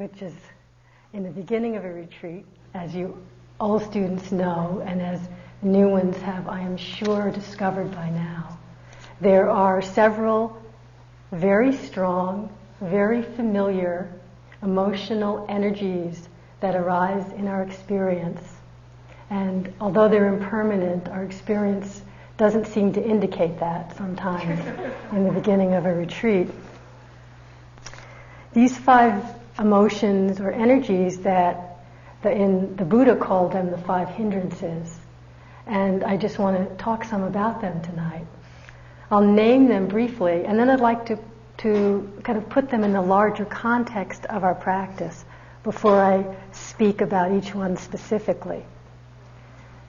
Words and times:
which 0.00 0.22
is 0.22 0.32
in 1.12 1.24
the 1.24 1.28
beginning 1.28 1.76
of 1.76 1.84
a 1.84 1.92
retreat, 1.92 2.46
as 2.72 2.94
you 2.94 3.22
all 3.60 3.78
students 3.78 4.32
know, 4.32 4.82
and 4.86 5.02
as 5.02 5.20
new 5.60 5.90
ones 5.90 6.16
have, 6.22 6.48
I 6.48 6.60
am 6.60 6.78
sure, 6.78 7.30
discovered 7.30 7.94
by 7.94 8.08
now. 8.08 8.58
There 9.20 9.50
are 9.50 9.82
several 9.82 10.58
very 11.32 11.76
strong, 11.76 12.50
very 12.80 13.20
familiar 13.20 14.10
emotional 14.62 15.44
energies 15.50 16.30
that 16.60 16.74
arise 16.74 17.30
in 17.34 17.46
our 17.46 17.62
experience. 17.62 18.40
And 19.28 19.70
although 19.82 20.08
they're 20.08 20.32
impermanent, 20.32 21.10
our 21.10 21.24
experience 21.24 22.00
doesn't 22.38 22.68
seem 22.68 22.94
to 22.94 23.04
indicate 23.04 23.60
that 23.60 23.94
sometimes 23.98 24.60
in 25.12 25.24
the 25.24 25.32
beginning 25.32 25.74
of 25.74 25.84
a 25.84 25.94
retreat. 25.94 26.48
These 28.54 28.78
five 28.78 29.39
emotions 29.60 30.40
or 30.40 30.50
energies 30.50 31.18
that 31.20 31.78
the, 32.22 32.32
in 32.32 32.74
the 32.76 32.84
Buddha 32.84 33.14
called 33.14 33.52
them 33.52 33.70
the 33.70 33.78
five 33.78 34.08
hindrances. 34.08 34.98
And 35.66 36.02
I 36.02 36.16
just 36.16 36.38
want 36.38 36.68
to 36.68 36.76
talk 36.76 37.04
some 37.04 37.22
about 37.22 37.60
them 37.60 37.80
tonight. 37.82 38.26
I'll 39.10 39.20
name 39.20 39.68
them 39.68 39.88
briefly, 39.88 40.44
and 40.44 40.58
then 40.58 40.70
I'd 40.70 40.80
like 40.80 41.06
to, 41.06 41.18
to 41.58 42.12
kind 42.22 42.38
of 42.38 42.48
put 42.48 42.70
them 42.70 42.84
in 42.84 42.92
the 42.92 43.02
larger 43.02 43.44
context 43.44 44.24
of 44.26 44.44
our 44.44 44.54
practice 44.54 45.24
before 45.62 46.00
I 46.00 46.36
speak 46.52 47.00
about 47.00 47.32
each 47.32 47.54
one 47.54 47.76
specifically. 47.76 48.64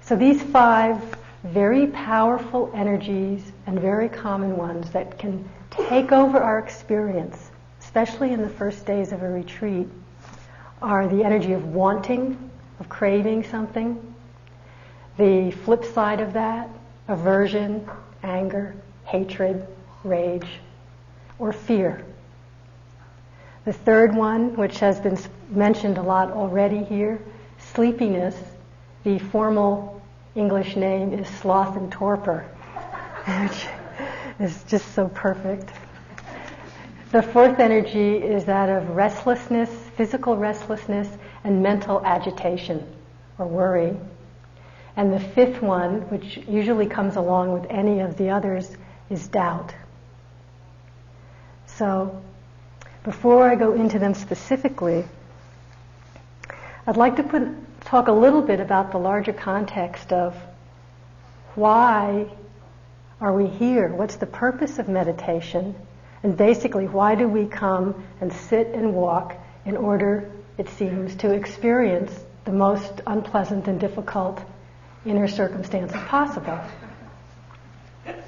So 0.02 0.16
these 0.16 0.42
five 0.42 1.00
very 1.44 1.88
powerful 1.88 2.72
energies 2.74 3.52
and 3.66 3.80
very 3.80 4.10
common 4.10 4.58
ones 4.58 4.92
that 4.92 5.18
can 5.18 5.48
take 5.70 6.12
over 6.12 6.40
our 6.40 6.60
experience, 6.60 7.51
especially 7.92 8.32
in 8.32 8.42
the 8.42 8.50
first 8.50 8.86
days 8.86 9.12
of 9.12 9.22
a 9.22 9.28
retreat, 9.28 9.86
are 10.82 11.10
the 11.10 11.26
energy 11.26 11.52
of 11.52 11.74
wanting, 11.74 12.50
of 12.80 12.88
craving 12.88 13.44
something, 13.44 14.16
the 15.18 15.52
flip 15.66 15.84
side 15.84 16.22
of 16.22 16.32
that, 16.32 16.70
aversion, 17.10 17.86
anger, 18.24 18.74
hatred, 19.04 19.68
rage, 20.06 20.48
or 21.38 21.52
fear. 21.52 22.02
The 23.66 23.74
third 23.74 24.16
one, 24.16 24.56
which 24.56 24.80
has 24.80 25.02
been 25.02 25.18
mentioned 25.50 25.98
a 25.98 26.02
lot 26.02 26.32
already 26.32 26.86
here, 26.86 27.20
sleepiness, 27.74 28.38
the 29.04 29.20
formal 29.20 30.02
English 30.36 30.78
name 30.78 31.14
is 31.14 31.28
sloth 31.28 31.76
and 31.76 31.92
torpor, 31.92 32.46
which 33.26 33.68
is 34.40 34.64
just 34.64 34.94
so 34.96 35.10
perfect. 35.10 35.70
The 37.12 37.22
fourth 37.22 37.60
energy 37.60 38.16
is 38.16 38.46
that 38.46 38.70
of 38.70 38.96
restlessness, 38.96 39.70
physical 39.98 40.38
restlessness, 40.38 41.10
and 41.44 41.62
mental 41.62 42.02
agitation 42.06 42.88
or 43.38 43.48
worry. 43.48 43.98
And 44.96 45.12
the 45.12 45.20
fifth 45.20 45.62
one, 45.62 46.04
which 46.10 46.38
usually 46.48 46.86
comes 46.86 47.18
along 47.18 47.52
with 47.52 47.70
any 47.70 48.00
of 48.00 48.16
the 48.16 48.30
others, 48.30 48.78
is 49.10 49.28
doubt. 49.28 49.74
So, 51.66 52.22
before 53.04 53.50
I 53.50 53.56
go 53.56 53.74
into 53.74 54.00
them 54.00 54.14
specifically, 54.14 55.04
I'd 56.88 56.96
like 56.96 57.18
to 57.18 57.24
put, 57.24 57.44
talk 57.82 58.08
a 58.08 58.14
little 58.14 58.42
bit 58.42 58.62
about 58.62 58.94
the 58.94 59.00
larger 59.00 59.34
context 59.34 60.14
of 60.14 60.34
why 61.56 62.28
are 63.20 63.34
we 63.34 63.48
here? 63.48 63.90
What's 63.90 64.16
the 64.16 64.26
purpose 64.26 64.80
of 64.80 64.88
meditation? 64.88 65.76
And 66.24 66.38
basically, 66.38 66.88
why 66.88 67.16
do 67.16 67.28
we 67.28 67.46
come 67.48 68.04
and 68.20 68.32
sit 68.32 68.68
and 68.68 68.94
walk 68.94 69.36
in 69.66 69.76
order, 69.76 70.30
it 70.58 70.70
seems, 70.70 71.16
to 71.18 71.34
experience 71.34 72.12
the 72.46 72.52
most 72.52 73.02
unpleasant 73.08 73.68
and 73.68 73.80
difficult 73.80 74.40
inner 75.06 75.28
circumstances 75.28 76.00
possible? 76.04 76.60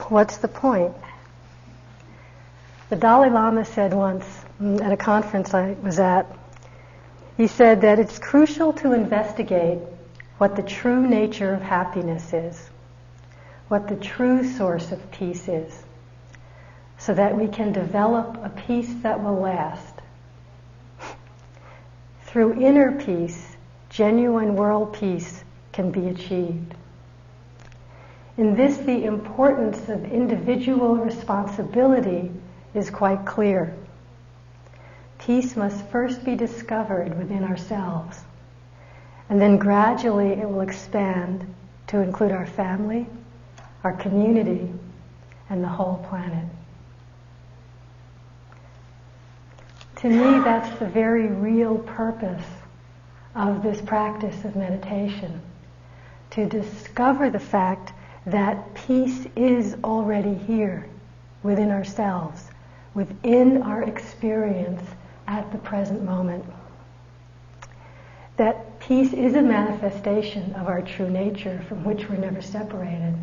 What's 0.09 0.38
the 0.38 0.48
point? 0.48 0.94
The 2.90 2.96
Dalai 2.96 3.30
Lama 3.30 3.66
said 3.66 3.94
once 3.94 4.26
mm, 4.62 4.82
at 4.82 4.92
a 4.92 4.98
conference 4.98 5.53
I 5.53 5.76
was 5.82 6.00
at, 6.00 6.28
he 7.38 7.48
said 7.48 7.82
that 7.82 8.00
it's 8.00 8.20
crucial 8.20 8.74
to 8.74 8.94
investigate 8.94 9.80
what 10.38 10.56
the 10.56 10.62
true 10.62 11.08
nature 11.08 11.53
of 11.53 11.62
happiness 11.62 12.34
is, 12.34 12.70
what 13.68 13.88
the 13.88 13.96
true 13.96 14.48
source 14.48 14.92
of 14.92 15.12
peace 15.12 15.48
is, 15.48 15.84
so 17.06 17.14
that 17.14 17.38
we 17.38 17.50
can 17.50 17.74
develop 17.74 18.38
a 18.46 18.50
peace 18.50 18.94
that 19.02 19.22
will 19.22 19.41
last. 19.41 19.94
Through 22.24 22.62
inner 22.62 22.94
peace, 22.94 23.58
genuine 23.90 24.56
world 24.56 24.94
peace 24.94 25.44
can 25.74 25.91
be 25.91 26.08
achieved. 26.08 26.74
In 28.38 28.56
this, 28.56 28.78
the 28.78 29.03
importance 29.03 29.90
of 29.90 30.14
individual 30.14 30.96
responsibility 30.96 32.31
is 32.74 32.90
quite 32.90 33.25
clear. 33.25 33.75
Peace 35.20 35.58
must 35.58 35.85
first 35.88 36.24
be 36.24 36.35
discovered 36.35 37.18
within 37.18 37.44
ourselves, 37.44 38.22
and 39.30 39.41
then 39.41 39.58
gradually 39.58 40.30
it 40.30 40.50
will 40.50 40.62
expand 40.62 41.53
to 41.88 42.00
include 42.00 42.31
our 42.31 42.47
family, 42.47 43.08
our 43.84 43.94
community, 43.94 44.72
and 45.50 45.62
the 45.62 45.68
whole 45.68 46.03
planet. 46.09 46.46
To 50.03 50.09
me, 50.09 50.44
that's 50.44 50.78
the 50.80 50.86
very 50.86 51.28
real 51.28 51.78
purpose 51.78 52.44
of 53.36 53.64
this 53.64 53.80
practice 53.80 54.44
of 54.44 54.53
meditation. 54.53 55.41
To 56.31 56.46
discover 56.46 57.30
the 57.30 57.40
fact 57.40 57.94
that 58.25 58.74
peace 58.74 59.25
is 59.38 59.78
already 59.81 60.34
here 60.34 60.90
within 61.41 61.72
ourselves, 61.72 62.44
within 62.94 63.62
our 63.62 63.84
experience 63.84 64.81
at 65.28 65.50
the 65.53 65.58
present 65.59 66.03
moment. 66.03 66.44
That 68.35 68.81
peace 68.81 69.14
is 69.14 69.35
a 69.35 69.41
manifestation 69.41 70.53
of 70.56 70.68
our 70.68 70.81
true 70.81 71.09
nature 71.09 71.64
from 71.70 71.85
which 71.85 72.09
we're 72.09 72.18
never 72.18 72.41
separated. 72.41 73.16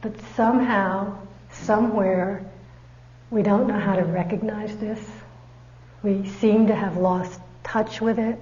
But 0.00 0.18
somehow, 0.34 1.18
somewhere, 1.52 2.42
we 3.30 3.42
don't 3.42 3.68
know 3.68 3.78
how 3.78 3.96
to 3.96 4.04
recognize 4.04 4.74
this. 4.78 5.17
We 6.02 6.28
seem 6.28 6.66
to 6.68 6.74
have 6.74 6.96
lost 6.96 7.40
touch 7.64 8.00
with 8.00 8.18
it. 8.18 8.38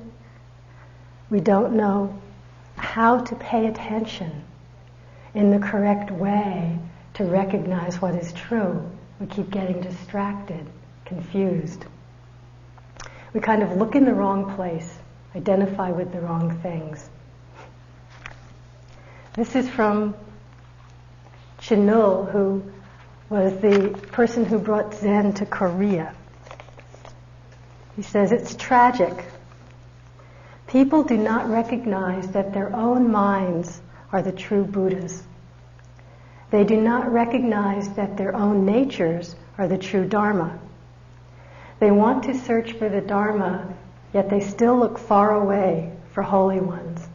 We 1.31 1.41
don't 1.41 1.75
know 1.75 2.21
how 2.77 3.21
to 3.21 3.35
pay 3.35 3.67
attention 3.67 4.45
in 5.35 5.51
the 5.51 5.59
correct 5.59 6.11
way 6.11 6.79
to 7.15 7.25
recognize 7.25 8.01
what 8.01 8.15
is 8.15 8.33
true. 8.33 8.89
We 9.19 9.27
keep 9.27 9.51
getting 9.51 9.81
distracted, 9.81 10.67
confused. 11.05 11.87
We 13.33 13.41
kind 13.41 13.63
of 13.63 13.77
look 13.77 13.95
in 13.95 14.05
the 14.05 14.15
wrong 14.15 14.55
place, 14.55 14.99
identify 15.35 15.91
with 15.91 16.13
the 16.13 16.21
wrong 16.21 16.59
things. 16.61 17.09
This 19.35 19.57
is 19.57 19.69
from 19.69 20.15
Chinul, 21.61 22.31
who 22.31 22.63
was 23.29 23.53
the 23.61 23.91
person 24.13 24.45
who 24.45 24.59
brought 24.59 24.95
Zen 24.95 25.35
to 25.35 25.47
Korea. 25.47 26.15
He 27.97 28.03
says, 28.03 28.31
It's 28.31 28.55
tragic. 28.55 29.25
People 30.67 31.03
do 31.03 31.17
not 31.17 31.49
recognize 31.49 32.29
that 32.29 32.53
their 32.53 32.75
own 32.77 33.11
minds 33.11 33.81
are 34.13 34.21
the 34.21 34.33
true 34.33 34.65
Buddhas. 34.65 35.23
They 36.51 36.65
do 36.65 36.81
not 36.81 37.11
recognize 37.11 37.89
that 37.95 38.17
their 38.17 38.37
own 38.37 38.67
natures 38.67 39.35
are 39.59 39.67
the 39.67 39.79
true 39.79 40.05
Dharma. 40.05 40.59
They 41.81 41.91
want 41.91 42.25
to 42.25 42.35
search 42.35 42.73
for 42.73 42.89
the 42.89 43.01
Dharma, 43.01 43.75
yet 44.13 44.31
they 44.31 44.41
still 44.41 44.79
look 44.79 44.99
far 44.99 45.35
away 45.35 45.93
for 46.13 46.23
holy 46.23 46.61
ones. 46.61 47.09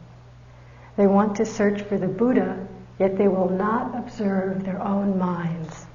They 0.96 1.06
want 1.06 1.36
to 1.36 1.46
search 1.46 1.82
for 1.82 1.96
the 1.96 2.08
Buddha, 2.08 2.66
yet 2.98 3.16
they 3.16 3.28
will 3.28 3.48
not 3.48 3.96
observe 3.96 4.64
their 4.64 4.82
own 4.82 5.18
minds. 5.18 5.86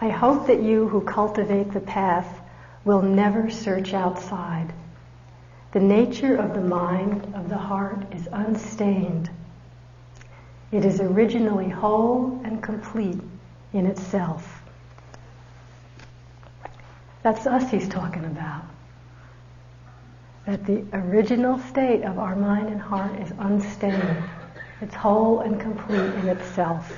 I 0.00 0.08
hope 0.08 0.46
that 0.46 0.62
you 0.62 0.88
who 0.88 1.02
cultivate 1.02 1.72
the 1.72 1.80
path 1.80 2.40
will 2.84 3.02
never 3.02 3.50
search 3.50 3.92
outside 3.92 4.72
the 5.72 5.80
nature 5.80 6.34
of 6.36 6.54
the 6.54 6.60
mind, 6.60 7.32
of 7.36 7.48
the 7.48 7.56
heart, 7.56 8.12
is 8.12 8.28
unstained. 8.32 9.30
It 10.72 10.84
is 10.84 11.00
originally 11.00 11.68
whole 11.68 12.40
and 12.44 12.60
complete 12.60 13.20
in 13.72 13.86
itself. 13.86 14.62
That's 17.22 17.46
us 17.46 17.70
he's 17.70 17.88
talking 17.88 18.24
about. 18.24 18.64
That 20.46 20.64
the 20.64 20.84
original 20.92 21.58
state 21.58 22.02
of 22.02 22.18
our 22.18 22.34
mind 22.34 22.68
and 22.68 22.80
heart 22.80 23.14
is 23.20 23.32
unstained. 23.38 24.24
It's 24.80 24.94
whole 24.94 25.40
and 25.40 25.60
complete 25.60 26.00
in 26.00 26.28
itself. 26.28 26.92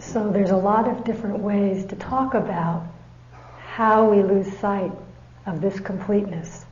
So 0.00 0.30
there's 0.30 0.50
a 0.50 0.56
lot 0.56 0.88
of 0.88 1.04
different 1.04 1.38
ways 1.38 1.84
to 1.86 1.96
talk 1.96 2.34
about 2.34 2.86
how 3.66 4.08
we 4.10 4.22
lose 4.22 4.50
sight 4.58 4.92
of 5.46 5.60
this 5.60 5.80
completeness, 5.80 6.64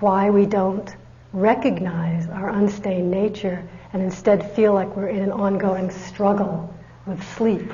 why 0.00 0.30
we 0.30 0.46
don't 0.46 0.94
recognize 1.32 2.28
our 2.28 2.50
unstained 2.50 3.10
nature 3.10 3.66
and 3.92 4.02
instead 4.02 4.54
feel 4.54 4.72
like 4.72 4.96
we're 4.96 5.08
in 5.08 5.22
an 5.22 5.32
ongoing 5.32 5.90
struggle 5.90 6.72
with 7.06 7.22
sleep 7.34 7.72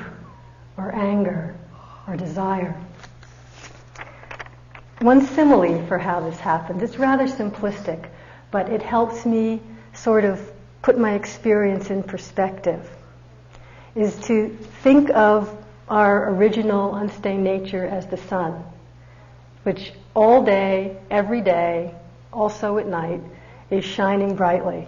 or 0.77 0.93
anger 0.93 1.55
or 2.07 2.15
desire. 2.15 2.75
One 4.99 5.25
simile 5.25 5.85
for 5.87 5.97
how 5.97 6.21
this 6.21 6.39
happens, 6.39 6.83
it's 6.83 6.97
rather 6.97 7.25
simplistic, 7.25 8.07
but 8.51 8.69
it 8.69 8.81
helps 8.81 9.25
me 9.25 9.61
sort 9.93 10.23
of 10.23 10.51
put 10.81 10.97
my 10.97 11.13
experience 11.13 11.89
in 11.89 12.03
perspective, 12.03 12.89
is 13.95 14.15
to 14.27 14.49
think 14.81 15.09
of 15.11 15.55
our 15.89 16.29
original 16.29 16.95
unstained 16.95 17.43
nature 17.43 17.85
as 17.85 18.07
the 18.07 18.17
sun, 18.17 18.63
which 19.63 19.91
all 20.15 20.43
day, 20.43 20.97
every 21.09 21.41
day, 21.41 21.93
also 22.31 22.77
at 22.77 22.87
night, 22.87 23.21
is 23.69 23.85
shining 23.85 24.35
brightly. 24.35 24.87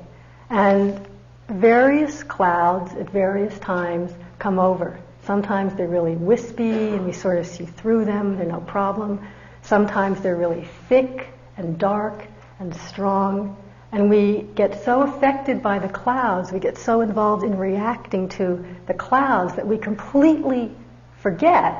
And 0.49 1.05
various 1.47 2.23
clouds 2.23 2.93
at 2.93 3.09
various 3.09 3.57
times 3.59 4.11
come 4.39 4.59
over. 4.59 4.99
Sometimes 5.23 5.73
they're 5.75 5.87
really 5.87 6.15
wispy 6.15 6.69
and 6.69 7.05
we 7.05 7.11
sort 7.11 7.39
of 7.39 7.47
see 7.47 7.65
through 7.65 8.05
them, 8.05 8.37
they're 8.37 8.45
no 8.45 8.61
problem. 8.61 9.25
Sometimes 9.63 10.21
they're 10.21 10.35
really 10.35 10.67
thick 10.87 11.27
and 11.57 11.77
dark 11.79 12.25
and 12.59 12.75
strong. 12.75 13.57
And 13.95 14.09
we 14.09 14.41
get 14.55 14.83
so 14.83 15.03
affected 15.03 15.63
by 15.63 15.79
the 15.79 15.87
clouds, 15.87 16.51
we 16.51 16.59
get 16.59 16.77
so 16.77 16.99
involved 16.99 17.45
in 17.45 17.57
reacting 17.57 18.27
to 18.27 18.65
the 18.87 18.93
clouds 18.93 19.55
that 19.55 19.65
we 19.65 19.77
completely 19.77 20.75
forget 21.19 21.77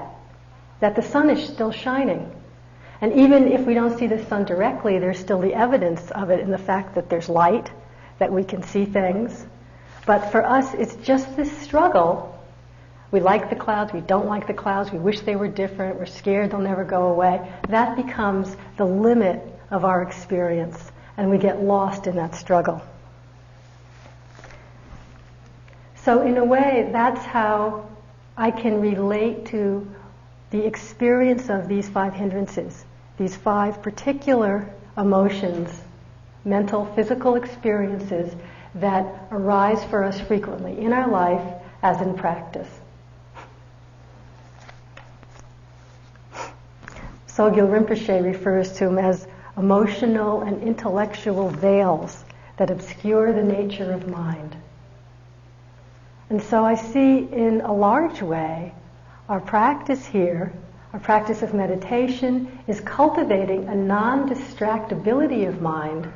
that 0.80 0.96
the 0.96 1.02
sun 1.02 1.30
is 1.30 1.46
still 1.46 1.74
shining. 1.74 2.34
And 3.02 3.12
even 3.12 3.50
if 3.50 3.66
we 3.66 3.74
don't 3.74 4.00
see 4.00 4.08
the 4.08 4.24
sun 4.28 4.46
directly, 4.46 4.98
there's 4.98 5.20
still 5.20 5.42
the 5.42 5.54
evidence 5.54 6.10
of 6.12 6.30
it 6.30 6.40
in 6.40 6.52
the 6.52 6.58
fact 6.58 6.96
that 6.96 7.10
there's 7.10 7.28
light, 7.28 7.70
that 8.20 8.32
we 8.32 8.46
can 8.46 8.64
see 8.64 8.86
things. 8.86 9.46
But 10.06 10.32
for 10.32 10.42
us, 10.42 10.74
it's 10.74 10.96
just 10.96 11.36
this 11.36 11.52
struggle. 11.58 12.42
We 13.12 13.20
like 13.20 13.50
the 13.50 13.58
clouds, 13.58 13.92
we 13.92 14.00
don't 14.00 14.28
like 14.28 14.48
the 14.48 14.54
clouds, 14.54 14.90
we 14.90 15.00
wish 15.00 15.20
they 15.20 15.36
were 15.36 15.50
different, 15.50 16.00
we're 16.00 16.06
scared 16.06 16.52
they'll 16.52 16.60
never 16.60 16.86
go 16.86 17.08
away. 17.08 17.46
That 17.68 17.98
becomes 17.98 18.56
the 18.78 18.86
limit 18.86 19.42
of 19.70 19.84
our 19.84 20.02
experience, 20.02 20.80
and 21.18 21.30
we 21.30 21.38
get 21.38 21.62
lost 21.62 22.08
in 22.08 22.16
that 22.16 22.36
struggle. 22.36 22.82
So, 26.04 26.22
in 26.22 26.38
a 26.38 26.44
way, 26.44 26.90
that's 26.92 27.24
how 27.26 27.90
I 28.38 28.52
can 28.52 28.80
relate 28.80 29.48
to 29.48 29.88
the 30.52 30.66
experience 30.66 31.50
of 31.50 31.68
these 31.68 31.90
five 31.90 32.14
hindrances, 32.14 32.86
these 33.18 33.36
five 33.36 33.82
particular 33.82 34.70
emotions, 34.98 35.70
mental, 36.44 36.86
physical 36.96 37.36
experiences 37.36 38.36
that 38.76 39.06
arise 39.32 39.84
for 39.86 40.04
us 40.04 40.20
frequently 40.20 40.78
in 40.78 40.94
our 40.94 41.10
life 41.10 41.42
as 41.82 42.02
in 42.02 42.14
practice. 42.14 42.70
Sogyal 47.28 47.68
Rinpoche 47.70 48.24
refers 48.24 48.72
to 48.74 48.86
them 48.86 48.98
as 48.98 49.28
emotional 49.58 50.42
and 50.42 50.62
intellectual 50.64 51.50
veils 51.50 52.24
that 52.58 52.70
obscure 52.70 53.34
the 53.34 53.44
nature 53.44 53.92
of 53.92 54.08
mind. 54.08 54.56
And 56.30 56.42
so 56.42 56.66
I 56.66 56.76
see 56.76 57.20
in 57.20 57.62
a 57.62 57.74
large 57.74 58.22
way 58.22 58.74
our 59.30 59.40
practice 59.40 60.06
here, 60.06 60.54
our 60.94 61.00
practice 61.00 61.42
of 61.42 61.54
meditation, 61.54 62.60
is 62.68 62.80
cultivating 62.82 63.68
a 63.68 63.76
non 63.76 64.30
distractibility 64.30 65.48
of 65.48 65.62
mind 65.62 66.12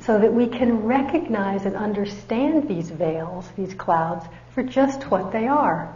so 0.00 0.18
that 0.18 0.32
we 0.32 0.46
can 0.46 0.84
recognize 0.84 1.66
and 1.66 1.76
understand 1.76 2.68
these 2.68 2.90
veils, 2.90 3.48
these 3.56 3.74
clouds, 3.74 4.24
for 4.54 4.62
just 4.62 5.10
what 5.10 5.32
they 5.32 5.46
are. 5.46 5.92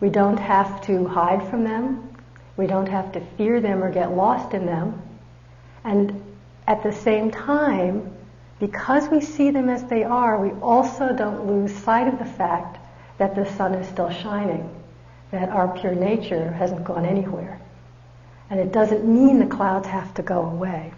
We 0.00 0.08
don't 0.10 0.38
have 0.38 0.80
to 0.82 1.06
hide 1.06 1.48
from 1.48 1.64
them. 1.64 2.16
We 2.56 2.66
don't 2.66 2.88
have 2.88 3.12
to 3.12 3.20
fear 3.36 3.60
them 3.60 3.82
or 3.82 3.90
get 3.90 4.12
lost 4.12 4.54
in 4.54 4.66
them. 4.66 5.02
And 5.84 6.22
at 6.66 6.82
the 6.82 6.92
same 6.92 7.30
time, 7.30 8.14
because 8.58 9.08
we 9.08 9.20
see 9.20 9.50
them 9.50 9.68
as 9.68 9.84
they 9.84 10.04
are, 10.04 10.38
we 10.40 10.50
also 10.60 11.14
don't 11.14 11.46
lose 11.46 11.74
sight 11.74 12.08
of 12.08 12.18
the 12.18 12.24
fact 12.24 12.78
that 13.18 13.34
the 13.34 13.44
sun 13.56 13.74
is 13.74 13.88
still 13.88 14.10
shining 14.10 14.68
that 15.30 15.50
our 15.50 15.68
pure 15.78 15.94
nature 15.94 16.50
hasn't 16.52 16.84
gone 16.84 17.04
anywhere. 17.04 17.60
And 18.50 18.58
it 18.58 18.72
doesn't 18.72 19.04
mean 19.04 19.38
the 19.38 19.46
clouds 19.46 19.86
have 19.86 20.14
to 20.14 20.22
go 20.22 20.40
away. 20.42 20.92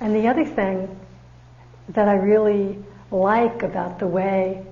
And 0.00 0.14
the 0.14 0.28
other 0.28 0.44
thing 0.44 0.98
that 1.90 2.08
I 2.08 2.14
really 2.14 2.82
like 3.10 3.62
about 3.62 3.98
the 3.98 4.06
way 4.06 4.64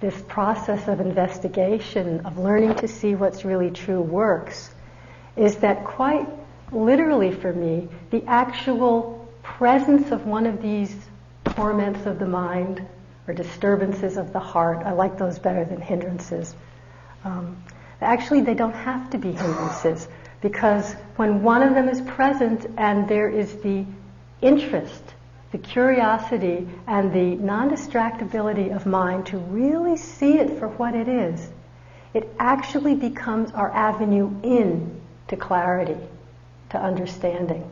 this 0.00 0.20
process 0.22 0.88
of 0.88 1.00
investigation, 1.00 2.20
of 2.26 2.38
learning 2.38 2.74
to 2.76 2.88
see 2.88 3.14
what's 3.14 3.44
really 3.44 3.70
true, 3.70 4.00
works, 4.00 4.74
is 5.36 5.56
that 5.56 5.84
quite 5.84 6.28
literally 6.72 7.30
for 7.30 7.52
me, 7.52 7.88
the 8.10 8.22
actual 8.26 9.28
presence 9.42 10.10
of 10.10 10.26
one 10.26 10.46
of 10.46 10.60
these 10.60 10.94
torments 11.44 12.06
of 12.06 12.18
the 12.18 12.26
mind 12.26 12.86
or 13.26 13.34
disturbances 13.34 14.16
of 14.16 14.32
the 14.32 14.40
heart. 14.40 14.84
I 14.84 14.92
like 14.92 15.18
those 15.18 15.38
better 15.38 15.64
than 15.64 15.80
hindrances. 15.80 16.54
Um, 17.24 17.62
actually, 18.00 18.42
they 18.42 18.54
don't 18.54 18.74
have 18.74 19.10
to 19.10 19.18
be 19.18 19.32
hindrances 19.32 20.08
because 20.40 20.92
when 21.16 21.42
one 21.42 21.62
of 21.62 21.74
them 21.74 21.88
is 21.88 22.00
present 22.02 22.66
and 22.76 23.08
there 23.08 23.28
is 23.28 23.56
the 23.56 23.86
interest, 24.42 25.13
the 25.54 25.58
curiosity, 25.58 26.66
and 26.88 27.12
the 27.12 27.36
non 27.36 27.70
distractibility 27.70 28.74
of 28.74 28.86
mind 28.86 29.24
to 29.24 29.38
really 29.38 29.96
see 29.96 30.36
it 30.36 30.58
for 30.58 30.66
what 30.66 30.96
it 30.96 31.06
is, 31.06 31.48
it 32.12 32.28
actually 32.40 32.96
becomes 32.96 33.52
our 33.52 33.70
avenue 33.70 34.28
in 34.42 35.00
to 35.28 35.36
clarity, 35.36 35.96
to 36.70 36.76
understanding 36.76 37.70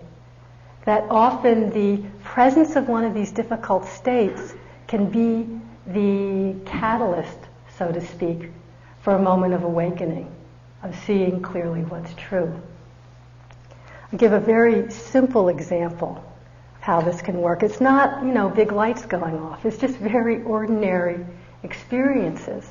that 0.85 1.03
often 1.11 1.71
the 1.71 2.01
presence 2.23 2.77
of 2.77 2.89
one 2.89 3.05
of 3.05 3.15
these 3.15 3.33
difficult 3.33 3.85
states 3.85 4.55
can 4.87 5.11
be 5.11 5.49
the 5.89 6.55
catalyst, 6.65 7.39
so 7.77 7.91
to 7.91 8.01
speak, 8.01 8.53
for 9.01 9.15
a 9.15 9.19
moment 9.19 9.55
of 9.55 9.65
awakening, 9.65 10.31
of 10.85 10.95
seeing 11.05 11.43
clearly 11.43 11.81
what's 11.81 12.15
true. 12.15 12.63
I'll 14.13 14.19
give 14.21 14.33
a 14.33 14.41
very 14.41 14.89
simple 14.93 15.49
example 15.49 16.25
how 16.83 17.01
this 17.01 17.23
can 17.23 17.41
work. 17.41 17.63
It's 17.63 17.81
not, 17.81 18.25
you 18.25 18.33
know, 18.33 18.49
big 18.49 18.73
lights 18.73 19.07
going 19.07 19.39
off. 19.39 19.65
It's 19.65 19.79
just 19.79 19.97
very 19.99 20.43
ordinary 20.43 21.25
experiences. 21.63 22.69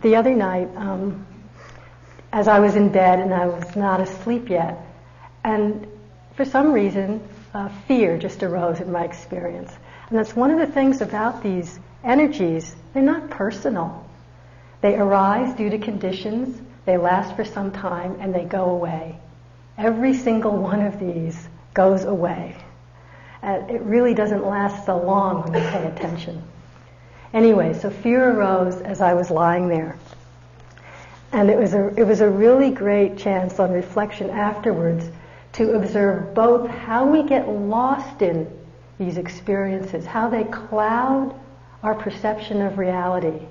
The 0.00 0.16
other 0.16 0.34
night, 0.34 0.70
um, 0.74 1.26
as 2.32 2.48
I 2.48 2.60
was 2.60 2.76
in 2.76 2.88
bed 2.88 3.20
and 3.20 3.34
I 3.34 3.44
was 3.44 3.76
not 3.76 4.00
asleep 4.00 4.48
yet, 4.48 4.78
and 5.44 5.86
for 6.34 6.46
some 6.46 6.72
reason, 6.72 7.20
uh, 7.52 7.68
fear 7.86 8.16
just 8.16 8.42
arose 8.42 8.80
in 8.80 8.90
my 8.90 9.04
experience. 9.04 9.70
And 10.08 10.18
that's 10.18 10.34
one 10.34 10.50
of 10.50 10.58
the 10.58 10.72
things 10.72 11.02
about 11.02 11.42
these 11.42 11.78
energies, 12.02 12.74
they're 12.94 13.02
not 13.02 13.28
personal. 13.28 14.08
They 14.80 14.96
arise 14.96 15.54
due 15.56 15.68
to 15.68 15.78
conditions, 15.78 16.58
they 16.86 16.96
last 16.96 17.36
for 17.36 17.44
some 17.44 17.70
time, 17.70 18.16
and 18.18 18.34
they 18.34 18.44
go 18.44 18.70
away. 18.70 19.18
Every 19.76 20.14
single 20.14 20.56
one 20.56 20.80
of 20.80 20.98
these 20.98 21.48
goes 21.74 22.04
away. 22.04 22.56
And 23.42 23.70
it 23.70 23.80
really 23.82 24.14
doesn't 24.14 24.44
last 24.44 24.86
so 24.86 24.98
long 24.98 25.42
when 25.42 25.54
you 25.54 25.68
pay 25.68 25.86
attention. 25.86 26.42
Anyway, 27.32 27.72
so 27.74 27.90
fear 27.90 28.30
arose 28.30 28.80
as 28.82 29.00
I 29.00 29.14
was 29.14 29.30
lying 29.30 29.68
there. 29.68 29.96
And 31.32 31.48
it 31.48 31.56
was 31.56 31.74
a, 31.74 31.88
it 31.94 32.04
was 32.04 32.20
a 32.20 32.28
really 32.28 32.70
great 32.70 33.16
chance 33.16 33.60
on 33.60 33.70
reflection 33.70 34.30
afterwards 34.30 35.08
to 35.52 35.72
observe 35.72 36.34
both 36.34 36.68
how 36.68 37.06
we 37.06 37.22
get 37.22 37.48
lost 37.48 38.22
in 38.22 38.50
these 38.98 39.16
experiences, 39.16 40.04
how 40.04 40.28
they 40.28 40.44
cloud 40.44 41.34
our 41.82 41.94
perception 41.94 42.60
of 42.62 42.78
reality, 42.78 43.46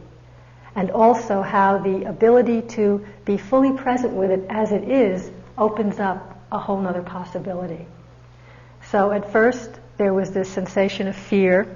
and 0.75 0.91
also 0.91 1.41
how 1.41 1.77
the 1.79 2.03
ability 2.03 2.61
to 2.61 3.05
be 3.25 3.37
fully 3.37 3.75
present 3.75 4.13
with 4.13 4.29
it 4.29 4.45
as 4.49 4.71
it 4.71 4.83
is 4.83 5.31
opens 5.57 5.99
up 5.99 6.39
a 6.51 6.59
whole 6.59 6.85
other 6.85 7.01
possibility. 7.01 7.85
So 8.91 9.11
at 9.11 9.31
first 9.31 9.69
there 9.97 10.13
was 10.13 10.31
this 10.31 10.49
sensation 10.49 11.07
of 11.07 11.15
fear, 11.15 11.75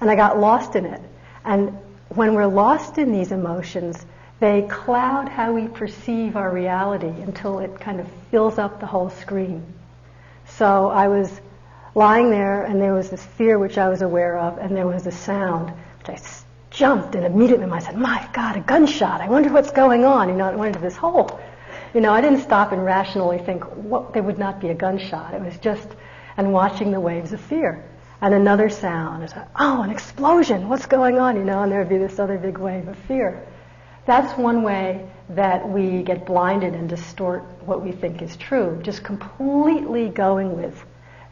and 0.00 0.10
I 0.10 0.16
got 0.16 0.38
lost 0.38 0.74
in 0.74 0.84
it. 0.84 1.00
And 1.44 1.78
when 2.08 2.34
we're 2.34 2.46
lost 2.46 2.98
in 2.98 3.12
these 3.12 3.30
emotions, 3.30 4.04
they 4.40 4.62
cloud 4.62 5.28
how 5.28 5.52
we 5.52 5.68
perceive 5.68 6.36
our 6.36 6.50
reality 6.50 7.06
until 7.06 7.60
it 7.60 7.78
kind 7.78 8.00
of 8.00 8.08
fills 8.30 8.58
up 8.58 8.80
the 8.80 8.86
whole 8.86 9.10
screen. 9.10 9.64
So 10.46 10.88
I 10.88 11.06
was 11.06 11.40
lying 11.94 12.30
there, 12.30 12.64
and 12.64 12.80
there 12.80 12.94
was 12.94 13.10
this 13.10 13.24
fear 13.24 13.58
which 13.58 13.78
I 13.78 13.88
was 13.88 14.02
aware 14.02 14.38
of, 14.38 14.58
and 14.58 14.76
there 14.76 14.88
was 14.88 15.06
a 15.06 15.12
sound 15.12 15.72
which 15.98 16.08
I 16.08 16.18
jumped, 16.70 17.14
and 17.14 17.24
immediately 17.24 17.70
I 17.70 17.78
said, 17.78 17.96
"My 17.96 18.26
God, 18.32 18.56
a 18.56 18.60
gunshot! 18.60 19.20
I 19.20 19.28
wonder 19.28 19.50
what's 19.50 19.70
going 19.70 20.04
on." 20.04 20.28
You 20.28 20.34
know, 20.34 20.48
it 20.48 20.58
went 20.58 20.74
into 20.74 20.84
this 20.84 20.96
hole. 20.96 21.38
You 21.94 22.00
know, 22.00 22.12
I 22.12 22.20
didn't 22.20 22.40
stop 22.40 22.72
and 22.72 22.84
rationally 22.84 23.38
think 23.38 23.64
what 23.64 24.14
there 24.14 24.22
would 24.22 24.38
not 24.38 24.60
be 24.60 24.68
a 24.68 24.74
gunshot. 24.74 25.34
It 25.34 25.42
was 25.42 25.56
just 25.58 25.88
and 26.36 26.52
watching 26.52 26.90
the 26.90 27.00
waves 27.00 27.32
of 27.32 27.40
fear. 27.40 27.84
And 28.20 28.34
another 28.34 28.70
sound. 28.70 29.24
It's 29.24 29.34
like, 29.34 29.48
oh, 29.58 29.82
an 29.82 29.90
explosion. 29.90 30.68
What's 30.68 30.86
going 30.86 31.18
on? 31.18 31.36
You 31.36 31.44
know, 31.44 31.62
and 31.62 31.72
there 31.72 31.80
would 31.80 31.88
be 31.88 31.98
this 31.98 32.18
other 32.18 32.38
big 32.38 32.58
wave 32.58 32.88
of 32.88 32.96
fear. 33.00 33.44
That's 34.06 34.36
one 34.38 34.62
way 34.62 35.08
that 35.30 35.68
we 35.68 36.02
get 36.02 36.24
blinded 36.26 36.74
and 36.74 36.88
distort 36.88 37.42
what 37.64 37.82
we 37.82 37.92
think 37.92 38.22
is 38.22 38.36
true. 38.36 38.80
Just 38.82 39.02
completely 39.02 40.08
going 40.08 40.56
with 40.56 40.84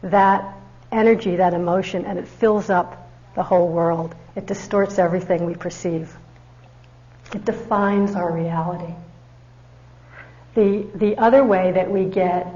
that 0.03 0.57
energy, 0.91 1.37
that 1.37 1.53
emotion, 1.53 2.05
and 2.05 2.19
it 2.19 2.27
fills 2.27 2.69
up 2.69 3.09
the 3.35 3.43
whole 3.43 3.69
world. 3.69 4.13
It 4.35 4.45
distorts 4.45 4.99
everything 4.99 5.45
we 5.45 5.55
perceive. 5.55 6.13
It 7.33 7.45
defines 7.45 8.15
our 8.15 8.31
reality. 8.31 8.93
The, 10.55 10.87
the 10.95 11.17
other 11.17 11.43
way 11.43 11.71
that 11.71 11.89
we 11.89 12.05
get 12.05 12.47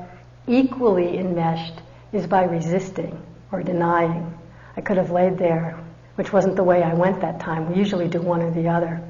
equally 0.47 1.17
enmeshed 1.17 1.73
is 2.11 2.27
by 2.27 2.43
resisting 2.43 3.21
or 3.51 3.63
denying. 3.63 4.37
I 4.75 4.81
could 4.81 4.97
have 4.97 5.11
laid 5.11 5.37
there, 5.37 5.79
which 6.15 6.33
wasn't 6.33 6.55
the 6.55 6.63
way 6.63 6.83
I 6.83 6.93
went 6.93 7.21
that 7.21 7.39
time. 7.39 7.71
We 7.71 7.77
usually 7.77 8.07
do 8.07 8.21
one 8.21 8.41
or 8.41 8.51
the 8.51 8.67
other. 8.69 9.01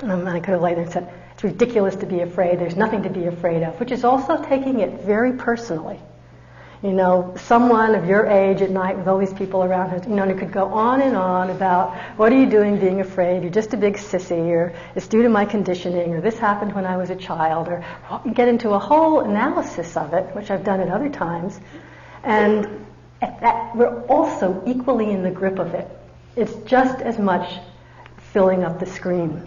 Um, 0.00 0.26
and 0.26 0.28
I 0.28 0.40
could 0.40 0.52
have 0.52 0.62
laid 0.62 0.76
there 0.76 0.84
and 0.84 0.92
said, 0.92 1.12
it's 1.32 1.44
ridiculous 1.44 1.96
to 1.96 2.06
be 2.06 2.20
afraid, 2.20 2.58
there's 2.58 2.76
nothing 2.76 3.02
to 3.02 3.10
be 3.10 3.26
afraid 3.26 3.62
of, 3.62 3.78
which 3.78 3.92
is 3.92 4.04
also 4.04 4.42
taking 4.42 4.80
it 4.80 5.02
very 5.02 5.34
personally 5.34 6.00
you 6.82 6.92
know, 6.92 7.34
someone 7.36 7.96
of 7.96 8.06
your 8.06 8.26
age 8.26 8.62
at 8.62 8.70
night 8.70 8.96
with 8.96 9.08
all 9.08 9.18
these 9.18 9.32
people 9.32 9.64
around, 9.64 10.04
you 10.04 10.14
know, 10.14 10.22
and 10.22 10.30
it 10.30 10.38
could 10.38 10.52
go 10.52 10.66
on 10.66 11.02
and 11.02 11.16
on 11.16 11.50
about 11.50 11.96
what 12.16 12.32
are 12.32 12.38
you 12.38 12.48
doing 12.48 12.78
being 12.78 13.00
afraid? 13.00 13.42
You're 13.42 13.50
just 13.50 13.74
a 13.74 13.76
big 13.76 13.96
sissy, 13.96 14.48
or 14.50 14.72
it's 14.94 15.08
due 15.08 15.22
to 15.22 15.28
my 15.28 15.44
conditioning, 15.44 16.14
or 16.14 16.20
this 16.20 16.38
happened 16.38 16.74
when 16.74 16.86
I 16.86 16.96
was 16.96 17.10
a 17.10 17.16
child, 17.16 17.66
or 17.66 17.84
get 18.32 18.46
into 18.46 18.70
a 18.70 18.78
whole 18.78 19.20
analysis 19.20 19.96
of 19.96 20.14
it, 20.14 20.34
which 20.36 20.52
I've 20.52 20.62
done 20.62 20.80
at 20.80 20.88
other 20.88 21.08
times. 21.08 21.58
And 22.22 22.86
that, 23.20 23.74
we're 23.74 24.00
also 24.04 24.62
equally 24.64 25.10
in 25.10 25.24
the 25.24 25.30
grip 25.32 25.58
of 25.58 25.74
it. 25.74 25.88
It's 26.36 26.54
just 26.68 27.00
as 27.00 27.18
much 27.18 27.58
filling 28.32 28.62
up 28.62 28.78
the 28.78 28.86
screen. 28.86 29.42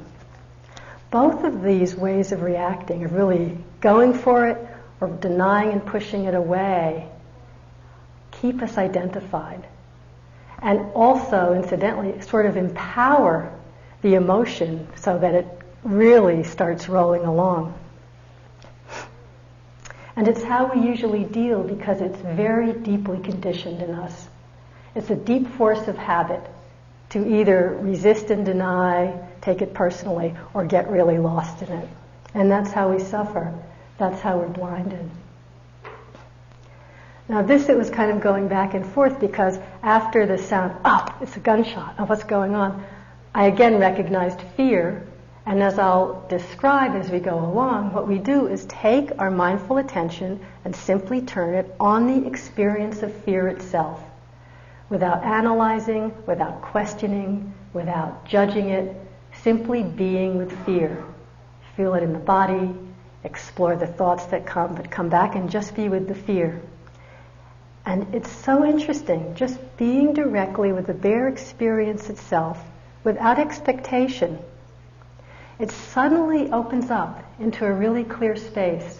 Both 1.11 1.45
of 1.45 1.63
these 1.63 1.95
ways 1.95 2.33
of 2.33 2.41
reacting, 2.41 3.05
of 3.05 3.13
really 3.13 3.57
going 3.79 4.13
for 4.13 4.47
it 4.47 4.57
or 4.99 5.07
denying 5.07 5.71
and 5.71 5.85
pushing 5.85 6.25
it 6.25 6.35
away, 6.35 7.07
keep 8.41 8.61
us 8.61 8.77
identified. 8.77 9.65
And 10.61 10.79
also, 10.93 11.53
incidentally, 11.53 12.21
sort 12.21 12.45
of 12.45 12.57
empower 12.57 13.51
the 14.01 14.15
emotion 14.15 14.87
so 14.95 15.17
that 15.17 15.33
it 15.33 15.47
really 15.83 16.43
starts 16.43 16.89
rolling 16.89 17.23
along. 17.23 17.77
And 20.15 20.27
it's 20.27 20.43
how 20.43 20.71
we 20.73 20.87
usually 20.87 21.23
deal 21.23 21.63
because 21.63 22.01
it's 22.01 22.17
very 22.19 22.73
deeply 22.73 23.19
conditioned 23.19 23.81
in 23.81 23.91
us. 23.91 24.27
It's 24.93 25.09
a 25.09 25.15
deep 25.15 25.47
force 25.55 25.87
of 25.87 25.97
habit 25.97 26.41
to 27.11 27.39
either 27.39 27.77
resist 27.79 28.29
and 28.29 28.45
deny, 28.45 29.17
take 29.41 29.61
it 29.61 29.73
personally, 29.73 30.35
or 30.53 30.65
get 30.65 30.89
really 30.89 31.17
lost 31.17 31.61
in 31.61 31.71
it. 31.71 31.89
And 32.33 32.51
that's 32.51 32.71
how 32.71 32.91
we 32.91 32.99
suffer. 33.03 33.53
That's 33.97 34.21
how 34.21 34.37
we're 34.37 34.47
blinded. 34.47 35.09
Now 37.31 37.41
this 37.41 37.69
it 37.69 37.77
was 37.77 37.89
kind 37.89 38.11
of 38.11 38.19
going 38.19 38.49
back 38.49 38.73
and 38.73 38.85
forth 38.85 39.21
because 39.21 39.57
after 39.81 40.25
the 40.25 40.37
sound, 40.37 40.75
oh, 40.83 41.05
it's 41.21 41.37
a 41.37 41.39
gunshot, 41.39 41.95
oh, 41.97 42.03
what's 42.03 42.25
going 42.25 42.55
on? 42.55 42.83
I 43.33 43.45
again 43.45 43.77
recognized 43.77 44.41
fear, 44.57 45.07
and 45.45 45.63
as 45.63 45.79
I'll 45.79 46.25
describe 46.27 46.93
as 46.93 47.09
we 47.09 47.19
go 47.19 47.39
along, 47.39 47.93
what 47.93 48.05
we 48.05 48.17
do 48.17 48.47
is 48.47 48.65
take 48.65 49.11
our 49.17 49.31
mindful 49.31 49.77
attention 49.77 50.41
and 50.65 50.75
simply 50.75 51.21
turn 51.21 51.53
it 51.53 51.73
on 51.79 52.05
the 52.05 52.27
experience 52.27 53.01
of 53.01 53.15
fear 53.23 53.47
itself, 53.47 54.03
without 54.89 55.23
analyzing, 55.23 56.13
without 56.27 56.61
questioning, 56.61 57.53
without 57.71 58.25
judging 58.25 58.71
it, 58.71 58.93
simply 59.41 59.83
being 59.83 60.37
with 60.37 60.51
fear. 60.65 61.01
Feel 61.77 61.93
it 61.93 62.03
in 62.03 62.11
the 62.11 62.19
body, 62.19 62.75
explore 63.23 63.77
the 63.77 63.87
thoughts 63.87 64.25
that 64.25 64.45
come, 64.45 64.75
but 64.75 64.91
come 64.91 65.07
back 65.07 65.35
and 65.35 65.49
just 65.49 65.77
be 65.77 65.87
with 65.87 66.09
the 66.09 66.15
fear. 66.15 66.61
And 67.85 68.13
it's 68.13 68.31
so 68.31 68.65
interesting, 68.65 69.33
just 69.35 69.59
being 69.77 70.13
directly 70.13 70.71
with 70.71 70.87
the 70.87 70.93
bare 70.93 71.27
experience 71.27 72.09
itself 72.09 72.63
without 73.03 73.39
expectation. 73.39 74.37
It 75.59 75.71
suddenly 75.71 76.51
opens 76.51 76.91
up 76.91 77.23
into 77.39 77.65
a 77.65 77.71
really 77.71 78.03
clear 78.03 78.35
space. 78.35 78.99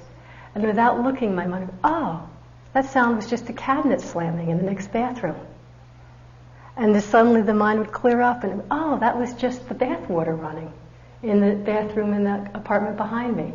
And 0.55 0.65
without 0.65 1.03
looking, 1.03 1.35
my 1.35 1.45
mind, 1.45 1.71
oh, 1.83 2.27
that 2.73 2.85
sound 2.85 3.17
was 3.17 3.29
just 3.29 3.49
a 3.49 3.53
cabinet 3.53 4.01
slamming 4.01 4.49
in 4.49 4.57
the 4.57 4.63
next 4.63 4.91
bathroom. 4.91 5.35
And 6.75 6.95
then 6.95 7.01
suddenly 7.01 7.41
the 7.41 7.53
mind 7.53 7.79
would 7.79 7.91
clear 7.91 8.21
up 8.21 8.43
and, 8.43 8.63
oh, 8.71 8.97
that 8.99 9.17
was 9.17 9.33
just 9.33 9.67
the 9.67 9.75
bath 9.75 10.09
water 10.09 10.35
running 10.35 10.71
in 11.21 11.39
the 11.39 11.55
bathroom 11.55 12.13
in 12.13 12.23
the 12.23 12.49
apartment 12.53 12.97
behind 12.97 13.35
me. 13.35 13.53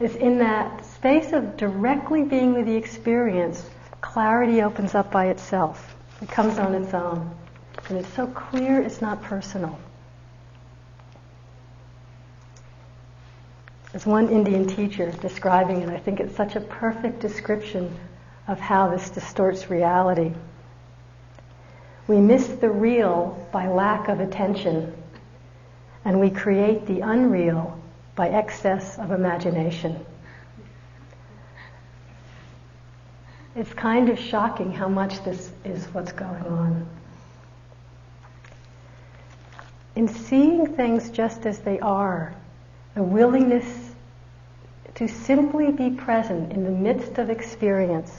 It's 0.00 0.14
in 0.14 0.38
that 0.38 0.84
space 0.86 1.32
of 1.32 1.56
directly 1.56 2.22
being 2.24 2.54
with 2.54 2.66
the 2.66 2.76
experience 2.76 3.68
clarity 4.04 4.60
opens 4.60 4.94
up 4.94 5.10
by 5.10 5.28
itself. 5.28 5.96
It 6.20 6.28
comes 6.28 6.58
on 6.58 6.74
its 6.74 6.92
own. 6.92 7.34
And 7.88 7.98
it's 7.98 8.12
so 8.14 8.26
clear 8.26 8.82
it's 8.82 9.00
not 9.00 9.22
personal. 9.22 9.78
There's 13.90 14.04
one 14.04 14.28
Indian 14.28 14.66
teacher 14.66 15.08
is 15.08 15.16
describing 15.16 15.80
it. 15.80 15.88
I 15.88 15.98
think 15.98 16.20
it's 16.20 16.36
such 16.36 16.54
a 16.54 16.60
perfect 16.60 17.20
description 17.20 17.96
of 18.46 18.60
how 18.60 18.90
this 18.90 19.08
distorts 19.08 19.70
reality. 19.70 20.32
We 22.06 22.18
miss 22.18 22.46
the 22.46 22.70
real 22.70 23.48
by 23.52 23.68
lack 23.68 24.08
of 24.08 24.20
attention, 24.20 24.92
and 26.04 26.20
we 26.20 26.28
create 26.28 26.86
the 26.86 27.00
unreal 27.00 27.80
by 28.16 28.28
excess 28.28 28.98
of 28.98 29.12
imagination. 29.12 30.04
It's 33.56 33.72
kind 33.72 34.08
of 34.08 34.18
shocking 34.18 34.72
how 34.72 34.88
much 34.88 35.22
this 35.24 35.52
is 35.64 35.86
what's 35.94 36.12
going 36.12 36.44
on. 36.44 36.86
In 39.94 40.08
seeing 40.08 40.74
things 40.74 41.10
just 41.10 41.46
as 41.46 41.60
they 41.60 41.78
are, 41.78 42.34
the 42.94 43.02
willingness 43.02 43.92
to 44.96 45.06
simply 45.06 45.70
be 45.70 45.90
present 45.90 46.52
in 46.52 46.64
the 46.64 46.70
midst 46.70 47.18
of 47.18 47.30
experience, 47.30 48.12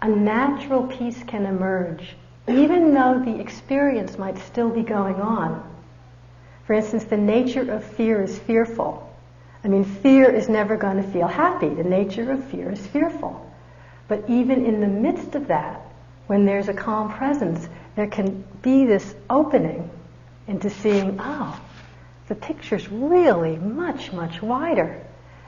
a 0.00 0.08
natural 0.08 0.86
peace 0.86 1.22
can 1.26 1.44
emerge, 1.44 2.16
even 2.48 2.94
though 2.94 3.22
the 3.22 3.38
experience 3.38 4.18
might 4.18 4.38
still 4.38 4.70
be 4.70 4.82
going 4.82 5.16
on. 5.16 5.62
For 6.66 6.72
instance, 6.72 7.04
the 7.04 7.16
nature 7.16 7.70
of 7.70 7.84
fear 7.84 8.22
is 8.22 8.38
fearful. 8.38 9.05
I 9.64 9.68
mean, 9.68 9.84
fear 9.84 10.30
is 10.30 10.48
never 10.48 10.76
going 10.76 10.96
to 11.02 11.08
feel 11.10 11.26
happy. 11.26 11.68
The 11.68 11.84
nature 11.84 12.30
of 12.30 12.44
fear 12.44 12.70
is 12.70 12.86
fearful. 12.86 13.50
But 14.08 14.28
even 14.28 14.64
in 14.64 14.80
the 14.80 14.86
midst 14.86 15.34
of 15.34 15.48
that, 15.48 15.80
when 16.26 16.44
there's 16.44 16.68
a 16.68 16.74
calm 16.74 17.12
presence, 17.12 17.68
there 17.94 18.06
can 18.06 18.44
be 18.62 18.84
this 18.84 19.14
opening 19.28 19.90
into 20.46 20.70
seeing, 20.70 21.16
oh, 21.20 21.60
the 22.28 22.34
picture's 22.34 22.88
really 22.88 23.56
much, 23.56 24.12
much 24.12 24.42
wider. 24.42 25.02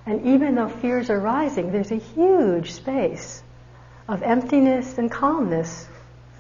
And 0.07 0.25
even 0.27 0.55
though 0.55 0.69
fears 0.69 1.11
are 1.11 1.21
rising, 1.21 1.71
there's 1.71 1.91
a 1.91 1.97
huge 1.97 2.73
space 2.73 3.43
of 4.09 4.23
emptiness 4.23 4.99
and 4.99 5.11
calmness 5.11 5.87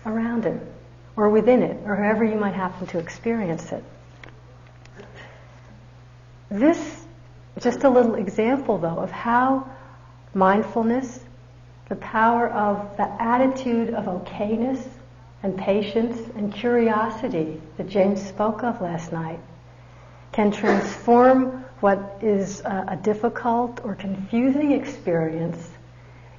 around 0.06 0.46
it, 0.46 0.60
or 1.16 1.28
within 1.28 1.62
it, 1.62 1.76
or 1.84 1.94
however 1.96 2.24
you 2.24 2.36
might 2.36 2.54
happen 2.54 2.86
to 2.88 2.98
experience 2.98 3.70
it. 3.72 3.84
This 6.50 6.97
just 7.58 7.84
a 7.84 7.88
little 7.88 8.14
example, 8.14 8.78
though, 8.78 8.98
of 8.98 9.10
how 9.10 9.68
mindfulness, 10.34 11.20
the 11.88 11.96
power 11.96 12.48
of 12.48 12.96
the 12.96 13.22
attitude 13.22 13.94
of 13.94 14.04
okayness 14.04 14.86
and 15.42 15.56
patience 15.56 16.30
and 16.36 16.52
curiosity 16.52 17.60
that 17.76 17.88
James 17.88 18.26
spoke 18.26 18.62
of 18.62 18.80
last 18.80 19.12
night, 19.12 19.40
can 20.32 20.50
transform 20.50 21.64
what 21.80 22.18
is 22.20 22.60
a, 22.60 22.86
a 22.88 22.96
difficult 22.96 23.80
or 23.84 23.94
confusing 23.94 24.72
experience 24.72 25.70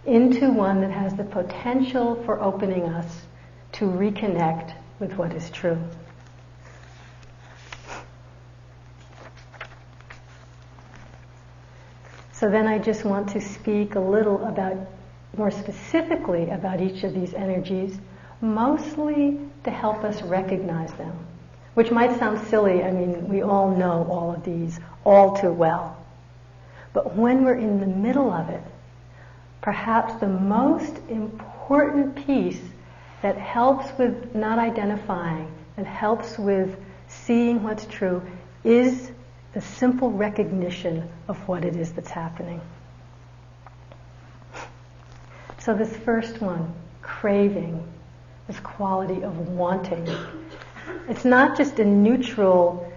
into 0.06 0.52
one 0.52 0.82
that 0.82 0.92
has 0.92 1.14
the 1.16 1.24
potential 1.24 2.16
for 2.26 2.42
opening 2.42 2.84
us 2.86 3.22
to 3.72 3.86
reconnect 3.86 4.74
with 5.00 5.14
what 5.14 5.34
is 5.34 5.50
true. 5.50 5.80
So 12.39 12.50
then 12.50 12.67
I 12.67 12.79
just 12.79 13.03
want 13.03 13.27
to 13.31 13.41
speak 13.41 13.96
a 13.96 14.00
little 14.00 14.46
about 14.46 14.77
more 15.36 15.51
specifically 15.51 16.50
about 16.50 16.79
each 16.79 17.03
of 17.03 17.13
these 17.13 17.34
energies, 17.34 17.98
mostly 18.39 19.38
to 19.65 19.72
help 19.72 20.05
us 20.05 20.22
recognize 20.22 20.93
them. 20.93 21.13
Which 21.74 21.91
might 21.91 22.17
sound 22.17 22.39
silly, 22.48 22.81
I 22.81 22.91
mean, 22.91 23.27
we 23.27 23.41
all 23.41 23.75
know 23.75 24.08
all 24.10 24.34
of 24.34 24.46
these 24.46 24.79
all 25.03 25.36
too 25.36 25.51
well. 25.51 25.98
But 26.93 27.13
when 27.13 27.43
we're 27.43 27.60
in 27.60 27.81
the 27.81 27.88
middle 27.88 28.31
of 28.31 28.48
it, 28.50 28.63
perhaps 29.62 30.13
the 30.22 30.27
most 30.27 30.96
important 31.10 32.15
piece 32.25 32.62
that 33.22 33.38
helps 33.38 33.86
with 33.98 34.34
not 34.34 34.60
identifying, 34.60 35.51
that 35.75 35.86
helps 35.86 36.39
with 36.39 36.79
seeing 37.10 37.63
what's 37.63 37.86
true, 37.88 38.22
is 38.63 39.12
the 39.53 39.62
simple 39.62 40.12
recognition 40.12 41.08
of 41.27 41.38
what 41.48 41.65
it 41.65 41.75
is 41.75 41.91
that's 41.94 42.10
happening. 42.10 42.62
So, 45.60 45.74
this 45.74 45.96
first 45.98 46.41
one, 46.41 46.74
craving, 47.01 47.86
this 48.48 48.60
quality 48.60 49.24
of 49.24 49.50
wanting, 49.50 50.08
it's 51.08 51.25
not 51.25 51.58
just 51.58 51.79
a 51.79 51.86
neutral 51.86 52.91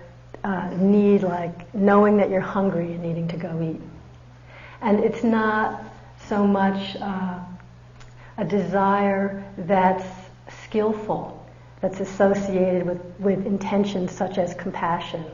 uh, 0.44 0.70
need 0.76 1.22
like 1.22 1.74
knowing 1.74 2.16
that 2.18 2.30
you're 2.30 2.40
hungry 2.40 2.92
and 2.92 3.02
needing 3.02 3.28
to 3.28 3.36
go 3.36 3.62
eat. 3.62 3.80
And 4.80 5.00
it's 5.00 5.22
not 5.22 5.82
so 6.28 6.46
much 6.46 6.96
uh, 6.96 7.38
a 8.38 8.44
desire 8.44 9.44
that's 9.58 10.06
skillful, 10.64 11.46
that's 11.80 12.00
associated 12.00 12.86
with, 12.86 13.00
with 13.18 13.46
intentions 13.46 14.12
such 14.12 14.38
as 14.38 14.54
compassion. 14.54 15.24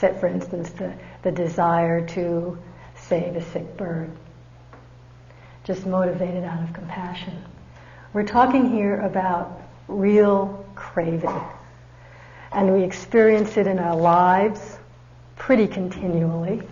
Say, 0.00 0.16
for 0.18 0.28
instance, 0.28 0.70
the, 0.70 0.94
the 1.22 1.30
desire 1.30 2.06
to 2.08 2.58
save 2.96 3.36
a 3.36 3.42
sick 3.42 3.76
bird. 3.76 4.10
Just 5.64 5.84
motivated 5.84 6.42
out 6.42 6.62
of 6.62 6.72
compassion. 6.72 7.44
We're 8.14 8.26
talking 8.26 8.70
here 8.70 9.00
about 9.00 9.60
real 9.88 10.64
craving. 10.74 11.38
And 12.50 12.72
we 12.72 12.82
experience 12.82 13.58
it 13.58 13.66
in 13.66 13.78
our 13.78 13.94
lives 13.94 14.78
pretty 15.36 15.66
continually. 15.66 16.62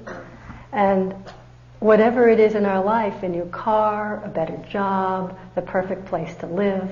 And 0.72 1.14
whatever 1.80 2.30
it 2.30 2.40
is 2.40 2.54
in 2.54 2.64
our 2.64 2.82
life, 2.82 3.22
a 3.22 3.28
new 3.28 3.44
car, 3.46 4.24
a 4.24 4.28
better 4.28 4.56
job, 4.70 5.38
the 5.54 5.62
perfect 5.62 6.06
place 6.06 6.34
to 6.36 6.46
live, 6.46 6.90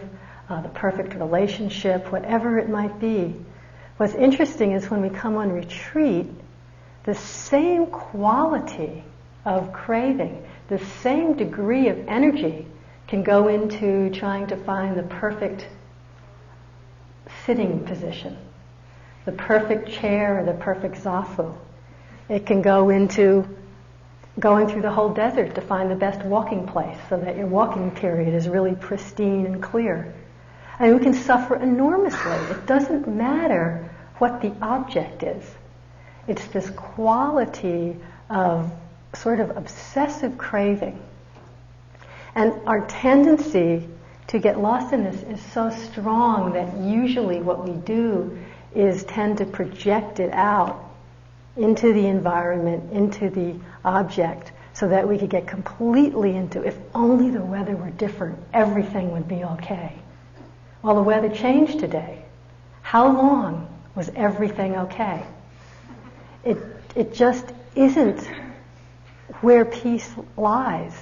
uh, 0.50 0.60
the 0.60 0.68
perfect 0.68 1.14
relationship, 1.14 2.12
whatever 2.12 2.58
it 2.58 2.68
might 2.68 3.00
be. 3.00 3.34
What's 3.96 4.14
interesting 4.14 4.72
is 4.72 4.90
when 4.90 5.00
we 5.00 5.08
come 5.08 5.36
on 5.36 5.50
retreat, 5.52 6.26
the 7.04 7.14
same 7.14 7.86
quality 7.86 9.02
of 9.44 9.72
craving, 9.72 10.44
the 10.68 10.78
same 10.78 11.36
degree 11.36 11.88
of 11.88 12.06
energy 12.08 12.66
can 13.08 13.22
go 13.22 13.48
into 13.48 14.10
trying 14.10 14.48
to 14.48 14.56
find 14.56 14.96
the 14.96 15.04
perfect 15.04 15.66
sitting 17.46 17.84
position, 17.84 18.36
the 19.24 19.32
perfect 19.32 19.88
chair 19.88 20.40
or 20.40 20.44
the 20.44 20.58
perfect 20.58 20.96
zafu. 20.96 21.56
It 22.28 22.44
can 22.44 22.60
go 22.60 22.90
into 22.90 23.48
going 24.38 24.68
through 24.68 24.82
the 24.82 24.90
whole 24.90 25.14
desert 25.14 25.54
to 25.54 25.60
find 25.60 25.90
the 25.90 25.96
best 25.96 26.20
walking 26.22 26.66
place 26.66 26.98
so 27.08 27.16
that 27.16 27.36
your 27.36 27.46
walking 27.46 27.90
period 27.92 28.34
is 28.34 28.48
really 28.48 28.74
pristine 28.74 29.46
and 29.46 29.62
clear. 29.62 30.12
And 30.78 30.94
we 30.94 31.02
can 31.02 31.14
suffer 31.14 31.56
enormously. 31.56 32.32
It 32.54 32.66
doesn't 32.66 33.08
matter 33.08 33.88
what 34.18 34.40
the 34.40 34.52
object 34.60 35.22
is. 35.22 35.44
It's 36.28 36.46
this 36.48 36.68
quality 36.70 37.96
of 38.28 38.70
sort 39.14 39.40
of 39.40 39.56
obsessive 39.56 40.36
craving. 40.36 41.00
And 42.34 42.52
our 42.66 42.86
tendency 42.86 43.88
to 44.26 44.38
get 44.38 44.58
lost 44.58 44.92
in 44.92 45.04
this 45.04 45.22
is 45.22 45.40
so 45.52 45.70
strong 45.70 46.52
that 46.52 46.76
usually 46.78 47.40
what 47.40 47.66
we 47.66 47.74
do 47.74 48.38
is 48.74 49.04
tend 49.04 49.38
to 49.38 49.46
project 49.46 50.20
it 50.20 50.32
out 50.32 50.82
into 51.56 51.92
the 51.94 52.06
environment, 52.06 52.92
into 52.92 53.30
the 53.30 53.54
object, 53.84 54.52
so 54.74 54.88
that 54.88 55.08
we 55.08 55.16
could 55.16 55.30
get 55.30 55.46
completely 55.46 56.36
into 56.36 56.62
if 56.62 56.76
only 56.94 57.30
the 57.30 57.42
weather 57.42 57.74
were 57.74 57.88
different, 57.90 58.38
everything 58.52 59.12
would 59.12 59.26
be 59.26 59.42
okay. 59.42 59.94
Well, 60.86 60.94
the 60.94 61.02
weather 61.02 61.28
changed 61.28 61.80
today. 61.80 62.22
How 62.82 63.08
long 63.08 63.66
was 63.96 64.08
everything 64.14 64.76
okay? 64.76 65.20
It, 66.44 66.58
it 66.94 67.12
just 67.12 67.44
isn't 67.74 68.24
where 69.40 69.64
peace 69.64 70.08
lies. 70.36 70.94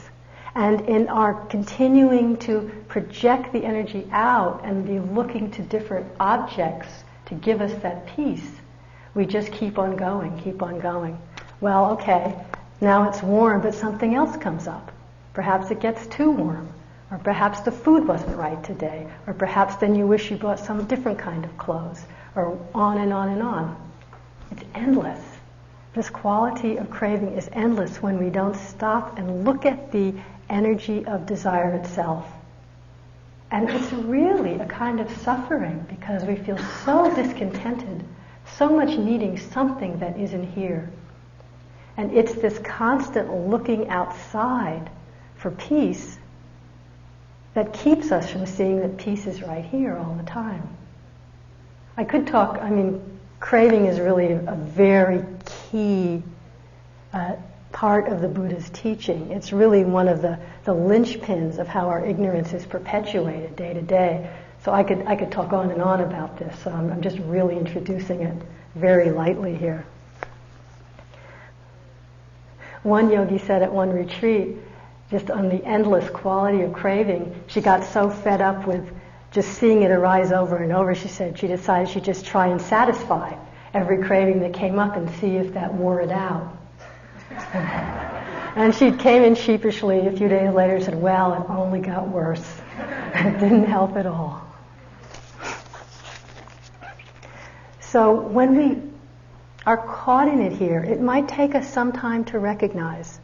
And 0.55 0.81
in 0.89 1.09
our 1.09 1.35
continuing 1.49 2.39
to 2.39 2.73
project 2.89 3.53
the 3.53 3.63
energy 3.63 4.09
out 4.11 4.63
and 4.65 4.87
be 4.87 5.01
looking 5.01 5.51
to 5.51 5.61
different 5.61 6.07
objects 6.19 6.89
to 7.27 7.35
give 7.35 7.61
us 7.61 7.75
that 7.83 8.07
peace, 8.17 8.53
we 9.15 9.27
just 9.27 9.53
keep 9.53 9.79
on 9.79 9.97
going, 9.97 10.41
keep 10.41 10.63
on 10.63 10.81
going. 10.81 11.19
Well, 11.61 11.91
okay, 11.91 12.35
now 12.81 13.07
it's 13.11 13.23
warm, 13.23 13.61
but 13.61 13.75
something 13.75 14.15
else 14.15 14.35
comes 14.39 14.67
up. 14.67 14.93
Perhaps 15.35 15.71
it 15.71 15.81
gets 15.81 16.07
too 16.07 16.31
warm. 16.31 16.73
Or 17.15 17.19
perhaps 17.19 17.61
the 17.61 17.71
food 17.71 18.09
wasn't 18.09 18.37
right 18.37 18.61
today. 18.65 19.07
Or 19.29 19.35
perhaps 19.35 19.77
then 19.77 19.95
you 19.95 20.05
wish 20.05 20.33
you 20.33 20.37
bought 20.37 20.59
some 20.59 20.85
different 20.87 21.17
kind 21.17 21.45
of 21.45 21.57
clothes. 21.57 22.05
Or 22.35 22.59
on 22.75 22.99
and 22.99 23.13
on 23.13 23.29
and 23.29 23.41
on. 23.41 23.77
It's 24.51 24.65
endless. 24.75 25.21
This 25.95 26.11
quality 26.11 26.77
of 26.77 26.91
craving 26.91 27.37
is 27.37 27.49
endless 27.53 28.03
when 28.03 28.19
we 28.19 28.31
don't 28.31 28.57
stop 28.57 29.17
and 29.17 29.45
look 29.45 29.65
at 29.65 29.93
the 29.93 30.13
energy 30.51 31.07
of 31.07 31.25
desire 31.25 31.75
itself. 31.75 32.27
And 33.53 33.71
it's 33.71 33.93
really 33.93 34.55
a 34.55 34.67
kind 34.67 34.99
of 34.99 35.09
suffering 35.19 35.87
because 35.89 36.25
we 36.25 36.35
feel 36.35 36.59
so 36.85 37.15
discontented, 37.15 38.03
so 38.57 38.69
much 38.71 38.99
needing 38.99 39.39
something 39.39 40.01
that 40.01 40.19
isn't 40.19 40.51
here. 40.51 40.91
And 41.97 42.13
it's 42.13 42.35
this 42.35 42.59
constant 42.59 43.33
looking 43.33 43.89
outside 43.89 44.91
for 45.37 45.53
peace 45.53 46.19
that 47.55 47.73
keeps 47.73 48.11
us 48.11 48.31
from 48.31 48.47
seeing 48.47 48.81
that 48.81 48.99
peace 48.99 49.27
is 49.27 49.43
right 49.43 49.65
here 49.65 49.97
all 49.97 50.15
the 50.15 50.25
time. 50.25 50.69
I 51.97 52.05
could 52.05 52.27
talk, 52.27 52.59
I 52.61 52.71
mean, 52.71 53.01
craving 53.39 53.87
is 53.87 54.01
really 54.01 54.33
a 54.33 54.57
very 54.57 55.25
key 55.71 56.23
uh, 57.13 57.37
part 57.71 58.09
of 58.09 58.21
the 58.21 58.29
Buddha's 58.29 58.69
teaching. 58.71 59.31
It's 59.31 59.53
really 59.53 59.85
one 59.85 60.09
of 60.09 60.21
the, 60.21 60.39
the 60.65 60.75
linchpins 60.75 61.59
of 61.59 61.69
how 61.69 61.89
our 61.89 62.05
ignorance 62.05 62.53
is 62.53 62.67
perpetuated 62.67 63.55
day 63.55 63.73
to 63.73 63.83
day. 63.83 64.31
So 64.65 64.73
I 64.73 64.83
could, 64.83 65.07
I 65.07 65.15
could 65.15 65.31
talk 65.31 65.53
on 65.53 65.71
and 65.71 65.83
on 65.83 66.01
about 66.01 66.39
this. 66.39 66.59
So 66.61 66.71
I'm, 66.71 66.91
I'm 66.91 67.03
just 67.03 67.19
really 67.19 67.57
introducing 67.57 68.23
it 68.23 68.37
very 68.75 69.11
lightly 69.11 69.55
here. 69.55 69.87
One 72.83 73.11
yogi 73.11 73.39
said 73.39 73.63
at 73.63 73.73
one 73.73 73.91
retreat, 73.91 74.57
just 75.11 75.31
on 75.31 75.49
the 75.49 75.65
endless 75.65 76.09
quality 76.11 76.63
of 76.63 76.73
craving, 76.73 77.35
she 77.47 77.61
got 77.61 77.85
so 77.85 78.11
fed 78.11 78.41
up 78.41 78.67
with 78.67 78.89
just 79.31 79.59
seeing 79.59 79.83
it 79.83 79.91
arise 79.91 80.33
over 80.33 80.57
and 80.57 80.73
over, 80.73 80.95
she 80.95 81.09
said 81.09 81.39
she 81.39 81.49
decided 81.49 81.89
she'd 81.89 82.05
just 82.05 82.25
try 82.25 82.49
and 82.49 82.61
satisfy 82.61 83.37
every 83.75 84.05
craving 84.05 84.41
that 84.41 84.55
came 84.55 84.79
up 84.79 84.97
and 84.97 85.11
see 85.17 85.37
if 85.37 85.55
that 85.55 85.75
wore 85.75 86.01
it 86.01 86.11
out. 86.11 86.57
and 88.57 88.73
she 88.75 88.93
came 88.93 89.23
in 89.23 89.35
sheepishly 89.35 90.07
a 90.07 90.13
few 90.13 90.29
days 90.29 90.55
later 90.55 90.77
and 90.77 90.85
said, 90.85 90.95
Well, 90.95 91.35
it 91.35 91.51
only 91.51 91.81
got 91.81 92.09
worse. 92.09 92.45
it 92.79 93.41
didn't 93.41 93.65
help 93.65 93.97
at 93.97 94.07
all. 94.07 94.41
So 97.81 98.13
when 98.13 98.57
we 98.57 98.83
are 99.67 99.77
caught 99.77 100.29
in 100.29 100.41
it 100.41 100.53
here, 100.53 100.83
it 100.83 101.01
might 101.01 101.29
take 101.29 101.55
us 101.55 101.73
some 101.73 101.93
time 101.93 102.25
to 102.27 102.39
recognize. 102.39 103.19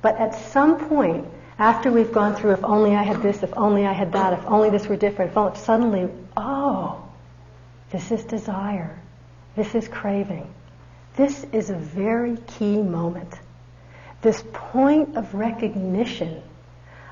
But 0.00 0.16
at 0.18 0.34
some 0.34 0.88
point, 0.88 1.26
after 1.58 1.90
we've 1.90 2.12
gone 2.12 2.36
through, 2.36 2.52
if 2.52 2.64
only 2.64 2.94
I 2.94 3.02
had 3.02 3.20
this, 3.20 3.42
if 3.42 3.52
only 3.56 3.84
I 3.86 3.92
had 3.92 4.12
that, 4.12 4.32
if 4.32 4.46
only 4.46 4.70
this 4.70 4.86
were 4.86 4.96
different, 4.96 5.56
suddenly, 5.56 6.08
oh, 6.36 7.02
this 7.90 8.12
is 8.12 8.24
desire. 8.24 8.98
This 9.56 9.74
is 9.74 9.88
craving. 9.88 10.52
This 11.16 11.44
is 11.52 11.70
a 11.70 11.74
very 11.74 12.36
key 12.36 12.76
moment. 12.76 13.34
This 14.22 14.44
point 14.52 15.16
of 15.16 15.34
recognition 15.34 16.42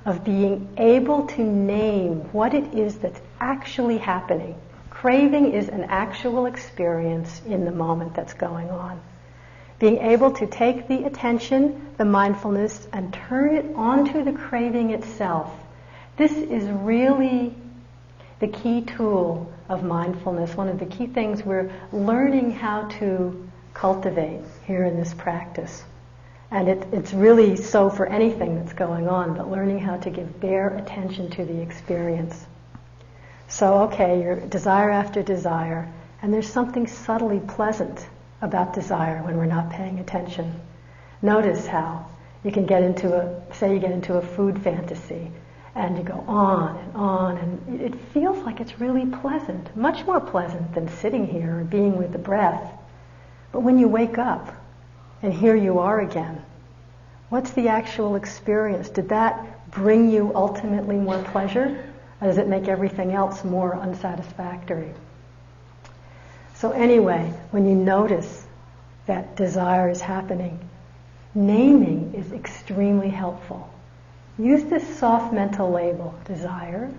of 0.04 0.22
being 0.22 0.68
able 0.76 1.26
to 1.26 1.42
name 1.42 2.20
what 2.32 2.54
it 2.54 2.72
is 2.72 2.96
that's 2.98 3.20
actually 3.40 3.98
happening. 3.98 4.54
Craving 4.90 5.52
is 5.52 5.68
an 5.68 5.84
actual 5.84 6.46
experience 6.46 7.42
in 7.46 7.64
the 7.64 7.72
moment 7.72 8.14
that's 8.14 8.34
going 8.34 8.70
on 8.70 9.00
being 9.78 9.98
able 9.98 10.30
to 10.30 10.46
take 10.46 10.88
the 10.88 11.04
attention, 11.04 11.88
the 11.98 12.04
mindfulness, 12.04 12.88
and 12.92 13.12
turn 13.12 13.54
it 13.54 13.66
onto 13.74 14.24
the 14.24 14.32
craving 14.32 14.90
itself. 14.90 15.50
This 16.16 16.32
is 16.32 16.64
really 16.68 17.54
the 18.40 18.48
key 18.48 18.82
tool 18.82 19.52
of 19.68 19.82
mindfulness, 19.82 20.54
one 20.54 20.68
of 20.68 20.78
the 20.78 20.86
key 20.86 21.06
things 21.06 21.44
we're 21.44 21.70
learning 21.92 22.52
how 22.52 22.88
to 22.98 23.48
cultivate 23.74 24.40
here 24.66 24.84
in 24.84 24.96
this 24.96 25.12
practice. 25.12 25.84
And 26.50 26.68
it, 26.68 26.86
it's 26.92 27.12
really 27.12 27.56
so 27.56 27.90
for 27.90 28.06
anything 28.06 28.54
that's 28.54 28.72
going 28.72 29.08
on, 29.08 29.36
but 29.36 29.50
learning 29.50 29.80
how 29.80 29.96
to 29.98 30.10
give 30.10 30.40
bare 30.40 30.76
attention 30.76 31.28
to 31.30 31.44
the 31.44 31.60
experience. 31.60 32.46
So, 33.48 33.82
okay, 33.84 34.22
your 34.22 34.36
desire 34.36 34.90
after 34.90 35.22
desire, 35.22 35.92
and 36.22 36.32
there's 36.32 36.48
something 36.48 36.86
subtly 36.86 37.40
pleasant 37.40 38.06
about 38.40 38.74
desire 38.74 39.22
when 39.22 39.36
we're 39.36 39.46
not 39.46 39.70
paying 39.70 39.98
attention. 39.98 40.60
Notice 41.22 41.66
how 41.66 42.06
you 42.44 42.52
can 42.52 42.66
get 42.66 42.82
into 42.82 43.14
a, 43.14 43.42
say 43.54 43.74
you 43.74 43.80
get 43.80 43.92
into 43.92 44.14
a 44.14 44.22
food 44.22 44.62
fantasy, 44.62 45.30
and 45.74 45.96
you 45.98 46.04
go 46.04 46.24
on 46.26 46.76
and 46.76 46.94
on, 46.94 47.36
and 47.36 47.80
it 47.80 47.94
feels 48.12 48.38
like 48.44 48.60
it's 48.60 48.80
really 48.80 49.06
pleasant, 49.06 49.76
much 49.76 50.06
more 50.06 50.20
pleasant 50.20 50.74
than 50.74 50.88
sitting 50.88 51.26
here 51.26 51.60
or 51.60 51.64
being 51.64 51.96
with 51.96 52.12
the 52.12 52.18
breath. 52.18 52.72
But 53.52 53.60
when 53.60 53.78
you 53.78 53.88
wake 53.88 54.18
up, 54.18 54.54
and 55.22 55.32
here 55.32 55.56
you 55.56 55.78
are 55.78 56.00
again. 56.00 56.42
What's 57.28 57.50
the 57.52 57.68
actual 57.68 58.16
experience? 58.16 58.88
Did 58.88 59.08
that 59.08 59.70
bring 59.70 60.10
you 60.10 60.30
ultimately 60.34 60.96
more 60.96 61.22
pleasure? 61.24 61.84
Or 62.20 62.28
does 62.28 62.38
it 62.38 62.48
make 62.48 62.68
everything 62.68 63.12
else 63.12 63.44
more 63.44 63.74
unsatisfactory? 63.74 64.92
So, 66.58 66.70
anyway, 66.70 67.34
when 67.50 67.68
you 67.68 67.74
notice 67.74 68.46
that 69.04 69.36
desire 69.36 69.90
is 69.90 70.00
happening, 70.00 70.58
naming 71.34 72.14
is 72.14 72.32
extremely 72.32 73.10
helpful. 73.10 73.68
Use 74.38 74.64
this 74.64 74.98
soft 74.98 75.34
mental 75.34 75.70
label 75.70 76.14
desire, 76.24 76.90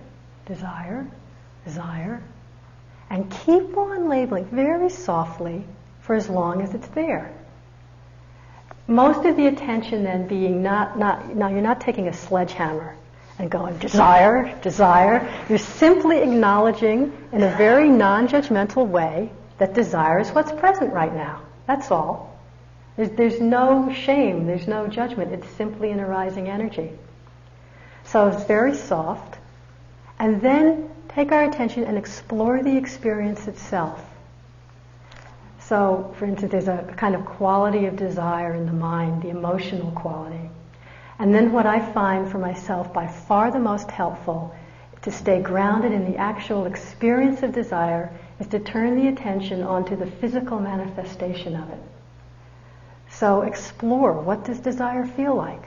desire, 0.46 1.06
desire, 1.64 2.22
and 3.10 3.28
keep 3.44 3.76
on 3.76 4.08
labeling 4.08 4.44
very 4.46 4.90
softly 4.90 5.64
for 6.02 6.14
as 6.14 6.28
long 6.28 6.62
as 6.62 6.72
it's 6.74 6.88
there. 6.88 7.32
Most 8.86 9.26
of 9.26 9.36
the 9.36 9.48
attention 9.48 10.04
then 10.04 10.28
being 10.28 10.62
not, 10.62 10.98
not, 10.98 11.34
now 11.34 11.48
you're 11.48 11.60
not 11.60 11.80
taking 11.80 12.06
a 12.06 12.12
sledgehammer 12.12 12.94
and 13.40 13.50
going, 13.50 13.76
desire, 13.78 14.56
desire. 14.62 15.28
You're 15.48 15.58
simply 15.58 16.18
acknowledging 16.18 17.12
in 17.32 17.42
a 17.42 17.56
very 17.56 17.88
non 17.88 18.28
judgmental 18.28 18.86
way 18.86 19.30
that 19.58 19.74
desire 19.74 20.20
is 20.20 20.30
what's 20.30 20.52
present 20.52 20.92
right 20.92 21.14
now. 21.14 21.42
That's 21.66 21.90
all. 21.90 22.38
There's, 22.96 23.10
there's 23.10 23.40
no 23.40 23.92
shame, 23.92 24.46
there's 24.46 24.66
no 24.66 24.88
judgment. 24.88 25.32
It's 25.32 25.48
simply 25.50 25.90
an 25.90 26.00
arising 26.00 26.48
energy. 26.48 26.90
So 28.04 28.28
it's 28.28 28.44
very 28.44 28.74
soft. 28.74 29.38
And 30.18 30.40
then 30.40 30.90
take 31.10 31.30
our 31.30 31.44
attention 31.44 31.84
and 31.84 31.96
explore 31.96 32.62
the 32.62 32.76
experience 32.76 33.46
itself. 33.46 34.04
So, 35.60 36.14
for 36.18 36.24
instance, 36.24 36.50
there's 36.50 36.68
a 36.68 36.94
kind 36.96 37.14
of 37.14 37.24
quality 37.26 37.86
of 37.86 37.96
desire 37.96 38.54
in 38.54 38.66
the 38.66 38.72
mind, 38.72 39.22
the 39.22 39.28
emotional 39.28 39.90
quality. 39.92 40.50
And 41.18 41.34
then 41.34 41.52
what 41.52 41.66
I 41.66 41.80
find 41.92 42.30
for 42.30 42.38
myself 42.38 42.92
by 42.92 43.06
far 43.06 43.50
the 43.50 43.58
most 43.58 43.90
helpful 43.90 44.54
to 45.02 45.10
stay 45.10 45.42
grounded 45.42 45.92
in 45.92 46.10
the 46.10 46.16
actual 46.16 46.66
experience 46.66 47.42
of 47.42 47.52
desire 47.52 48.10
is 48.40 48.46
to 48.48 48.58
turn 48.58 48.96
the 48.96 49.08
attention 49.08 49.62
onto 49.62 49.96
the 49.96 50.06
physical 50.06 50.60
manifestation 50.60 51.56
of 51.56 51.68
it. 51.70 51.82
So 53.10 53.42
explore 53.42 54.12
what 54.12 54.44
does 54.44 54.60
desire 54.60 55.06
feel 55.06 55.34
like? 55.34 55.62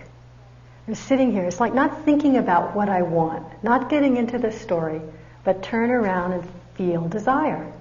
I'm 0.88 0.96
sitting 0.96 1.32
here, 1.32 1.44
it's 1.44 1.60
like 1.60 1.74
not 1.74 2.06
thinking 2.06 2.38
about 2.38 2.76
what 2.76 2.90
I 2.90 3.02
want, 3.02 3.46
not 3.64 3.90
getting 3.90 4.18
into 4.18 4.38
the 4.38 4.52
story, 4.52 5.02
but 5.44 5.64
turn 5.64 5.92
around 5.92 6.34
and 6.34 6.50
feel 6.76 7.08
desire. 7.08 7.72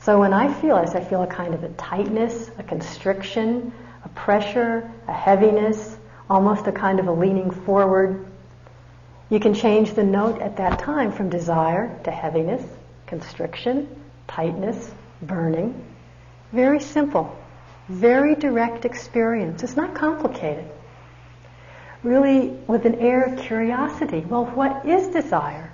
So 0.00 0.20
when 0.20 0.32
I 0.32 0.52
feel 0.52 0.80
this, 0.80 0.94
I 0.94 1.02
feel 1.02 1.22
a 1.22 1.26
kind 1.26 1.54
of 1.54 1.64
a 1.64 1.68
tightness, 1.70 2.50
a 2.58 2.62
constriction, 2.62 3.72
a 4.04 4.08
pressure, 4.10 4.88
a 5.08 5.12
heaviness, 5.12 5.96
almost 6.30 6.66
a 6.66 6.72
kind 6.72 7.00
of 7.00 7.08
a 7.08 7.12
leaning 7.12 7.50
forward. 7.50 8.26
You 9.28 9.40
can 9.40 9.54
change 9.54 9.94
the 9.94 10.04
note 10.04 10.40
at 10.40 10.56
that 10.58 10.78
time 10.78 11.12
from 11.12 11.30
desire 11.30 11.98
to 12.04 12.10
heaviness, 12.10 12.62
constriction, 13.08 13.88
tightness, 14.28 14.92
burning. 15.22 15.74
Very 16.52 16.80
simple, 16.80 17.36
very 17.88 18.34
direct 18.34 18.84
experience. 18.84 19.62
It's 19.62 19.76
not 19.76 19.94
complicated. 19.94 20.64
Really, 22.04 22.50
with 22.68 22.84
an 22.84 22.96
air 22.96 23.24
of 23.24 23.40
curiosity. 23.40 24.20
Well, 24.20 24.44
what 24.46 24.86
is 24.86 25.08
desire? 25.08 25.72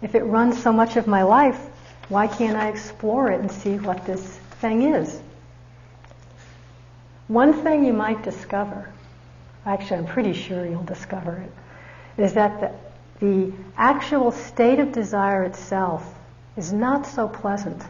If 0.00 0.14
it 0.14 0.22
runs 0.22 0.62
so 0.62 0.72
much 0.72 0.96
of 0.96 1.06
my 1.06 1.24
life, 1.24 1.60
why 2.08 2.26
can't 2.26 2.56
I 2.56 2.68
explore 2.68 3.30
it 3.30 3.40
and 3.40 3.50
see 3.50 3.76
what 3.76 4.06
this 4.06 4.22
thing 4.60 4.94
is? 4.94 5.20
One 7.26 7.52
thing 7.52 7.84
you 7.84 7.92
might 7.92 8.22
discover, 8.22 8.90
actually, 9.66 9.98
I'm 9.98 10.06
pretty 10.06 10.32
sure 10.32 10.64
you'll 10.64 10.84
discover 10.84 11.36
it, 11.36 12.22
is 12.22 12.32
that 12.32 12.60
the, 13.20 13.26
the 13.26 13.52
actual 13.76 14.30
state 14.30 14.78
of 14.78 14.92
desire 14.92 15.44
itself 15.44 16.17
is 16.58 16.72
not 16.72 17.06
so 17.06 17.28
pleasant. 17.28 17.82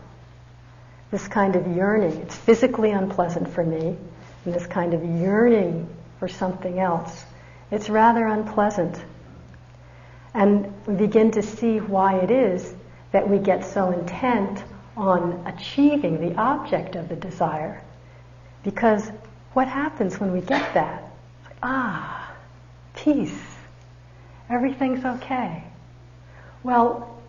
This 1.10 1.26
kind 1.26 1.56
of 1.56 1.66
yearning, 1.74 2.12
it's 2.18 2.36
physically 2.36 2.90
unpleasant 2.90 3.48
for 3.48 3.64
me, 3.64 3.96
and 4.44 4.54
this 4.54 4.66
kind 4.66 4.92
of 4.92 5.02
yearning 5.02 5.88
for 6.18 6.28
something 6.28 6.78
else, 6.78 7.24
it's 7.70 7.88
rather 7.88 8.26
unpleasant. 8.26 9.02
And 10.34 10.72
we 10.86 10.94
begin 10.94 11.30
to 11.32 11.42
see 11.42 11.78
why 11.78 12.18
it 12.18 12.30
is 12.30 12.74
that 13.12 13.28
we 13.28 13.38
get 13.38 13.64
so 13.64 13.90
intent 13.90 14.62
on 14.96 15.46
achieving 15.46 16.20
the 16.20 16.38
object 16.38 16.94
of 16.94 17.08
the 17.08 17.16
desire. 17.16 17.82
Because 18.62 19.10
what 19.54 19.66
happens 19.66 20.20
when 20.20 20.32
we 20.32 20.40
get 20.40 20.74
that? 20.74 21.08
ah, 21.62 22.32
peace. 22.94 23.40
Everything's 24.48 25.04
okay. 25.04 25.64
Well, 26.62 27.20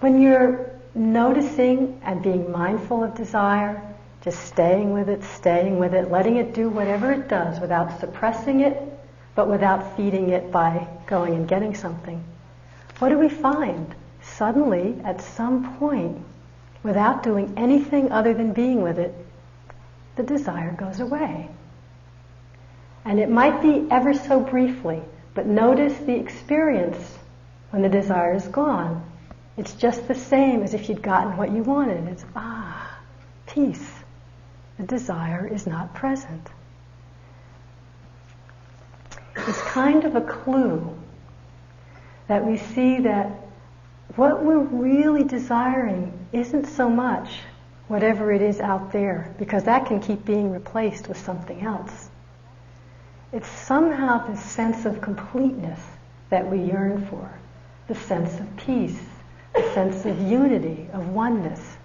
when 0.00 0.20
you're 0.20 0.75
noticing 0.96 2.00
and 2.04 2.22
being 2.22 2.50
mindful 2.50 3.04
of 3.04 3.14
desire, 3.14 3.82
just 4.22 4.42
staying 4.44 4.92
with 4.92 5.08
it, 5.08 5.22
staying 5.22 5.78
with 5.78 5.94
it, 5.94 6.10
letting 6.10 6.36
it 6.36 6.54
do 6.54 6.68
whatever 6.68 7.12
it 7.12 7.28
does 7.28 7.60
without 7.60 8.00
suppressing 8.00 8.60
it, 8.60 8.80
but 9.34 9.48
without 9.48 9.96
feeding 9.96 10.30
it 10.30 10.50
by 10.50 10.88
going 11.06 11.34
and 11.34 11.46
getting 11.48 11.74
something. 11.74 12.24
What 12.98 13.10
do 13.10 13.18
we 13.18 13.28
find? 13.28 13.94
suddenly, 14.34 14.98
at 15.04 15.20
some 15.20 15.76
point, 15.78 16.18
without 16.82 17.22
doing 17.22 17.54
anything 17.56 18.12
other 18.12 18.34
than 18.34 18.52
being 18.52 18.82
with 18.82 18.98
it, 18.98 19.14
the 20.16 20.22
desire 20.22 20.72
goes 20.72 21.00
away. 21.00 21.48
And 23.04 23.20
it 23.20 23.30
might 23.30 23.62
be 23.62 23.86
ever 23.90 24.14
so 24.14 24.40
briefly, 24.40 25.02
but 25.34 25.46
notice 25.46 25.96
the 25.98 26.16
experience 26.16 27.18
when 27.70 27.82
the 27.82 27.88
desire 27.88 28.34
is 28.34 28.46
gone. 28.48 29.04
It's 29.56 29.72
just 29.74 30.06
the 30.06 30.14
same 30.14 30.62
as 30.62 30.74
if 30.74 30.88
you'd 30.88 31.02
gotten 31.02 31.36
what 31.36 31.50
you 31.50 31.62
wanted. 31.62 32.08
It's, 32.08 32.24
ah, 32.34 32.98
peace. 33.46 33.90
The 34.78 34.84
desire 34.84 35.46
is 35.46 35.66
not 35.66 35.94
present. 35.94 36.48
It's 39.36 39.62
kind 39.62 40.04
of 40.04 40.16
a 40.16 40.20
clue 40.20 40.94
that 42.28 42.44
we 42.44 42.58
see 42.58 43.00
that 43.00 43.30
what 44.16 44.42
we're 44.44 44.58
really 44.58 45.24
desiring 45.24 46.12
isn't 46.32 46.66
so 46.66 46.90
much 46.90 47.40
whatever 47.88 48.32
it 48.32 48.42
is 48.42 48.60
out 48.60 48.92
there, 48.92 49.32
because 49.38 49.64
that 49.64 49.86
can 49.86 50.00
keep 50.00 50.24
being 50.24 50.50
replaced 50.50 51.08
with 51.08 51.18
something 51.18 51.62
else. 51.62 52.10
It's 53.32 53.48
somehow 53.48 54.26
this 54.26 54.42
sense 54.42 54.84
of 54.84 55.00
completeness 55.00 55.80
that 56.30 56.50
we 56.50 56.58
yearn 56.58 57.06
for, 57.06 57.30
the 57.86 57.94
sense 57.94 58.40
of 58.40 58.56
peace, 58.56 59.00
sense 59.74 60.04
of 60.04 60.20
unity, 60.20 60.88
of 60.92 61.08
oneness. 61.08 61.76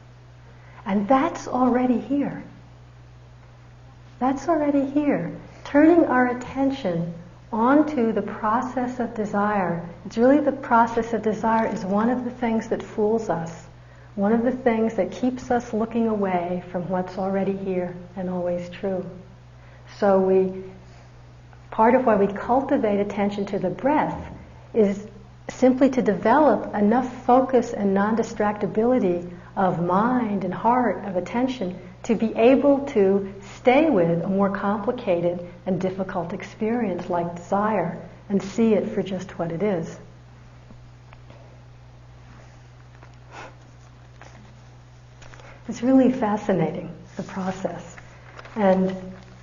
And 0.86 1.08
that's 1.08 1.48
already 1.48 2.00
here. 2.00 2.44
That's 4.20 4.48
already 4.48 4.86
here. 4.86 5.36
Turning 5.64 6.06
our 6.06 6.36
attention 6.36 7.14
onto 7.52 8.12
the 8.14 8.22
process 8.22 9.00
of 9.00 9.14
desire. 9.14 9.88
It's 10.06 10.18
really 10.18 10.40
the 10.40 10.52
process 10.52 11.14
of 11.14 11.22
desire 11.22 11.68
is 11.68 11.84
one 11.84 12.10
of 12.10 12.24
the 12.24 12.32
things 12.32 12.70
that 12.70 12.82
fools 12.82 13.30
us. 13.30 13.66
One 14.16 14.34
of 14.34 14.44
the 14.44 14.52
things 14.52 14.96
that 14.96 15.12
keeps 15.12 15.52
us 15.52 15.74
looking 15.74 16.08
away 16.08 16.64
from 16.72 16.88
what's 16.90 17.18
already 17.18 17.56
here 17.56 17.96
and 18.16 18.30
always 18.30 18.70
true. 18.70 19.06
So 19.98 20.20
we, 20.20 20.64
part 21.70 21.96
of 21.96 22.06
why 22.06 22.16
we 22.16 22.28
cultivate 22.28 23.00
attention 23.00 23.46
to 23.48 23.60
the 23.60 23.70
breath 23.70 24.34
is 24.74 25.08
simply 25.50 25.90
to 25.90 26.02
develop 26.02 26.74
enough 26.74 27.26
focus 27.26 27.74
and 27.74 27.94
non-distractibility 27.94 29.30
of 29.56 29.84
mind 29.84 30.44
and 30.44 30.54
heart, 30.54 31.04
of 31.06 31.18
attention, 31.18 31.78
to 32.04 32.16
be 32.16 32.34
able 32.36 32.80
to 32.88 33.34
stay 33.58 33.90
with 33.90 34.24
a 34.24 34.28
more 34.28 34.50
complicated 34.50 35.48
and 35.66 35.80
difficult 35.80 36.34
experience 36.34 37.10
like 37.10 37.36
desire 37.36 38.02
and 38.30 38.42
see 38.42 38.74
it 38.74 38.90
for 38.90 39.04
just 39.04 39.38
what 39.38 39.52
it 39.52 39.62
is. 39.62 40.00
It's 45.68 45.84
really 45.84 46.12
fascinating, 46.12 46.92
the 47.18 47.24
process. 47.24 47.96
And 48.56 48.96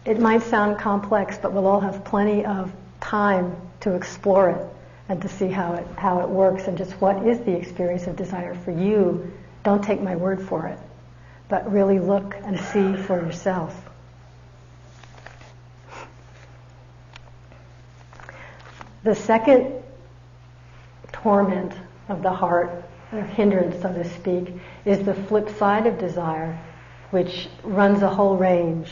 it 0.05 0.19
might 0.19 0.43
sound 0.43 0.79
complex, 0.79 1.39
but 1.39 1.53
we'll 1.53 1.67
all 1.67 1.81
have 1.81 2.05
plenty 2.05 2.45
of 2.45 2.73
time 3.01 3.57
to 3.81 3.95
explore 3.95 4.51
it 4.51 4.67
and 5.09 5.23
to 5.23 5.29
see 5.29 5.49
how 5.49 5.75
it, 5.75 5.87
how 5.97 6.21
it 6.21 6.29
works 6.29 6.65
and 6.69 6.77
just 6.77 6.93
what 7.01 7.27
is 7.27 7.39
the 7.41 7.57
experience 7.57 8.07
of 8.07 8.17
desire 8.17 8.55
for 8.55 8.71
you. 8.71 9.33
Don't 9.65 9.83
take 9.83 10.01
my 10.01 10.17
word 10.17 10.41
for 10.41 10.67
it, 10.67 10.79
but 11.49 11.71
really 11.71 11.99
look 11.99 12.37
and 12.45 12.59
see 12.59 12.95
for 12.95 13.17
yourself. 13.17 13.89
The 19.05 19.15
second 19.15 19.73
torment 21.13 21.73
of 22.09 22.23
the 22.23 22.33
heart, 22.33 22.85
or 23.13 23.23
hindrance, 23.23 23.81
so 23.81 23.93
to 23.93 24.05
speak, 24.05 24.53
is 24.85 25.05
the 25.05 25.15
flip 25.15 25.49
side 25.57 25.87
of 25.87 25.99
desire, 25.99 26.59
which 27.11 27.49
runs 27.63 28.03
a 28.03 28.09
whole 28.09 28.37
range. 28.37 28.91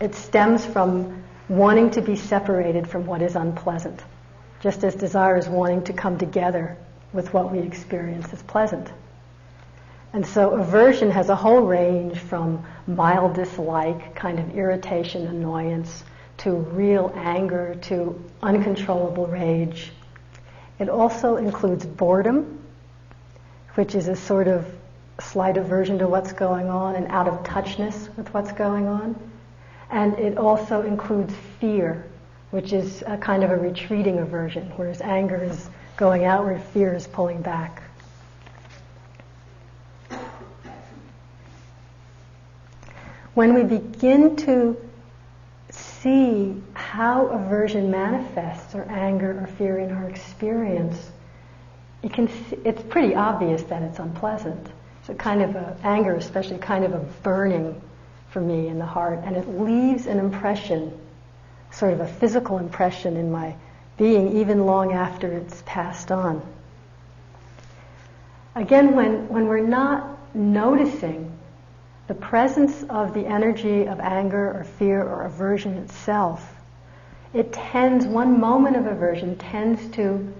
It 0.00 0.14
stems 0.14 0.66
from 0.66 1.24
wanting 1.48 1.90
to 1.92 2.02
be 2.02 2.14
separated 2.14 2.88
from 2.88 3.06
what 3.06 3.22
is 3.22 3.36
unpleasant, 3.36 4.02
just 4.60 4.84
as 4.84 4.94
desire 4.94 5.36
is 5.36 5.48
wanting 5.48 5.84
to 5.84 5.92
come 5.92 6.18
together 6.18 6.76
with 7.12 7.32
what 7.32 7.52
we 7.52 7.60
experience 7.60 8.32
as 8.32 8.42
pleasant. 8.42 8.90
And 10.12 10.26
so 10.26 10.50
aversion 10.50 11.10
has 11.10 11.28
a 11.28 11.36
whole 11.36 11.60
range 11.60 12.18
from 12.18 12.64
mild 12.86 13.34
dislike, 13.34 14.14
kind 14.14 14.38
of 14.38 14.56
irritation, 14.56 15.26
annoyance, 15.26 16.02
to 16.38 16.52
real 16.52 17.12
anger, 17.14 17.76
to 17.82 18.24
uncontrollable 18.42 19.26
rage. 19.26 19.92
It 20.78 20.88
also 20.88 21.36
includes 21.36 21.84
boredom, 21.84 22.64
which 23.74 23.94
is 23.94 24.08
a 24.08 24.16
sort 24.16 24.48
of 24.48 24.66
slight 25.20 25.56
aversion 25.56 25.98
to 25.98 26.06
what's 26.06 26.32
going 26.32 26.68
on 26.68 26.94
and 26.94 27.06
out 27.08 27.28
of 27.28 27.42
touchness 27.42 28.08
with 28.16 28.32
what's 28.32 28.52
going 28.52 28.86
on. 28.86 29.16
And 29.90 30.14
it 30.14 30.38
also 30.38 30.82
includes 30.82 31.34
fear, 31.60 32.07
which 32.50 32.72
is 32.72 33.02
a 33.06 33.16
kind 33.16 33.44
of 33.44 33.50
a 33.50 33.56
retreating 33.56 34.18
aversion, 34.18 34.72
whereas 34.76 35.00
anger 35.00 35.42
is 35.42 35.68
going 35.96 36.24
outward, 36.24 36.62
fear 36.62 36.94
is 36.94 37.06
pulling 37.06 37.42
back. 37.42 37.82
When 43.34 43.54
we 43.54 43.62
begin 43.62 44.34
to 44.36 44.76
see 45.70 46.60
how 46.74 47.26
aversion 47.26 47.90
manifests 47.90 48.74
or 48.74 48.82
anger 48.84 49.40
or 49.40 49.46
fear 49.46 49.78
in 49.78 49.92
our 49.92 50.08
experience, 50.08 51.10
it 52.02 52.12
can, 52.12 52.28
it's 52.64 52.82
pretty 52.82 53.14
obvious 53.14 53.62
that 53.64 53.82
it's 53.82 53.98
unpleasant. 53.98 54.68
So 55.04 55.14
kind 55.14 55.42
of 55.42 55.54
a, 55.56 55.76
anger 55.84 56.14
especially 56.14 56.58
kind 56.58 56.84
of 56.84 56.94
a 56.94 57.00
burning 57.22 57.80
for 58.30 58.40
me 58.40 58.68
in 58.68 58.78
the 58.78 58.86
heart, 58.86 59.20
and 59.24 59.36
it 59.36 59.48
leaves 59.48 60.06
an 60.06 60.18
impression, 60.18 60.92
sort 61.70 61.92
of 61.92 62.00
a 62.00 62.08
physical 62.08 62.58
impression 62.58 63.16
in 63.16 63.30
my 63.30 63.54
being, 63.96 64.38
even 64.38 64.64
long 64.64 64.92
after 64.92 65.32
it's 65.32 65.62
passed 65.66 66.10
on. 66.10 66.40
Again, 68.54 68.94
when, 68.94 69.28
when 69.28 69.46
we're 69.46 69.60
not 69.60 70.18
noticing 70.34 71.32
the 72.06 72.14
presence 72.14 72.84
of 72.84 73.12
the 73.12 73.26
energy 73.26 73.86
of 73.86 74.00
anger 74.00 74.52
or 74.52 74.64
fear 74.78 75.02
or 75.02 75.26
aversion 75.26 75.74
itself, 75.74 76.54
it 77.34 77.52
tends, 77.52 78.06
one 78.06 78.40
moment 78.40 78.76
of 78.76 78.86
aversion 78.86 79.36
tends 79.36 79.86
to 79.96 80.32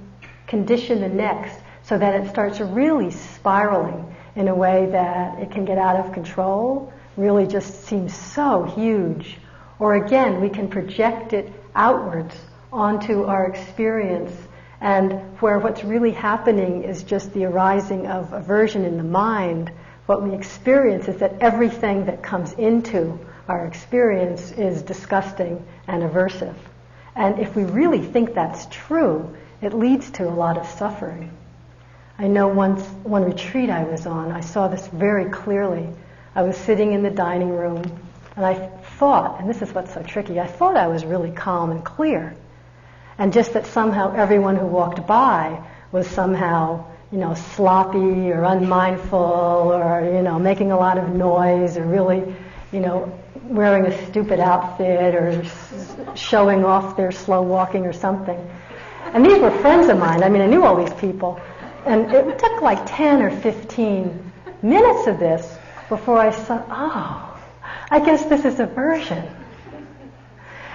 condition 0.46 1.00
the 1.00 1.08
next 1.08 1.58
so 1.82 1.98
that 1.98 2.20
it 2.20 2.28
starts 2.30 2.60
really 2.60 3.10
spiraling 3.10 4.14
in 4.34 4.48
a 4.48 4.54
way 4.54 4.86
that 4.92 5.38
it 5.40 5.50
can 5.50 5.64
get 5.64 5.78
out 5.78 5.96
of 5.96 6.12
control, 6.12 6.92
really 7.16 7.46
just 7.46 7.84
seems 7.84 8.14
so 8.14 8.62
huge. 8.62 9.38
Or 9.78 9.94
again, 9.94 10.40
we 10.40 10.48
can 10.48 10.68
project 10.68 11.32
it 11.32 11.52
outwards 11.74 12.34
onto 12.72 13.24
our 13.24 13.46
experience 13.46 14.32
and 14.80 15.12
where 15.40 15.58
what's 15.58 15.82
really 15.82 16.12
happening 16.12 16.84
is 16.84 17.02
just 17.02 17.32
the 17.32 17.44
arising 17.44 18.06
of 18.06 18.32
aversion 18.32 18.84
in 18.84 18.96
the 18.96 19.02
mind 19.02 19.72
what 20.08 20.22
we 20.22 20.34
experience 20.34 21.06
is 21.06 21.18
that 21.18 21.34
everything 21.42 22.06
that 22.06 22.22
comes 22.22 22.54
into 22.54 23.18
our 23.46 23.66
experience 23.66 24.52
is 24.52 24.80
disgusting 24.80 25.62
and 25.86 26.02
aversive. 26.02 26.54
And 27.14 27.38
if 27.38 27.54
we 27.54 27.64
really 27.64 28.00
think 28.00 28.32
that's 28.32 28.64
true, 28.70 29.36
it 29.60 29.74
leads 29.74 30.10
to 30.12 30.26
a 30.26 30.32
lot 30.32 30.56
of 30.56 30.66
suffering. 30.66 31.30
I 32.18 32.26
know 32.26 32.48
once, 32.48 32.82
one 33.02 33.24
retreat 33.24 33.68
I 33.68 33.84
was 33.84 34.06
on, 34.06 34.32
I 34.32 34.40
saw 34.40 34.68
this 34.68 34.86
very 34.86 35.26
clearly. 35.26 35.86
I 36.34 36.40
was 36.40 36.56
sitting 36.56 36.94
in 36.94 37.02
the 37.02 37.10
dining 37.10 37.50
room, 37.50 37.82
and 38.34 38.46
I 38.46 38.70
thought, 38.98 39.40
and 39.40 39.48
this 39.48 39.62
is 39.62 39.72
what's 39.72 39.94
so 39.94 40.02
tricky, 40.02 40.40
I 40.40 40.46
thought 40.46 40.76
I 40.76 40.88
was 40.88 41.04
really 41.04 41.30
calm 41.30 41.70
and 41.70 41.84
clear. 41.84 42.36
And 43.16 43.32
just 43.32 43.52
that 43.54 43.66
somehow 43.66 44.14
everyone 44.14 44.56
who 44.56 44.66
walked 44.66 45.06
by 45.06 45.62
was 45.92 46.06
somehow 46.06 46.84
you 47.10 47.18
know, 47.18 47.34
sloppy 47.34 48.30
or 48.30 48.44
unmindful 48.44 49.18
or, 49.18 50.04
you 50.04 50.22
know, 50.22 50.38
making 50.38 50.72
a 50.72 50.76
lot 50.76 50.98
of 50.98 51.08
noise 51.08 51.76
or 51.76 51.84
really, 51.84 52.34
you 52.70 52.80
know, 52.80 53.18
wearing 53.44 53.86
a 53.86 54.06
stupid 54.06 54.40
outfit 54.40 55.14
or 55.14 55.42
showing 56.14 56.64
off 56.64 56.96
their 56.96 57.10
slow 57.10 57.40
walking 57.40 57.86
or 57.86 57.94
something. 57.94 58.38
And 59.14 59.24
these 59.24 59.38
were 59.38 59.50
friends 59.50 59.88
of 59.88 59.98
mine. 59.98 60.22
I 60.22 60.28
mean, 60.28 60.42
I 60.42 60.46
knew 60.46 60.64
all 60.64 60.76
these 60.76 60.92
people. 61.00 61.40
And 61.86 62.12
it 62.12 62.38
took 62.38 62.60
like 62.60 62.84
10 62.84 63.22
or 63.22 63.30
15 63.30 64.32
minutes 64.60 65.06
of 65.06 65.18
this 65.18 65.56
before 65.88 66.18
I 66.18 66.30
saw, 66.30 66.62
oh, 66.68 67.27
I 67.90 68.00
guess 68.00 68.24
this 68.24 68.44
is 68.44 68.60
aversion. 68.60 69.24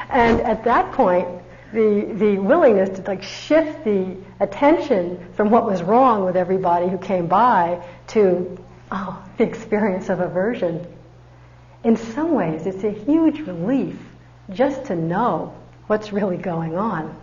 And 0.10 0.42
at 0.42 0.64
that 0.64 0.92
point, 0.94 1.28
the, 1.74 2.14
the 2.14 2.38
willingness 2.38 2.90
to 3.00 3.02
like 3.04 3.24
shift 3.24 3.84
the 3.84 4.16
attention 4.40 5.34
from 5.34 5.50
what 5.50 5.66
was 5.66 5.82
wrong 5.82 6.24
with 6.24 6.36
everybody 6.36 6.88
who 6.88 6.98
came 6.98 7.28
by 7.28 7.84
to 8.08 8.58
oh, 8.92 9.24
the 9.38 9.44
experience 9.44 10.10
of 10.10 10.20
aversion. 10.20 10.86
In 11.84 11.98
some 11.98 12.34
ways, 12.34 12.66
it's 12.66 12.84
a 12.84 12.92
huge 12.92 13.40
relief 13.40 13.98
just 14.52 14.86
to 14.86 14.96
know 14.96 15.56
what's 15.88 16.14
really 16.14 16.38
going 16.38 16.78
on. 16.78 17.20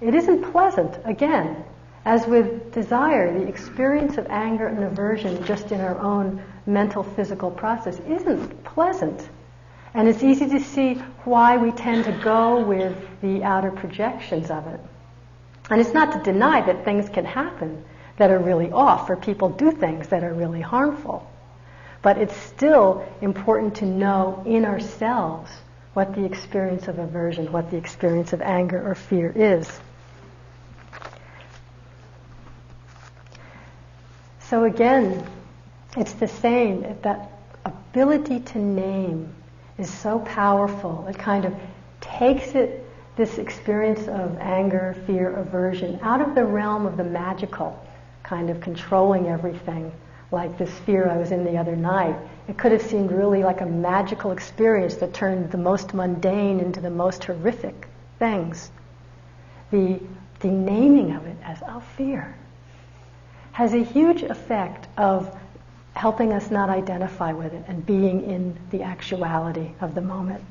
It 0.00 0.14
isn't 0.14 0.50
pleasant, 0.50 0.98
again, 1.04 1.64
as 2.04 2.26
with 2.26 2.72
desire, 2.72 3.38
the 3.38 3.46
experience 3.46 4.18
of 4.18 4.26
anger 4.26 4.66
and 4.66 4.84
aversion 4.84 5.44
just 5.44 5.70
in 5.70 5.80
our 5.80 5.98
own 5.98 6.42
mental 6.66 7.02
physical 7.02 7.50
process 7.50 7.98
isn't 8.08 8.64
pleasant. 8.64 9.28
And 9.94 10.08
it's 10.08 10.22
easy 10.22 10.48
to 10.48 10.60
see 10.60 10.94
why 11.24 11.56
we 11.56 11.70
tend 11.70 12.04
to 12.04 12.12
go 12.12 12.64
with 12.64 12.96
the 13.20 13.44
outer 13.44 13.70
projections 13.70 14.50
of 14.50 14.66
it. 14.66 14.80
And 15.70 15.80
it's 15.80 15.94
not 15.94 16.12
to 16.12 16.32
deny 16.32 16.60
that 16.62 16.84
things 16.84 17.08
can 17.08 17.24
happen 17.24 17.84
that 18.16 18.30
are 18.30 18.38
really 18.38 18.70
off, 18.70 19.08
or 19.10 19.16
people 19.16 19.48
do 19.50 19.72
things 19.72 20.08
that 20.08 20.22
are 20.22 20.32
really 20.32 20.60
harmful. 20.60 21.28
But 22.02 22.18
it's 22.18 22.36
still 22.36 23.06
important 23.20 23.76
to 23.76 23.86
know 23.86 24.42
in 24.46 24.64
ourselves 24.64 25.50
what 25.94 26.14
the 26.14 26.24
experience 26.24 26.88
of 26.88 26.98
aversion, 26.98 27.50
what 27.50 27.70
the 27.70 27.76
experience 27.76 28.32
of 28.32 28.42
anger 28.42 28.86
or 28.86 28.94
fear 28.94 29.32
is. 29.34 29.80
So 34.40 34.64
again, 34.64 35.26
it's 35.96 36.12
the 36.14 36.28
same, 36.28 36.96
that 37.02 37.30
ability 37.64 38.40
to 38.40 38.58
name 38.58 39.32
is 39.78 39.92
so 39.92 40.18
powerful. 40.20 41.06
It 41.08 41.18
kind 41.18 41.44
of 41.44 41.54
takes 42.00 42.54
it, 42.54 42.84
this 43.16 43.38
experience 43.38 44.08
of 44.08 44.36
anger, 44.38 44.96
fear, 45.06 45.36
aversion, 45.36 45.98
out 46.02 46.20
of 46.20 46.34
the 46.34 46.44
realm 46.44 46.86
of 46.86 46.96
the 46.96 47.04
magical, 47.04 47.80
kind 48.22 48.50
of 48.50 48.60
controlling 48.60 49.28
everything, 49.28 49.92
like 50.32 50.58
this 50.58 50.70
fear 50.80 51.08
I 51.08 51.16
was 51.16 51.30
in 51.30 51.44
the 51.44 51.56
other 51.56 51.76
night. 51.76 52.16
It 52.48 52.58
could 52.58 52.72
have 52.72 52.82
seemed 52.82 53.12
really 53.12 53.42
like 53.42 53.60
a 53.60 53.66
magical 53.66 54.32
experience 54.32 54.96
that 54.96 55.14
turned 55.14 55.50
the 55.50 55.58
most 55.58 55.94
mundane 55.94 56.60
into 56.60 56.80
the 56.80 56.90
most 56.90 57.24
horrific 57.24 57.88
things. 58.18 58.70
The, 59.70 60.00
the 60.40 60.48
naming 60.48 61.12
of 61.12 61.24
it 61.26 61.36
as, 61.44 61.58
oh, 61.66 61.82
fear, 61.96 62.34
has 63.52 63.72
a 63.74 63.82
huge 63.84 64.22
effect 64.24 64.88
of 64.98 65.36
helping 65.94 66.32
us 66.32 66.50
not 66.50 66.68
identify 66.68 67.32
with 67.32 67.52
it 67.52 67.64
and 67.68 67.86
being 67.86 68.24
in 68.24 68.58
the 68.70 68.82
actuality 68.82 69.70
of 69.80 69.94
the 69.94 70.00
moment. 70.00 70.42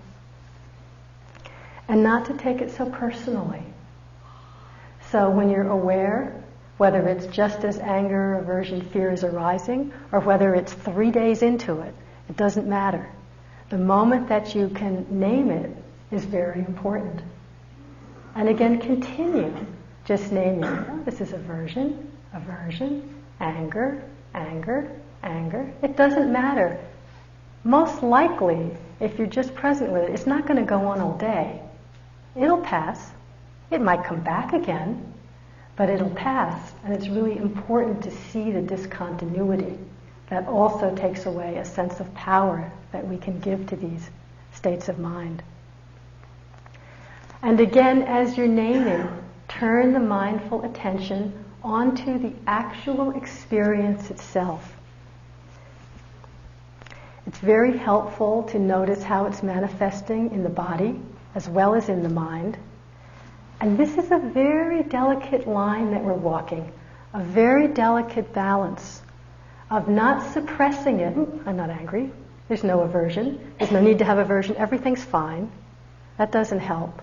And 1.87 2.01
not 2.01 2.25
to 2.25 2.33
take 2.37 2.61
it 2.61 2.71
so 2.71 2.89
personally. 2.89 3.61
So 5.11 5.29
when 5.29 5.49
you're 5.49 5.69
aware, 5.69 6.41
whether 6.77 7.07
it's 7.07 7.27
just 7.27 7.63
as 7.65 7.77
anger, 7.77 8.35
aversion, 8.35 8.81
fear 8.89 9.11
is 9.11 9.23
arising, 9.23 9.91
or 10.11 10.21
whether 10.21 10.55
it's 10.55 10.73
three 10.73 11.11
days 11.11 11.41
into 11.41 11.81
it, 11.81 11.93
it 12.29 12.37
doesn't 12.37 12.67
matter. 12.67 13.07
The 13.69 13.77
moment 13.77 14.29
that 14.29 14.55
you 14.55 14.69
can 14.69 15.05
name 15.19 15.51
it 15.51 15.75
is 16.09 16.23
very 16.23 16.59
important. 16.59 17.21
And 18.35 18.47
again, 18.47 18.79
continue 18.79 19.53
just 20.05 20.31
naming, 20.31 20.63
oh, 20.63 21.01
this 21.05 21.21
is 21.21 21.33
aversion, 21.33 22.11
aversion, 22.33 23.21
anger, 23.39 24.03
anger, 24.33 24.91
anger. 25.23 25.71
It 25.81 25.95
doesn't 25.95 26.31
matter. 26.31 26.79
most 27.63 28.03
likely, 28.03 28.71
if 28.99 29.17
you're 29.17 29.27
just 29.27 29.55
present 29.55 29.91
with 29.91 30.03
it, 30.03 30.11
it's 30.11 30.27
not 30.27 30.45
going 30.45 30.59
to 30.59 30.65
go 30.65 30.85
on 30.87 30.99
all 30.99 31.17
day. 31.17 31.61
It'll 32.35 32.61
pass. 32.61 33.11
It 33.71 33.81
might 33.81 34.03
come 34.03 34.21
back 34.21 34.53
again, 34.53 35.13
but 35.75 35.89
it'll 35.89 36.09
pass. 36.09 36.73
And 36.83 36.93
it's 36.93 37.07
really 37.07 37.37
important 37.37 38.03
to 38.03 38.11
see 38.11 38.51
the 38.51 38.61
discontinuity 38.61 39.77
that 40.29 40.47
also 40.47 40.93
takes 40.95 41.25
away 41.25 41.57
a 41.57 41.65
sense 41.65 41.99
of 41.99 42.13
power 42.13 42.71
that 42.91 43.07
we 43.07 43.17
can 43.17 43.39
give 43.39 43.67
to 43.67 43.75
these 43.75 44.09
states 44.51 44.89
of 44.89 44.99
mind. 44.99 45.41
And 47.41 47.59
again, 47.59 48.03
as 48.03 48.37
you're 48.37 48.47
naming, 48.47 49.07
turn 49.47 49.93
the 49.93 49.99
mindful 49.99 50.63
attention 50.63 51.33
onto 51.63 52.17
the 52.17 52.33
actual 52.47 53.11
experience 53.11 54.09
itself. 54.09 54.73
It's 57.25 57.39
very 57.39 57.77
helpful 57.77 58.43
to 58.51 58.59
notice 58.59 59.01
how 59.01 59.27
it's 59.27 59.41
manifesting 59.41 60.31
in 60.31 60.43
the 60.43 60.49
body 60.49 60.99
as 61.35 61.47
well 61.47 61.73
as 61.73 61.87
in 61.87 62.03
the 62.03 62.09
mind. 62.09 62.57
And 63.61 63.77
this 63.77 63.97
is 63.97 64.11
a 64.11 64.19
very 64.19 64.83
delicate 64.83 65.47
line 65.47 65.91
that 65.91 66.03
we're 66.03 66.13
walking, 66.13 66.71
a 67.13 67.23
very 67.23 67.69
delicate 67.69 68.33
balance 68.33 69.01
of 69.71 69.87
not 69.87 70.33
suppressing 70.33 70.99
it. 70.99 71.17
I'm 71.45 71.55
not 71.55 71.69
angry. 71.69 72.11
There's 72.49 72.63
no 72.63 72.81
aversion. 72.81 73.53
There's 73.57 73.71
no 73.71 73.81
need 73.81 73.99
to 73.99 74.05
have 74.05 74.17
aversion. 74.17 74.57
Everything's 74.57 75.03
fine. 75.03 75.49
That 76.17 76.31
doesn't 76.31 76.59
help. 76.59 77.01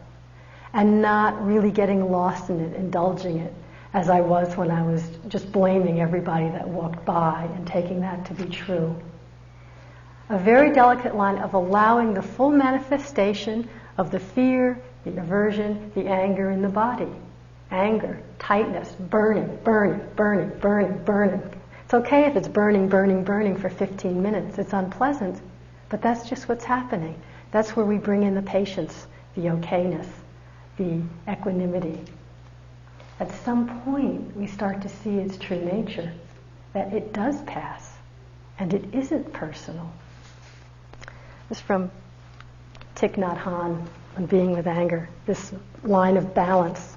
And 0.74 1.00
not 1.00 1.44
really 1.44 1.70
getting 1.70 2.12
lost 2.12 2.50
in 2.50 2.61
it, 2.61 2.76
indulging 2.76 3.38
it, 3.38 3.54
as 3.94 4.11
I 4.11 4.20
was 4.20 4.54
when 4.54 4.70
I 4.70 4.83
was 4.83 5.02
just 5.28 5.50
blaming 5.50 6.00
everybody 6.00 6.48
that 6.50 6.68
walked 6.68 7.06
by 7.06 7.48
and 7.54 7.66
taking 7.66 8.02
that 8.02 8.26
to 8.26 8.35
be 8.35 8.44
true 8.44 9.00
a 10.31 10.38
very 10.38 10.73
delicate 10.73 11.16
line 11.16 11.38
of 11.38 11.55
allowing 11.55 12.14
the 12.14 12.23
full 12.23 12.51
manifestation 12.51 13.69
of 13.99 14.12
the 14.12 14.21
fear, 14.21 14.81
the 15.05 15.11
aversion, 15.19 15.90
the 15.97 16.07
anger 16.07 16.51
in 16.53 16.62
the 16.62 16.69
body. 16.69 17.09
Anger, 17.73 18.23
tightness, 18.38 18.93
burning, 18.93 19.59
burning, 19.64 20.01
burning, 20.14 20.57
burning, 20.61 21.05
burning. 21.05 21.43
It's 21.85 21.95
okay 21.95 22.27
if 22.27 22.37
it's 22.37 22.47
burning, 22.47 22.88
burning, 22.88 23.25
burning 23.25 23.57
for 23.57 23.69
15 23.69 24.23
minutes. 24.23 24.57
It's 24.57 24.73
unpleasant, 24.73 25.40
but 25.88 26.01
that's 26.01 26.29
just 26.29 26.49
what's 26.49 26.64
happening. 26.64 27.21
That's 27.51 27.75
where 27.75 27.85
we 27.85 27.99
bring 27.99 28.23
in 28.23 28.37
the 28.37 28.43
patience, 28.43 29.09
the 29.35 29.47
okayness, 29.47 30.07
the 30.77 31.03
equanimity. 31.29 31.99
At 33.19 33.33
some 33.45 33.83
point, 33.83 34.37
we 34.37 34.47
start 34.47 34.81
to 34.83 34.88
see 34.88 35.19
its 35.19 35.37
true 35.37 35.61
nature, 35.61 36.12
that 36.73 36.93
it 36.93 37.12
does 37.12 37.43
pass, 37.43 37.93
and 38.61 38.73
it 38.73 38.95
isn't 38.95 39.33
personal. 39.33 39.90
Is 41.50 41.60
from 41.60 41.90
Thich 42.94 43.16
Nhat 43.16 43.36
Hanh 43.38 43.84
on 44.16 44.26
being 44.26 44.52
with 44.52 44.68
anger, 44.68 45.08
this 45.26 45.52
line 45.82 46.16
of 46.16 46.32
balance. 46.32 46.96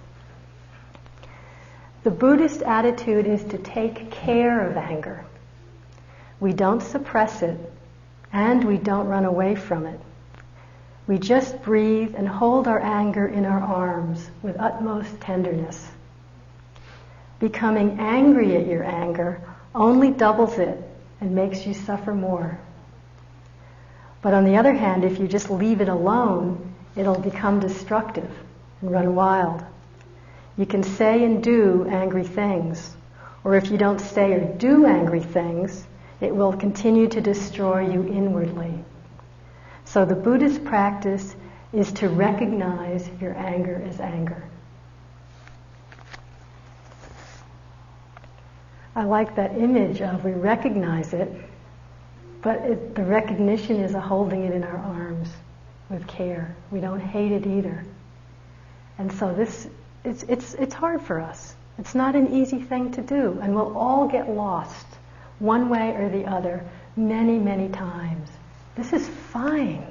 The 2.04 2.12
Buddhist 2.12 2.62
attitude 2.62 3.26
is 3.26 3.44
to 3.46 3.58
take 3.58 4.12
care 4.12 4.70
of 4.70 4.78
anger. 4.78 5.26
We 6.40 6.54
don't 6.54 6.84
suppress 6.84 7.42
it 7.42 7.58
and 8.32 8.64
we 8.64 8.78
don't 8.78 9.08
run 9.08 9.26
away 9.26 9.56
from 9.56 9.88
it. 9.88 10.00
We 11.08 11.18
just 11.18 11.64
breathe 11.64 12.14
and 12.16 12.28
hold 12.28 12.68
our 12.68 12.80
anger 12.80 13.26
in 13.26 13.46
our 13.46 13.60
arms 13.60 14.30
with 14.44 14.60
utmost 14.60 15.20
tenderness. 15.20 15.90
Becoming 17.40 18.00
angry 18.00 18.56
at 18.56 18.68
your 18.68 18.84
anger 18.84 19.42
only 19.74 20.12
doubles 20.12 20.60
it 20.60 20.78
and 21.22 21.34
makes 21.34 21.66
you 21.66 21.74
suffer 21.74 22.14
more. 22.14 22.60
But 24.24 24.34
on 24.34 24.46
the 24.46 24.56
other 24.56 24.74
hand, 24.74 25.04
if 25.04 25.20
you 25.20 25.28
just 25.28 25.50
leave 25.50 25.82
it 25.82 25.90
alone, 25.90 26.74
it'll 26.96 27.20
become 27.20 27.60
destructive 27.60 28.32
and 28.82 28.90
run 28.90 29.16
wild. 29.16 29.62
You 30.58 30.66
can 30.66 30.82
say 30.82 31.26
and 31.26 31.44
do 31.44 31.86
angry 31.90 32.24
things, 32.24 32.96
or 33.44 33.56
if 33.56 33.70
you 33.70 33.78
don't 33.78 34.00
say 34.00 34.32
or 34.32 34.40
do 34.40 34.86
angry 34.86 35.20
things, 35.20 35.86
it 36.22 36.34
will 36.34 36.54
continue 36.54 37.10
to 37.10 37.20
destroy 37.20 37.82
you 37.82 38.08
inwardly. 38.08 38.74
So 39.84 40.06
the 40.06 40.16
Buddhist 40.16 40.64
practice 40.64 41.36
is 41.74 41.92
to 41.94 42.08
recognize 42.08 43.10
your 43.20 43.36
anger 43.36 43.84
as 43.86 44.00
anger. 44.00 44.42
I 48.96 49.04
like 49.04 49.36
that 49.36 49.58
image 49.58 50.02
of 50.02 50.24
we 50.24 50.32
recognize 50.32 51.12
it 51.12 51.30
but 52.44 52.58
it, 52.58 52.94
the 52.94 53.04
recognition 53.04 53.78
is 53.78 53.96
a 53.96 54.02
holding 54.02 54.44
it 54.44 54.54
in 54.54 54.64
our 54.64 54.78
arms 54.78 55.30
with 55.90 56.06
care. 56.08 56.56
We 56.72 56.82
don't 56.82 57.00
hate 57.00 57.32
it 57.32 57.48
either. 57.48 57.84
And 58.98 59.12
so 59.14 59.34
this, 59.34 59.68
it's, 60.04 60.24
it's, 60.24 60.54
it's 60.56 60.74
hard 60.74 61.02
for 61.02 61.20
us. 61.20 61.56
It's 61.80 61.96
not 61.96 62.16
an 62.16 62.34
easy 62.34 62.62
thing 62.62 62.92
to 62.92 63.02
do. 63.02 63.40
And 63.42 63.56
we'll 63.56 63.76
all 63.78 64.08
get 64.08 64.30
lost 64.30 64.86
one 65.40 65.70
way 65.70 65.96
or 65.96 66.10
the 66.10 66.26
other 66.26 66.64
many, 66.98 67.40
many 67.40 67.70
times. 67.70 68.30
This 68.76 68.92
is 68.92 69.08
fine. 69.08 69.86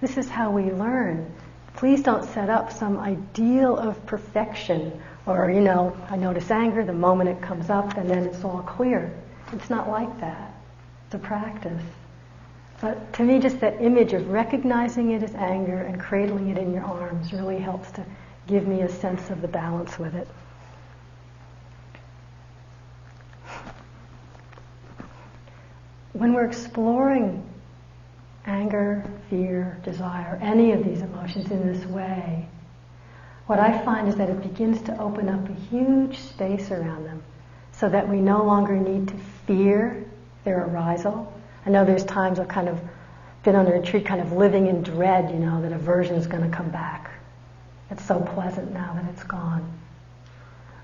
This 0.00 0.16
is 0.16 0.28
how 0.28 0.50
we 0.52 0.70
learn. 0.70 1.30
Please 1.74 2.02
don't 2.02 2.24
set 2.24 2.48
up 2.48 2.72
some 2.72 2.98
ideal 2.98 3.76
of 3.76 4.06
perfection 4.06 5.02
or, 5.26 5.50
you 5.50 5.60
know, 5.60 5.96
I 6.08 6.16
notice 6.16 6.50
anger 6.52 6.84
the 6.84 6.92
moment 6.92 7.30
it 7.30 7.42
comes 7.42 7.68
up 7.68 7.96
and 7.96 8.08
then 8.08 8.24
it's 8.24 8.44
all 8.44 8.62
clear. 8.62 9.12
It's 9.52 9.68
not 9.68 9.88
like 9.88 10.20
that 10.20 10.55
the 11.10 11.18
practice. 11.18 11.82
But 12.80 13.12
to 13.14 13.22
me, 13.22 13.38
just 13.38 13.60
that 13.60 13.80
image 13.80 14.12
of 14.12 14.28
recognizing 14.28 15.12
it 15.12 15.22
as 15.22 15.34
anger 15.34 15.78
and 15.78 15.98
cradling 15.98 16.48
it 16.48 16.58
in 16.58 16.72
your 16.72 16.84
arms 16.84 17.32
really 17.32 17.58
helps 17.58 17.90
to 17.92 18.04
give 18.46 18.66
me 18.66 18.82
a 18.82 18.88
sense 18.88 19.30
of 19.30 19.40
the 19.40 19.48
balance 19.48 19.98
with 19.98 20.14
it. 20.14 20.28
When 26.12 26.32
we're 26.32 26.46
exploring 26.46 27.44
anger, 28.46 29.04
fear, 29.28 29.78
desire, 29.82 30.38
any 30.40 30.72
of 30.72 30.84
these 30.84 31.02
emotions 31.02 31.50
in 31.50 31.66
this 31.66 31.84
way, 31.86 32.48
what 33.46 33.58
I 33.58 33.78
find 33.84 34.08
is 34.08 34.16
that 34.16 34.28
it 34.28 34.42
begins 34.42 34.82
to 34.82 34.98
open 35.00 35.28
up 35.28 35.48
a 35.48 35.52
huge 35.52 36.18
space 36.18 36.70
around 36.70 37.04
them 37.04 37.22
so 37.72 37.88
that 37.88 38.08
we 38.08 38.20
no 38.20 38.44
longer 38.44 38.76
need 38.76 39.08
to 39.08 39.14
fear 39.46 40.05
their 40.46 40.64
arisal. 40.64 41.30
I 41.66 41.70
know 41.70 41.84
there's 41.84 42.04
times 42.04 42.38
I've 42.38 42.48
kind 42.48 42.68
of 42.68 42.80
been 43.42 43.56
on 43.56 43.66
a 43.66 43.72
retreat 43.72 44.06
kind 44.06 44.22
of 44.22 44.32
living 44.32 44.68
in 44.68 44.82
dread, 44.82 45.30
you 45.30 45.38
know, 45.38 45.60
that 45.60 45.72
aversion 45.72 46.14
is 46.14 46.26
going 46.26 46.48
to 46.48 46.56
come 46.56 46.70
back. 46.70 47.10
It's 47.90 48.04
so 48.06 48.20
pleasant 48.20 48.72
now 48.72 48.94
that 48.94 49.12
it's 49.12 49.24
gone. 49.24 49.78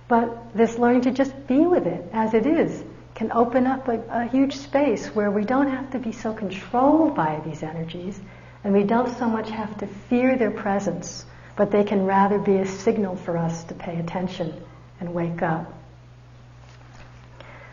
But 0.08 0.54
this 0.54 0.76
learning 0.78 1.02
to 1.02 1.12
just 1.12 1.46
be 1.46 1.60
with 1.60 1.86
it 1.86 2.04
as 2.12 2.34
it 2.34 2.46
is 2.46 2.84
can 3.14 3.32
open 3.32 3.66
up 3.66 3.88
a, 3.88 4.00
a 4.10 4.24
huge 4.26 4.56
space 4.56 5.06
where 5.06 5.30
we 5.30 5.44
don't 5.44 5.68
have 5.68 5.92
to 5.92 5.98
be 5.98 6.12
so 6.12 6.34
controlled 6.34 7.14
by 7.14 7.40
these 7.44 7.62
energies 7.62 8.20
and 8.64 8.74
we 8.74 8.82
don't 8.82 9.16
so 9.16 9.28
much 9.28 9.50
have 9.50 9.76
to 9.78 9.86
fear 9.86 10.36
their 10.36 10.50
presence, 10.50 11.24
but 11.56 11.70
they 11.70 11.84
can 11.84 12.04
rather 12.04 12.38
be 12.38 12.56
a 12.56 12.66
signal 12.66 13.16
for 13.16 13.36
us 13.36 13.64
to 13.64 13.74
pay 13.74 13.98
attention 13.98 14.54
and 15.00 15.14
wake 15.14 15.42
up. 15.42 15.72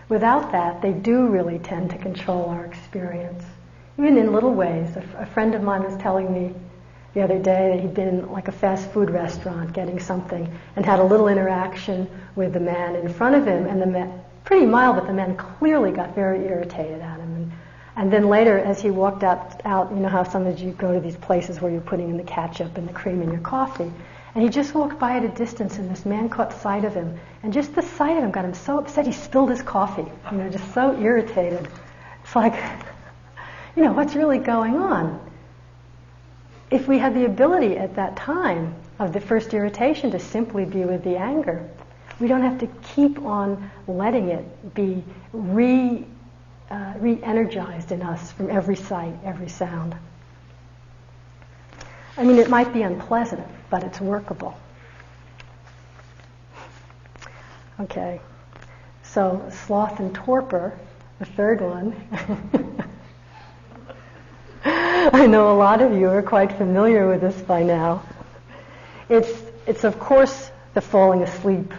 Without 0.09 0.51
that, 0.51 0.81
they 0.81 0.91
do 0.91 1.27
really 1.27 1.59
tend 1.59 1.91
to 1.91 1.97
control 1.99 2.45
our 2.49 2.65
experience, 2.65 3.43
even 3.99 4.17
in 4.17 4.33
little 4.33 4.53
ways. 4.53 4.95
A, 4.95 5.03
a 5.19 5.25
friend 5.27 5.53
of 5.53 5.61
mine 5.61 5.83
was 5.83 5.95
telling 5.97 6.33
me 6.33 6.53
the 7.13 7.21
other 7.21 7.37
day 7.37 7.69
that 7.69 7.79
he'd 7.79 7.93
been 7.93 8.07
in 8.07 8.31
like 8.31 8.47
a 8.47 8.51
fast 8.51 8.91
food 8.91 9.11
restaurant 9.11 9.71
getting 9.73 9.99
something 9.99 10.51
and 10.75 10.85
had 10.85 10.99
a 10.99 11.03
little 11.03 11.27
interaction 11.27 12.09
with 12.35 12.53
the 12.53 12.59
man 12.59 12.95
in 12.95 13.07
front 13.07 13.35
of 13.35 13.45
him, 13.45 13.67
and 13.67 13.79
the 13.79 13.85
man, 13.85 14.21
pretty 14.45 14.65
mild, 14.65 14.95
but 14.95 15.05
the 15.05 15.13
man 15.13 15.37
clearly 15.37 15.91
got 15.91 16.15
very 16.15 16.45
irritated 16.45 17.01
at 17.01 17.19
him. 17.19 17.35
And, 17.35 17.51
and 17.95 18.13
then 18.13 18.29
later, 18.29 18.57
as 18.57 18.81
he 18.81 18.89
walked 18.89 19.23
out, 19.23 19.61
out, 19.65 19.91
you 19.91 19.97
know 19.97 20.09
how 20.09 20.23
sometimes 20.23 20.59
you 20.59 20.71
go 20.71 20.91
to 20.91 20.99
these 20.99 21.17
places 21.17 21.61
where 21.61 21.71
you're 21.71 21.81
putting 21.81 22.09
in 22.09 22.17
the 22.17 22.23
ketchup 22.23 22.77
and 22.77 22.89
the 22.89 22.93
cream 22.93 23.21
in 23.21 23.29
your 23.29 23.41
coffee, 23.41 23.91
and 24.35 24.43
he 24.43 24.49
just 24.49 24.75
walked 24.75 24.99
by 24.99 25.17
at 25.17 25.23
a 25.23 25.29
distance, 25.29 25.77
and 25.77 25.89
this 25.89 26.05
man 26.05 26.29
caught 26.29 26.53
sight 26.61 26.85
of 26.85 26.93
him. 26.93 27.19
And 27.41 27.51
just 27.51 27.73
the 27.73 27.81
sight 27.81 28.17
of 28.17 28.23
him 28.23 28.31
got 28.31 28.45
him 28.45 28.53
so 28.53 28.77
upset, 28.77 29.07
he 29.07 29.11
spilled 29.11 29.49
his 29.49 29.61
coffee. 29.61 30.05
You 30.31 30.37
know, 30.37 30.49
just 30.49 30.71
so 30.73 30.99
irritated. 30.99 31.67
It's 32.23 32.35
like, 32.35 32.53
you 33.75 33.83
know, 33.83 33.93
what's 33.93 34.15
really 34.15 34.37
going 34.37 34.75
on? 34.75 35.19
If 36.69 36.87
we 36.87 36.99
had 36.99 37.15
the 37.15 37.25
ability 37.25 37.77
at 37.77 37.95
that 37.95 38.15
time 38.15 38.75
of 38.99 39.13
the 39.13 39.19
first 39.19 39.53
irritation 39.53 40.11
to 40.11 40.19
simply 40.19 40.65
be 40.65 40.85
with 40.85 41.03
the 41.03 41.17
anger, 41.17 41.67
we 42.19 42.27
don't 42.27 42.43
have 42.43 42.59
to 42.59 42.67
keep 42.93 43.19
on 43.23 43.71
letting 43.87 44.29
it 44.29 44.75
be 44.75 45.03
re, 45.33 46.05
uh, 46.69 46.93
re-energized 46.97 47.91
in 47.91 48.03
us 48.03 48.31
from 48.33 48.51
every 48.51 48.75
sight, 48.75 49.13
every 49.23 49.49
sound. 49.49 49.95
I 52.19 52.23
mean, 52.23 52.37
it 52.37 52.49
might 52.49 52.73
be 52.73 52.81
unpleasant, 52.81 53.47
but 53.69 53.81
it's 53.85 54.01
workable. 54.01 54.59
Okay, 57.79 58.19
so 59.03 59.49
sloth 59.65 60.01
and 60.01 60.13
torpor, 60.13 60.77
the 61.19 61.25
third 61.25 61.61
one. 61.61 61.95
I 64.65 65.27
know 65.27 65.53
a 65.53 65.55
lot 65.55 65.81
of 65.81 65.93
you 65.93 66.09
are 66.09 66.21
quite 66.21 66.51
familiar 66.51 67.07
with 67.07 67.21
this 67.21 67.41
by 67.41 67.63
now. 67.63 68.03
It's, 69.07 69.31
it's 69.65 69.85
of 69.85 69.97
course 69.97 70.51
the 70.73 70.81
falling 70.81 71.23
asleep 71.23 71.73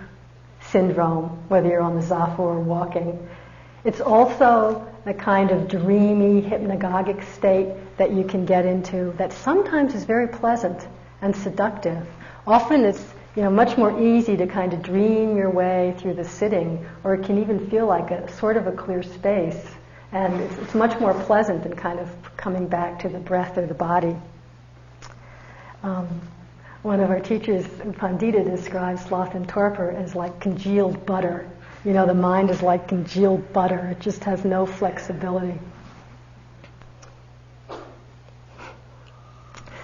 syndrome, 0.70 1.38
whether 1.48 1.68
you're 1.68 1.82
on 1.82 1.96
the 2.00 2.06
zafu 2.06 2.38
or 2.38 2.58
walking. 2.60 3.28
It's 3.84 4.00
also 4.00 4.86
the 5.04 5.14
kind 5.14 5.50
of 5.50 5.68
dreamy, 5.68 6.42
hypnagogic 6.42 7.24
state 7.34 7.74
that 7.96 8.12
you 8.12 8.24
can 8.24 8.44
get 8.44 8.66
into 8.66 9.14
that 9.16 9.32
sometimes 9.32 9.94
is 9.94 10.04
very 10.04 10.28
pleasant 10.28 10.86
and 11.22 11.34
seductive. 11.34 12.06
Often 12.46 12.84
it's 12.84 13.04
you 13.36 13.42
know, 13.42 13.50
much 13.50 13.78
more 13.78 13.98
easy 14.00 14.36
to 14.36 14.46
kind 14.46 14.72
of 14.72 14.82
dream 14.82 15.36
your 15.36 15.50
way 15.50 15.94
through 15.98 16.14
the 16.14 16.24
sitting, 16.24 16.84
or 17.04 17.14
it 17.14 17.24
can 17.24 17.40
even 17.40 17.70
feel 17.70 17.86
like 17.86 18.10
a 18.10 18.30
sort 18.32 18.56
of 18.56 18.66
a 18.66 18.72
clear 18.72 19.02
space. 19.02 19.66
And 20.12 20.40
it's, 20.40 20.58
it's 20.58 20.74
much 20.74 20.98
more 21.00 21.14
pleasant 21.14 21.62
than 21.62 21.76
kind 21.76 22.00
of 22.00 22.10
coming 22.36 22.66
back 22.66 22.98
to 23.00 23.08
the 23.08 23.18
breath 23.18 23.56
or 23.56 23.66
the 23.66 23.74
body. 23.74 24.16
Um, 25.82 26.20
one 26.82 27.00
of 27.00 27.10
our 27.10 27.20
teachers, 27.20 27.64
Pandita, 27.66 28.44
describes 28.44 29.04
sloth 29.04 29.34
and 29.34 29.48
torpor 29.48 29.90
as 29.90 30.14
like 30.14 30.40
congealed 30.40 31.06
butter. 31.06 31.48
You 31.84 31.92
know, 31.94 32.06
the 32.06 32.14
mind 32.14 32.50
is 32.50 32.62
like 32.62 32.88
congealed 32.88 33.52
butter. 33.52 33.88
It 33.92 34.00
just 34.00 34.22
has 34.24 34.44
no 34.44 34.66
flexibility. 34.66 35.58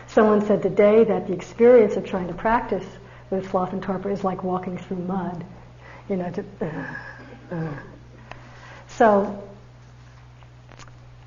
Someone 0.07 0.45
said 0.45 0.63
today 0.63 1.05
that 1.05 1.27
the 1.27 1.33
experience 1.33 1.97
of 1.97 2.05
trying 2.05 2.29
to 2.29 2.35
practice 2.35 2.85
with 3.31 3.51
sloth 3.51 3.73
and 3.73 3.83
torpor 3.83 4.11
is 4.11 4.25
like 4.25 4.45
walking 4.45 4.79
through 4.79 4.99
mud. 4.99 5.45
You 6.09 6.17
know, 6.17 6.31
just, 6.31 6.49
uh, 6.61 6.85
uh. 7.51 7.69
so 8.89 9.43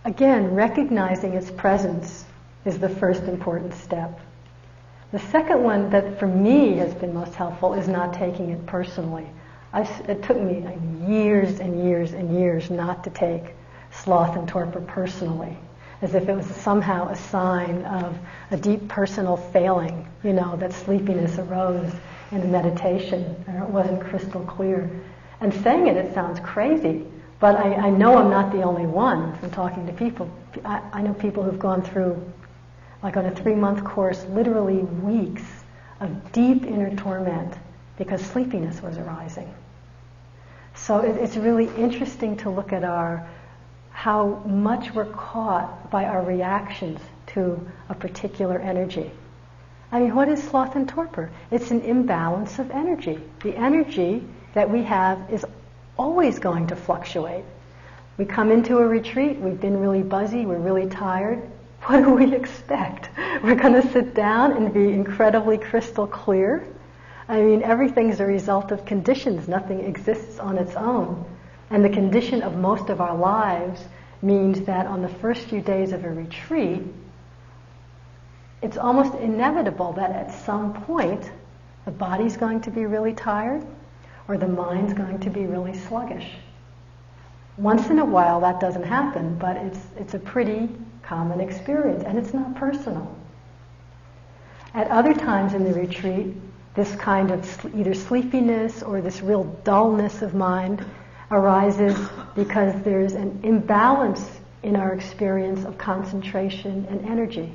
again, 0.05 0.53
recognizing 0.53 1.33
its 1.33 1.51
presence 1.51 2.25
is 2.65 2.79
the 2.79 2.89
first 2.89 3.23
important 3.23 3.73
step. 3.73 4.19
The 5.11 5.19
second 5.19 5.63
one 5.63 5.89
that 5.89 6.19
for 6.19 6.27
me 6.27 6.73
has 6.75 6.93
been 6.93 7.13
most 7.13 7.33
helpful 7.33 7.73
is 7.73 7.87
not 7.87 8.13
taking 8.13 8.49
it 8.51 8.65
personally. 8.67 9.27
I've, 9.71 9.89
it 10.09 10.23
took 10.23 10.39
me 10.39 10.65
years 11.07 11.59
and 11.59 11.83
years 11.83 12.13
and 12.13 12.39
years 12.39 12.69
not 12.71 13.03
to 13.03 13.09
take 13.11 13.53
sloth 13.91 14.35
and 14.35 14.47
torpor 14.47 14.81
personally, 14.81 15.57
as 16.01 16.15
if 16.15 16.27
it 16.27 16.35
was 16.35 16.45
somehow 16.47 17.09
a 17.09 17.15
sign 17.15 17.83
of 17.85 18.17
a 18.51 18.57
deep 18.57 18.87
personal 18.87 19.37
failing, 19.37 20.07
you 20.23 20.33
know, 20.33 20.55
that 20.57 20.73
sleepiness 20.73 21.37
arose 21.37 21.91
in 22.31 22.41
the 22.41 22.47
meditation, 22.47 23.35
or 23.47 23.63
it 23.63 23.69
wasn't 23.69 24.01
crystal 24.01 24.41
clear. 24.41 24.89
And 25.41 25.53
saying 25.53 25.87
it, 25.87 25.97
it 25.97 26.13
sounds 26.13 26.39
crazy, 26.39 27.05
but 27.39 27.55
I, 27.55 27.73
I 27.75 27.89
know 27.89 28.17
I'm 28.17 28.29
not 28.29 28.51
the 28.51 28.63
only 28.63 28.85
one 28.85 29.37
from 29.37 29.51
talking 29.51 29.85
to 29.87 29.93
people. 29.93 30.29
I, 30.65 30.81
I 30.93 31.01
know 31.01 31.13
people 31.13 31.43
who've 31.43 31.59
gone 31.59 31.81
through, 31.81 32.21
like 33.01 33.17
on 33.17 33.25
a 33.25 33.31
three 33.31 33.55
month 33.55 33.83
course, 33.83 34.25
literally 34.29 34.79
weeks 34.79 35.43
of 35.99 36.31
deep 36.31 36.65
inner 36.65 36.95
torment 36.95 37.53
because 37.97 38.21
sleepiness 38.21 38.81
was 38.81 38.97
arising. 38.97 39.53
So 40.85 40.99
it, 40.99 41.17
it's 41.17 41.37
really 41.37 41.69
interesting 41.75 42.37
to 42.37 42.49
look 42.49 42.73
at 42.73 42.83
our 42.83 43.27
how 43.91 44.41
much 44.45 44.93
we're 44.93 45.05
caught 45.05 45.91
by 45.91 46.05
our 46.05 46.23
reactions 46.23 46.99
to 47.27 47.59
a 47.89 47.95
particular 47.95 48.59
energy. 48.59 49.11
I 49.91 49.99
mean, 49.99 50.15
what 50.15 50.29
is 50.29 50.41
sloth 50.41 50.75
and 50.75 50.87
torpor? 50.87 51.31
It's 51.51 51.71
an 51.71 51.81
imbalance 51.81 52.59
of 52.59 52.71
energy. 52.71 53.19
The 53.43 53.55
energy 53.57 54.23
that 54.53 54.69
we 54.69 54.83
have 54.83 55.19
is 55.31 55.45
always 55.97 56.39
going 56.39 56.67
to 56.67 56.75
fluctuate. 56.75 57.43
We 58.17 58.25
come 58.25 58.51
into 58.51 58.77
a 58.77 58.87
retreat, 58.87 59.37
we've 59.37 59.59
been 59.59 59.79
really 59.79 60.03
buzzy, 60.03 60.45
we're 60.45 60.57
really 60.57 60.89
tired. 60.89 61.41
What 61.83 62.03
do 62.03 62.13
we 62.13 62.35
expect? 62.35 63.09
We're 63.41 63.55
going 63.55 63.81
to 63.81 63.91
sit 63.93 64.13
down 64.13 64.51
and 64.51 64.73
be 64.73 64.91
incredibly 64.91 65.57
crystal 65.57 66.05
clear 66.05 66.67
I 67.29 67.41
mean, 67.41 67.61
everything's 67.61 68.19
a 68.19 68.25
result 68.25 68.71
of 68.71 68.85
conditions. 68.85 69.47
Nothing 69.47 69.81
exists 69.81 70.39
on 70.39 70.57
its 70.57 70.75
own. 70.75 71.23
And 71.69 71.85
the 71.85 71.89
condition 71.89 72.41
of 72.41 72.55
most 72.55 72.89
of 72.89 72.99
our 72.99 73.15
lives 73.15 73.83
means 74.23 74.61
that 74.61 74.87
on 74.87 75.03
the 75.03 75.07
first 75.07 75.47
few 75.47 75.61
days 75.61 75.91
of 75.91 76.03
a 76.03 76.09
retreat, 76.09 76.81
it's 78.63 78.77
almost 78.77 79.13
inevitable 79.13 79.93
that 79.93 80.11
at 80.11 80.33
some 80.43 80.73
point 80.83 81.31
the 81.85 81.91
body's 81.91 82.35
going 82.35 82.61
to 82.61 82.71
be 82.71 82.87
really 82.87 83.13
tired 83.13 83.63
or 84.27 84.37
the 84.37 84.47
mind's 84.47 84.93
going 84.93 85.19
to 85.19 85.29
be 85.29 85.45
really 85.45 85.77
sluggish. 85.77 86.31
Once 87.57 87.89
in 87.89 87.99
a 87.99 88.05
while 88.05 88.41
that 88.41 88.59
doesn't 88.59 88.83
happen, 88.83 89.37
but 89.37 89.55
it's, 89.57 89.79
it's 89.97 90.13
a 90.15 90.19
pretty 90.19 90.67
common 91.03 91.39
experience 91.39 92.03
and 92.03 92.17
it's 92.17 92.33
not 92.33 92.55
personal. 92.55 93.15
At 94.73 94.87
other 94.87 95.13
times 95.13 95.53
in 95.53 95.63
the 95.63 95.73
retreat, 95.73 96.35
this 96.75 96.93
kind 96.95 97.31
of 97.31 97.75
either 97.75 97.93
sleepiness 97.93 98.83
or 98.83 99.01
this 99.01 99.21
real 99.21 99.43
dullness 99.63 100.21
of 100.21 100.33
mind 100.33 100.85
arises 101.31 101.97
because 102.35 102.73
there's 102.83 103.13
an 103.13 103.41
imbalance 103.43 104.39
in 104.63 104.75
our 104.75 104.93
experience 104.93 105.65
of 105.65 105.77
concentration 105.77 106.85
and 106.89 107.05
energy. 107.05 107.51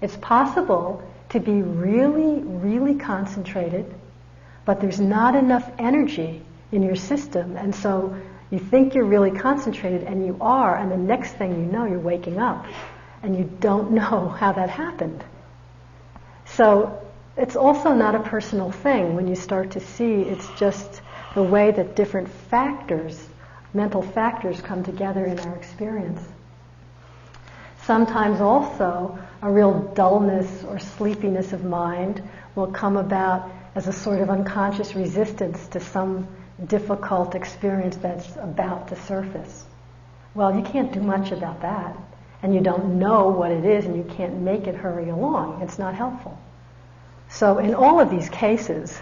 It's 0.00 0.16
possible 0.16 1.02
to 1.30 1.40
be 1.40 1.62
really, 1.62 2.42
really 2.42 2.94
concentrated, 2.94 3.92
but 4.64 4.80
there's 4.80 5.00
not 5.00 5.34
enough 5.34 5.68
energy 5.78 6.42
in 6.70 6.82
your 6.82 6.96
system, 6.96 7.56
and 7.56 7.74
so 7.74 8.16
you 8.50 8.58
think 8.58 8.94
you're 8.94 9.04
really 9.04 9.30
concentrated, 9.30 10.02
and 10.04 10.26
you 10.26 10.36
are, 10.40 10.76
and 10.76 10.90
the 10.90 10.96
next 10.96 11.32
thing 11.32 11.50
you 11.52 11.72
know, 11.72 11.86
you're 11.86 11.98
waking 11.98 12.38
up, 12.38 12.66
and 13.22 13.36
you 13.36 13.50
don't 13.60 13.90
know 14.00 14.28
how 14.28 14.52
that 14.52 14.70
happened. 14.70 15.24
So 16.44 17.01
it's 17.36 17.56
also 17.56 17.94
not 17.94 18.14
a 18.14 18.20
personal 18.20 18.70
thing 18.70 19.14
when 19.14 19.26
you 19.26 19.34
start 19.34 19.70
to 19.70 19.80
see 19.80 20.22
it's 20.22 20.48
just 20.58 21.00
the 21.34 21.42
way 21.42 21.70
that 21.70 21.96
different 21.96 22.28
factors, 22.28 23.28
mental 23.72 24.02
factors, 24.02 24.60
come 24.60 24.84
together 24.84 25.24
in 25.24 25.38
our 25.40 25.56
experience. 25.56 26.20
Sometimes 27.84 28.40
also 28.40 29.18
a 29.40 29.50
real 29.50 29.80
dullness 29.94 30.62
or 30.64 30.78
sleepiness 30.78 31.52
of 31.52 31.64
mind 31.64 32.22
will 32.54 32.68
come 32.68 32.96
about 32.96 33.50
as 33.74 33.88
a 33.88 33.92
sort 33.92 34.20
of 34.20 34.28
unconscious 34.28 34.94
resistance 34.94 35.66
to 35.68 35.80
some 35.80 36.28
difficult 36.66 37.34
experience 37.34 37.96
that's 37.96 38.36
about 38.36 38.88
to 38.88 38.96
surface. 38.96 39.64
Well, 40.34 40.54
you 40.54 40.62
can't 40.62 40.92
do 40.92 41.00
much 41.00 41.32
about 41.32 41.62
that, 41.62 41.96
and 42.42 42.54
you 42.54 42.60
don't 42.60 42.98
know 42.98 43.28
what 43.28 43.50
it 43.50 43.64
is, 43.64 43.86
and 43.86 43.96
you 43.96 44.04
can't 44.04 44.40
make 44.40 44.66
it 44.66 44.74
hurry 44.74 45.08
along. 45.08 45.62
It's 45.62 45.78
not 45.78 45.94
helpful. 45.94 46.38
So 47.32 47.58
in 47.58 47.74
all 47.74 47.98
of 47.98 48.10
these 48.10 48.28
cases, 48.28 49.00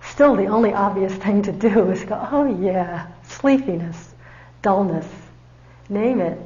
still 0.00 0.36
the 0.36 0.46
only 0.46 0.72
obvious 0.72 1.12
thing 1.14 1.42
to 1.42 1.52
do 1.52 1.90
is 1.90 2.04
go, 2.04 2.28
oh 2.30 2.60
yeah, 2.60 3.08
sleepiness, 3.24 4.14
dullness, 4.62 5.06
name 5.88 6.20
it. 6.20 6.38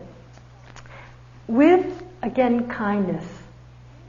With, 1.46 2.02
again, 2.22 2.68
kindness, 2.68 3.24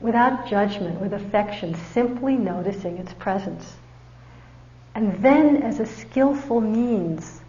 without 0.00 0.48
judgment, 0.48 1.00
with 1.00 1.12
affection, 1.12 1.74
simply 1.92 2.34
noticing 2.34 2.96
its 2.96 3.12
presence. 3.12 3.76
And 4.94 5.22
then 5.22 5.62
as 5.62 5.80
a 5.80 5.86
skillful 5.86 6.62
means, 6.62 7.40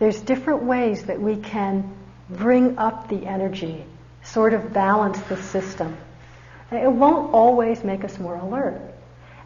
there's 0.00 0.20
different 0.20 0.64
ways 0.64 1.04
that 1.04 1.20
we 1.20 1.36
can 1.36 1.96
bring 2.28 2.76
up 2.76 3.08
the 3.08 3.24
energy, 3.24 3.84
sort 4.24 4.52
of 4.52 4.72
balance 4.72 5.20
the 5.22 5.40
system. 5.40 5.96
It 6.72 6.90
won't 6.90 7.32
always 7.32 7.84
make 7.84 8.04
us 8.04 8.18
more 8.18 8.34
alert. 8.34 8.87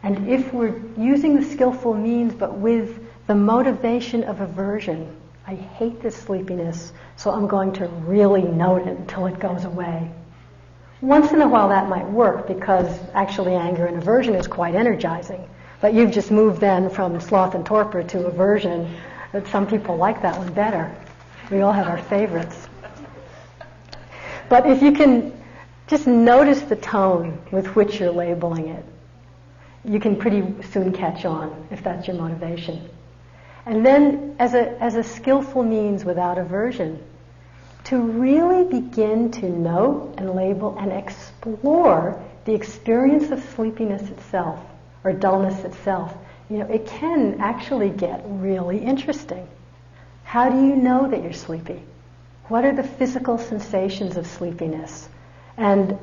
And 0.03 0.29
if 0.29 0.53
we're 0.53 0.81
using 0.97 1.35
the 1.35 1.43
skillful 1.43 1.93
means 1.93 2.33
but 2.33 2.57
with 2.57 2.99
the 3.25 3.35
motivation 3.35 4.25
of 4.25 4.41
aversion, 4.41 5.15
I 5.47 5.55
hate 5.55 6.01
this 6.01 6.15
sleepiness, 6.15 6.91
so 7.15 7.31
I'm 7.31 7.47
going 7.47 7.71
to 7.73 7.87
really 7.87 8.43
note 8.43 8.87
it 8.87 8.97
until 8.97 9.27
it 9.27 9.39
goes 9.39 9.63
away. 9.63 10.11
Once 11.01 11.31
in 11.31 11.41
a 11.41 11.47
while 11.47 11.69
that 11.69 11.89
might 11.89 12.09
work 12.09 12.47
because 12.47 12.99
actually 13.13 13.55
anger 13.55 13.85
and 13.85 13.97
aversion 13.97 14.35
is 14.35 14.47
quite 14.47 14.75
energizing. 14.75 15.49
But 15.81 15.93
you've 15.93 16.11
just 16.11 16.31
moved 16.31 16.61
then 16.61 16.89
from 16.89 17.19
sloth 17.19 17.55
and 17.55 17.65
torpor 17.65 18.03
to 18.03 18.27
aversion. 18.27 18.95
That 19.33 19.47
some 19.47 19.67
people 19.67 19.97
like 19.97 20.21
that 20.21 20.37
one 20.37 20.53
better. 20.53 20.95
We 21.51 21.59
all 21.59 21.73
have 21.73 21.87
our 21.87 21.97
favorites. 21.97 22.55
But 24.47 24.65
if 24.65 24.81
you 24.81 24.93
can 24.93 25.33
just 25.87 26.07
notice 26.07 26.61
the 26.61 26.77
tone 26.77 27.37
with 27.51 27.75
which 27.75 27.99
you're 27.99 28.11
labeling 28.11 28.69
it, 28.69 28.85
you 29.85 29.99
can 29.99 30.15
pretty 30.15 30.43
soon 30.71 30.93
catch 30.93 31.25
on 31.25 31.67
if 31.71 31.83
that's 31.83 32.07
your 32.07 32.15
motivation. 32.15 32.89
And 33.65 33.85
then, 33.85 34.35
as 34.39 34.53
a, 34.53 34.81
as 34.81 34.95
a 34.95 35.03
skillful 35.03 35.63
means 35.63 36.03
without 36.03 36.37
aversion, 36.37 37.01
to 37.85 37.97
really 37.97 38.63
begin 38.63 39.31
to 39.31 39.49
note 39.49 40.15
and 40.17 40.35
label 40.35 40.77
and 40.77 40.91
explore 40.91 42.21
the 42.45 42.53
experience 42.53 43.31
of 43.31 43.43
sleepiness 43.55 44.09
itself 44.09 44.59
or 45.03 45.13
dullness 45.13 45.63
itself. 45.63 46.13
You 46.49 46.59
know, 46.59 46.65
it 46.65 46.85
can 46.85 47.39
actually 47.39 47.89
get 47.89 48.21
really 48.25 48.79
interesting. 48.79 49.47
How 50.23 50.49
do 50.49 50.65
you 50.65 50.75
know 50.75 51.09
that 51.09 51.23
you're 51.23 51.33
sleepy? 51.33 51.81
What 52.47 52.65
are 52.65 52.75
the 52.75 52.83
physical 52.83 53.37
sensations 53.37 54.17
of 54.17 54.27
sleepiness? 54.27 55.07
And 55.57 55.97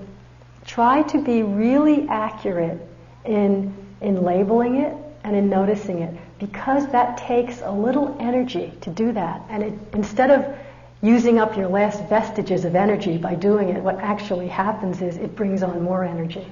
try 0.64 1.02
to 1.02 1.22
be 1.22 1.42
really 1.42 2.08
accurate 2.08 2.80
in, 3.24 3.74
in 4.00 4.22
labeling 4.22 4.76
it 4.76 4.96
and 5.24 5.36
in 5.36 5.48
noticing 5.48 6.00
it 6.00 6.14
because 6.38 6.86
that 6.88 7.18
takes 7.18 7.60
a 7.60 7.70
little 7.70 8.16
energy 8.18 8.72
to 8.80 8.90
do 8.90 9.12
that. 9.12 9.42
And 9.50 9.62
it, 9.62 9.74
instead 9.92 10.30
of 10.30 10.56
using 11.02 11.38
up 11.38 11.56
your 11.56 11.68
last 11.68 12.02
vestiges 12.08 12.64
of 12.64 12.74
energy 12.74 13.18
by 13.18 13.34
doing 13.34 13.68
it, 13.68 13.82
what 13.82 13.96
actually 13.98 14.48
happens 14.48 15.02
is 15.02 15.16
it 15.16 15.36
brings 15.36 15.62
on 15.62 15.82
more 15.82 16.04
energy. 16.04 16.46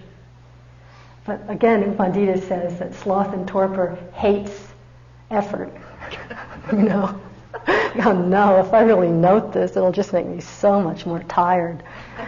But 1.25 1.41
again, 1.49 1.97
Pandita 1.97 2.47
says 2.49 2.79
that 2.79 2.95
sloth 2.95 3.35
and 3.35 3.47
torpor 3.47 3.99
hates 4.14 4.69
effort. 5.31 5.73
you 6.73 6.79
know? 6.79 7.21
oh 7.69 8.12
no, 8.12 8.61
if 8.61 8.73
I 8.73 8.83
really 8.83 9.09
note 9.09 9.53
this, 9.53 9.77
it'll 9.77 9.93
just 9.93 10.12
make 10.12 10.27
me 10.27 10.41
so 10.41 10.81
much 10.81 11.07
more 11.07 11.23
tired. 11.25 11.83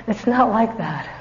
It's 0.06 0.26
not 0.26 0.50
like 0.50 0.76
that. 0.78 1.19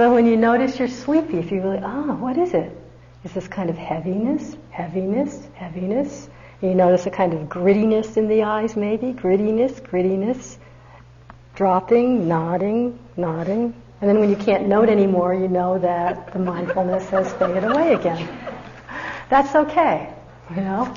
So 0.00 0.14
when 0.14 0.24
you 0.24 0.38
notice 0.38 0.78
you're 0.78 0.88
sleepy, 0.88 1.36
if 1.36 1.52
you 1.52 1.60
really, 1.60 1.78
ah, 1.82 2.06
oh, 2.08 2.14
what 2.14 2.38
is 2.38 2.54
it? 2.54 2.74
Is 3.22 3.32
this 3.32 3.46
kind 3.46 3.68
of 3.68 3.76
heaviness, 3.76 4.56
heaviness, 4.70 5.46
heaviness? 5.52 6.30
You 6.62 6.74
notice 6.74 7.04
a 7.04 7.10
kind 7.10 7.34
of 7.34 7.40
grittiness 7.50 8.16
in 8.16 8.26
the 8.26 8.44
eyes, 8.44 8.76
maybe 8.76 9.12
grittiness, 9.12 9.78
grittiness, 9.78 10.56
dropping, 11.54 12.26
nodding, 12.26 12.98
nodding. 13.18 13.74
And 14.00 14.08
then 14.08 14.20
when 14.20 14.30
you 14.30 14.36
can't 14.36 14.68
note 14.68 14.88
anymore, 14.88 15.34
you 15.34 15.48
know 15.48 15.78
that 15.80 16.32
the 16.32 16.38
mindfulness 16.38 17.10
has 17.10 17.30
faded 17.34 17.64
away 17.64 17.92
again. 17.92 18.26
That's 19.28 19.54
okay, 19.54 20.14
you 20.56 20.62
know. 20.62 20.94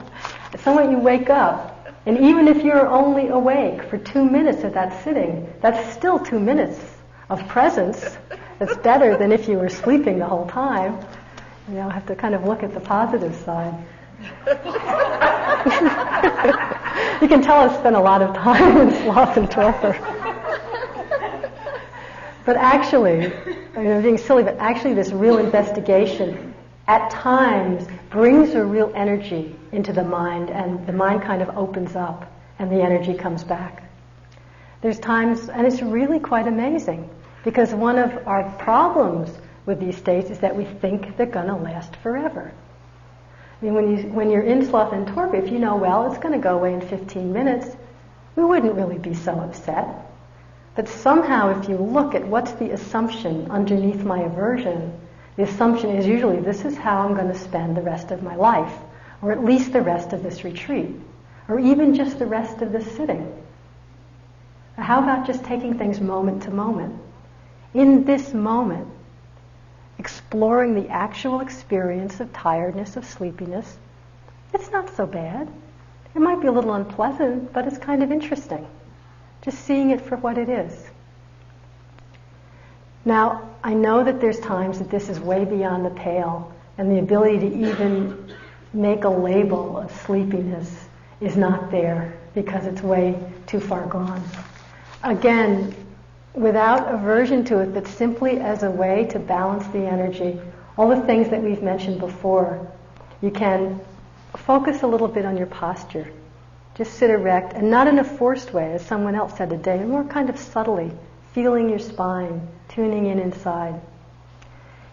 When 0.63 0.91
you 0.91 0.97
wake 0.97 1.29
up, 1.29 1.89
and 2.05 2.17
even 2.19 2.47
if 2.47 2.63
you're 2.63 2.87
only 2.87 3.27
awake 3.27 3.83
for 3.83 3.97
two 3.97 4.23
minutes 4.23 4.63
of 4.63 4.73
that 4.75 5.03
sitting, 5.03 5.51
that's 5.59 5.93
still 5.93 6.19
two 6.19 6.39
minutes 6.39 6.79
of 7.29 7.45
presence. 7.49 8.01
It's 8.63 8.77
better 8.77 9.17
than 9.17 9.33
if 9.33 9.49
you 9.49 9.59
were 9.59 9.67
sleeping 9.67 10.19
the 10.19 10.25
whole 10.25 10.47
time. 10.47 10.97
You 11.67 11.75
know, 11.75 11.89
have 11.89 12.05
to 12.05 12.15
kind 12.15 12.33
of 12.33 12.45
look 12.45 12.63
at 12.63 12.73
the 12.73 12.79
positive 12.79 13.35
side. 13.35 13.73
you 17.21 17.27
can 17.27 17.41
tell 17.41 17.69
I 17.69 17.77
spent 17.77 17.97
a 17.97 17.99
lot 17.99 18.21
of 18.21 18.33
time 18.33 18.77
in 18.77 18.91
sloth 19.03 19.35
and 19.35 19.51
torpor. 19.51 19.91
but 22.45 22.55
actually, 22.55 23.33
I 23.75 23.79
mean, 23.79 23.91
I'm 23.91 24.01
being 24.01 24.17
silly, 24.17 24.43
but 24.43 24.57
actually 24.59 24.93
this 24.93 25.11
real 25.11 25.39
investigation 25.39 26.53
at 26.87 27.11
times 27.11 27.85
brings 28.09 28.55
a 28.55 28.63
real 28.63 28.93
energy 28.95 29.53
into 29.73 29.91
the 29.91 30.05
mind 30.05 30.49
and 30.49 30.87
the 30.87 30.93
mind 30.93 31.21
kind 31.21 31.41
of 31.41 31.49
opens 31.57 31.97
up 31.97 32.31
and 32.59 32.71
the 32.71 32.81
energy 32.81 33.13
comes 33.13 33.43
back. 33.43 33.83
There's 34.79 34.99
times, 34.99 35.49
and 35.49 35.67
it's 35.67 35.81
really 35.81 36.19
quite 36.19 36.47
amazing 36.47 37.09
because 37.43 37.73
one 37.73 37.97
of 37.97 38.27
our 38.27 38.49
problems 38.57 39.29
with 39.65 39.79
these 39.79 39.97
states 39.97 40.29
is 40.29 40.39
that 40.39 40.55
we 40.55 40.65
think 40.65 41.17
they're 41.17 41.25
going 41.25 41.47
to 41.47 41.55
last 41.55 41.95
forever. 41.97 42.51
I 43.61 43.65
mean, 43.65 43.73
when, 43.73 43.97
you, 43.97 44.03
when 44.07 44.29
you're 44.29 44.41
in 44.41 44.65
sloth 44.65 44.93
and 44.93 45.07
torpor, 45.07 45.37
if 45.37 45.51
you 45.51 45.59
know, 45.59 45.75
well, 45.75 46.11
it's 46.11 46.21
going 46.21 46.33
to 46.33 46.43
go 46.43 46.55
away 46.55 46.73
in 46.73 46.81
15 46.81 47.31
minutes, 47.31 47.67
we 48.35 48.43
wouldn't 48.43 48.73
really 48.73 48.97
be 48.97 49.13
so 49.13 49.39
upset. 49.39 49.87
But 50.75 50.89
somehow, 50.89 51.59
if 51.59 51.69
you 51.69 51.77
look 51.77 52.15
at 52.15 52.27
what's 52.27 52.51
the 52.53 52.71
assumption 52.71 53.49
underneath 53.51 54.03
my 54.03 54.21
aversion, 54.21 54.91
the 55.35 55.43
assumption 55.43 55.91
is 55.91 56.05
usually 56.05 56.39
this 56.39 56.65
is 56.65 56.75
how 56.75 56.99
I'm 56.99 57.15
going 57.15 57.27
to 57.27 57.37
spend 57.37 57.77
the 57.77 57.81
rest 57.81 58.11
of 58.11 58.23
my 58.23 58.35
life, 58.35 58.73
or 59.21 59.31
at 59.31 59.43
least 59.43 59.71
the 59.71 59.81
rest 59.81 60.13
of 60.13 60.23
this 60.23 60.43
retreat, 60.43 60.89
or 61.47 61.59
even 61.59 61.93
just 61.93 62.19
the 62.19 62.25
rest 62.25 62.61
of 62.61 62.71
this 62.71 62.89
sitting. 62.95 63.31
How 64.77 65.01
about 65.01 65.27
just 65.27 65.43
taking 65.43 65.77
things 65.77 66.01
moment 66.01 66.43
to 66.43 66.51
moment? 66.51 66.99
In 67.73 68.05
this 68.05 68.33
moment, 68.33 68.87
exploring 69.97 70.75
the 70.75 70.89
actual 70.89 71.39
experience 71.39 72.19
of 72.19 72.31
tiredness, 72.33 72.95
of 72.97 73.05
sleepiness, 73.05 73.77
it's 74.53 74.69
not 74.71 74.95
so 74.95 75.05
bad. 75.05 75.47
It 76.13 76.19
might 76.19 76.41
be 76.41 76.47
a 76.47 76.51
little 76.51 76.73
unpleasant, 76.73 77.51
but 77.53 77.65
it's 77.65 77.77
kind 77.77 78.03
of 78.03 78.11
interesting. 78.11 78.67
Just 79.41 79.59
seeing 79.65 79.89
it 79.89 80.01
for 80.01 80.17
what 80.17 80.37
it 80.37 80.49
is. 80.49 80.89
Now, 83.05 83.49
I 83.63 83.73
know 83.73 84.03
that 84.03 84.21
there's 84.21 84.39
times 84.39 84.79
that 84.79 84.89
this 84.89 85.09
is 85.09 85.19
way 85.19 85.43
beyond 85.43 85.85
the 85.85 85.89
pale, 85.89 86.53
and 86.77 86.91
the 86.91 86.99
ability 86.99 87.39
to 87.39 87.69
even 87.69 88.33
make 88.73 89.03
a 89.03 89.09
label 89.09 89.77
of 89.77 89.91
sleepiness 90.05 90.85
is 91.21 91.35
not 91.35 91.71
there 91.71 92.13
because 92.33 92.65
it's 92.65 92.81
way 92.81 93.19
too 93.47 93.59
far 93.59 93.85
gone. 93.87 94.23
Again, 95.03 95.75
without 96.33 96.93
aversion 96.93 97.45
to 97.45 97.59
it, 97.59 97.73
but 97.73 97.87
simply 97.87 98.39
as 98.39 98.63
a 98.63 98.71
way 98.71 99.05
to 99.11 99.19
balance 99.19 99.67
the 99.67 99.79
energy. 99.79 100.39
All 100.77 100.89
the 100.89 101.05
things 101.05 101.29
that 101.29 101.41
we've 101.41 101.61
mentioned 101.61 101.99
before, 101.99 102.67
you 103.21 103.29
can 103.31 103.79
focus 104.35 104.81
a 104.81 104.87
little 104.87 105.07
bit 105.07 105.25
on 105.25 105.37
your 105.37 105.47
posture. 105.47 106.07
Just 106.75 106.95
sit 106.95 107.11
erect, 107.11 107.53
and 107.53 107.69
not 107.69 107.87
in 107.87 107.99
a 107.99 108.03
forced 108.03 108.51
way, 108.51 108.73
as 108.73 108.83
someone 108.83 109.13
else 109.13 109.37
said 109.37 109.51
today, 109.51 109.83
more 109.83 110.03
kind 110.03 110.29
of 110.29 110.39
subtly, 110.39 110.91
feeling 111.33 111.69
your 111.69 111.77
spine, 111.77 112.47
tuning 112.67 113.05
in 113.05 113.19
inside. 113.19 113.79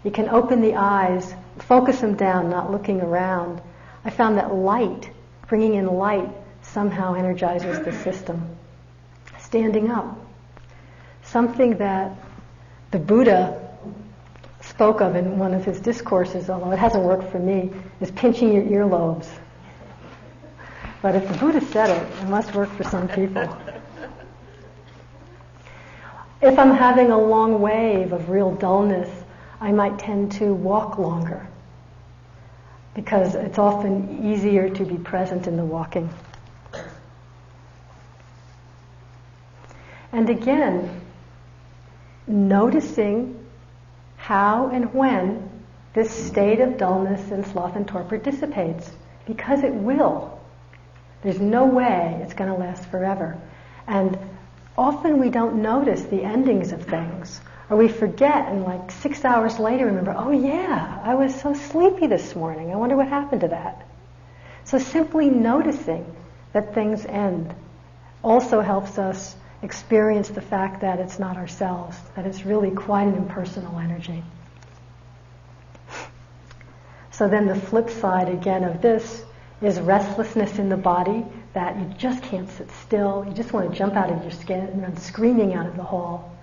You 0.05 0.11
can 0.11 0.29
open 0.29 0.61
the 0.61 0.75
eyes, 0.75 1.35
focus 1.59 2.01
them 2.01 2.17
down, 2.17 2.51
not 2.51 2.71
looking 2.71 3.01
around. 3.01 3.63
I 4.05 4.11
found 4.11 4.37
that 4.37 4.55
light, 4.55 5.11
bringing 5.47 5.75
in 5.75 5.87
light, 5.87 6.29
somehow 6.63 7.15
energizes 7.15 7.83
the 7.83 7.93
system. 7.93 8.57
Standing 9.39 9.91
up, 9.91 10.19
something 11.31 11.77
that 11.79 12.13
the 12.91 12.99
Buddha 12.99 13.69
spoke 14.61 15.01
of 15.01 15.17
in 15.17 15.39
one 15.39 15.55
of 15.55 15.65
his 15.65 15.81
discourses, 15.81 16.51
although 16.51 16.73
it 16.73 16.79
hasn't 16.79 17.05
worked 17.05 17.31
for 17.31 17.39
me, 17.39 17.71
is 18.01 18.11
pinching 18.11 18.53
your 18.53 18.65
earlobes. 18.65 19.29
But 21.03 21.15
if 21.15 21.27
the 21.29 21.39
Buddha 21.39 21.61
said 21.61 21.91
it, 21.91 22.23
it 22.23 22.29
must 22.29 22.55
work 22.55 22.69
for 22.71 22.85
some 22.85 23.09
people. 23.09 23.49
If 26.43 26.59
I'm 26.59 26.75
having 26.75 27.11
a 27.11 27.19
long 27.19 27.61
wave 27.61 28.13
of 28.13 28.29
real 28.29 28.55
dullness, 28.55 29.09
I 29.61 29.73
might 29.73 29.99
tend 29.99 30.33
to 30.33 30.53
walk 30.55 30.99
longer 30.99 31.47
because 32.95 33.35
it's 33.35 33.59
often 33.59 34.25
easier 34.25 34.69
to 34.69 34.85
be 34.85 34.97
present 34.97 35.47
in 35.47 35.57
the 35.57 35.65
walking. 35.65 36.09
And 40.13 40.29
again, 40.29 41.00
noticing 42.31 43.45
how 44.17 44.69
and 44.69 44.93
when 44.95 45.51
this 45.95 46.09
mm-hmm. 46.09 46.29
state 46.29 46.61
of 46.61 46.79
dullness 46.79 47.31
and 47.31 47.47
sloth 47.47 47.77
and 47.77 47.87
torpor 47.87 48.19
dissipates, 48.19 48.91
because 49.27 49.63
it 49.65 49.73
will. 49.73 50.41
There's 51.23 51.41
no 51.41 51.67
way 51.67 52.21
it's 52.23 52.35
going 52.35 52.51
to 52.51 52.59
last 52.59 52.87
forever. 52.91 53.39
And 53.87 54.19
often 54.79 55.19
we 55.19 55.31
don't 55.31 55.63
notice 55.63 56.03
the 56.05 56.23
endings 56.23 56.73
of 56.73 56.85
things, 56.85 57.41
or 57.69 57.77
we 57.77 57.89
forget, 57.89 58.49
and 58.49 58.65
like 58.65 58.91
six 58.91 59.25
hours 59.25 59.59
later 59.59 59.87
remember, 59.87 60.15
oh 60.17 60.31
yeah, 60.31 61.01
I 61.03 61.15
was 61.15 61.39
so 61.39 61.55
sleepy 61.55 62.07
this 62.07 62.35
morning. 62.35 62.73
I 62.73 62.77
wonder 62.77 62.97
what 62.97 63.09
happened 63.09 63.43
to 63.43 63.49
that. 63.49 63.87
So 64.65 64.79
simply 64.79 65.29
noticing 65.29 66.05
that 66.53 66.75
things 66.75 67.05
end 67.05 67.55
also 68.23 68.61
helps 68.61 68.99
us 68.99 69.35
experience 69.63 70.29
the 70.29 70.41
fact 70.41 70.81
that 70.81 70.99
it's 70.99 71.19
not 71.19 71.37
ourselves, 71.37 71.97
that 72.17 72.27
it's 72.27 72.45
really 72.45 72.71
quite 72.71 73.07
an 73.07 73.15
impersonal 73.15 73.79
energy. 73.79 74.23
So 77.11 77.29
then 77.29 77.47
the 77.47 77.55
flip 77.55 77.91
side 77.91 78.29
again 78.29 78.65
of 78.65 78.81
this 78.81 79.25
is 79.61 79.79
restlessness 79.79 80.59
in 80.59 80.71
the 80.71 80.77
body, 80.77 81.25
that 81.53 81.77
you 81.77 81.85
just 81.99 82.23
can't 82.23 82.49
sit 82.51 82.71
still, 82.83 83.25
you 83.29 83.35
just 83.35 83.53
want 83.53 83.71
to 83.71 83.77
jump 83.77 83.95
out 83.95 84.11
of 84.11 84.23
your 84.23 84.31
skin 84.31 84.61
and 84.61 84.83
run 84.83 84.97
screaming 84.97 85.53
out 85.53 85.67
of 85.67 85.77
the 85.77 85.83
hall. 85.83 86.35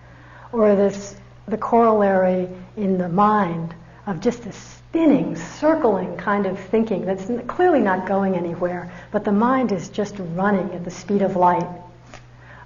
Or 0.52 0.76
this, 0.76 1.16
the 1.48 1.58
corollary 1.58 2.48
in 2.76 3.00
the 3.00 3.10
mind 3.10 3.74
of 4.06 4.20
just 4.20 4.44
this 4.44 4.56
spinning, 4.56 5.36
circling 5.36 6.16
kind 6.18 6.46
of 6.46 6.60
thinking 6.60 7.06
that's 7.06 7.30
clearly 7.48 7.80
not 7.80 8.08
going 8.08 8.36
anywhere, 8.36 8.92
but 9.12 9.26
the 9.26 9.32
mind 9.32 9.72
is 9.72 9.90
just 9.90 10.16
running 10.20 10.72
at 10.74 10.84
the 10.86 10.92
speed 10.92 11.24
of 11.24 11.36
light 11.36 11.68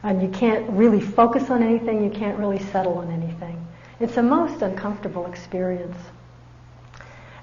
and 0.03 0.21
you 0.21 0.29
can't 0.29 0.67
really 0.71 1.01
focus 1.01 1.49
on 1.49 1.61
anything, 1.61 2.03
you 2.03 2.09
can't 2.09 2.37
really 2.39 2.59
settle 2.59 2.97
on 2.97 3.11
anything. 3.11 3.67
It's 3.99 4.17
a 4.17 4.23
most 4.23 4.61
uncomfortable 4.61 5.27
experience. 5.27 5.97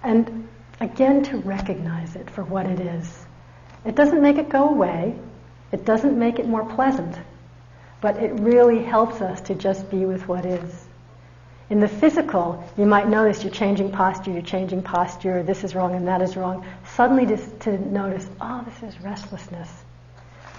And 0.03 0.49
again, 0.81 1.23
to 1.25 1.39
recognize 1.39 2.17
it 2.17 2.29
for 2.31 2.43
what 2.43 2.67
it 2.67 2.81
is. 2.81 3.27
It 3.85 3.95
doesn't 3.95 4.21
make 4.21 4.39
it 4.39 4.49
go 4.49 4.69
away, 4.69 5.15
it 5.71 5.85
doesn't 5.85 6.19
make 6.19 6.39
it 6.39 6.47
more 6.47 6.65
pleasant, 6.65 7.17
but 8.01 8.17
it 8.17 8.33
really 8.41 8.83
helps 8.83 9.21
us 9.21 9.41
to 9.43 9.55
just 9.55 9.89
be 9.91 10.05
with 10.05 10.27
what 10.27 10.45
is. 10.45 10.85
In 11.71 11.81
the 11.81 11.89
physical, 11.89 12.65
you 12.77 12.87
might 12.87 13.09
notice 13.09 13.45
you're 13.45 13.53
changing 13.53 13.93
posture, 13.93 14.33
you're 14.33 14.43
changing 14.43 14.83
posture, 14.83 15.43
this 15.43 15.63
is 15.63 15.75
wrong 15.75 15.95
and 15.95 16.09
that 16.09 16.23
is 16.23 16.37
wrong. 16.37 16.67
Suddenly 16.97 17.27
just 17.27 17.61
to 17.61 17.79
notice, 17.93 18.27
oh, 18.41 18.65
this 18.67 18.95
is 18.95 19.01
restlessness 19.03 19.69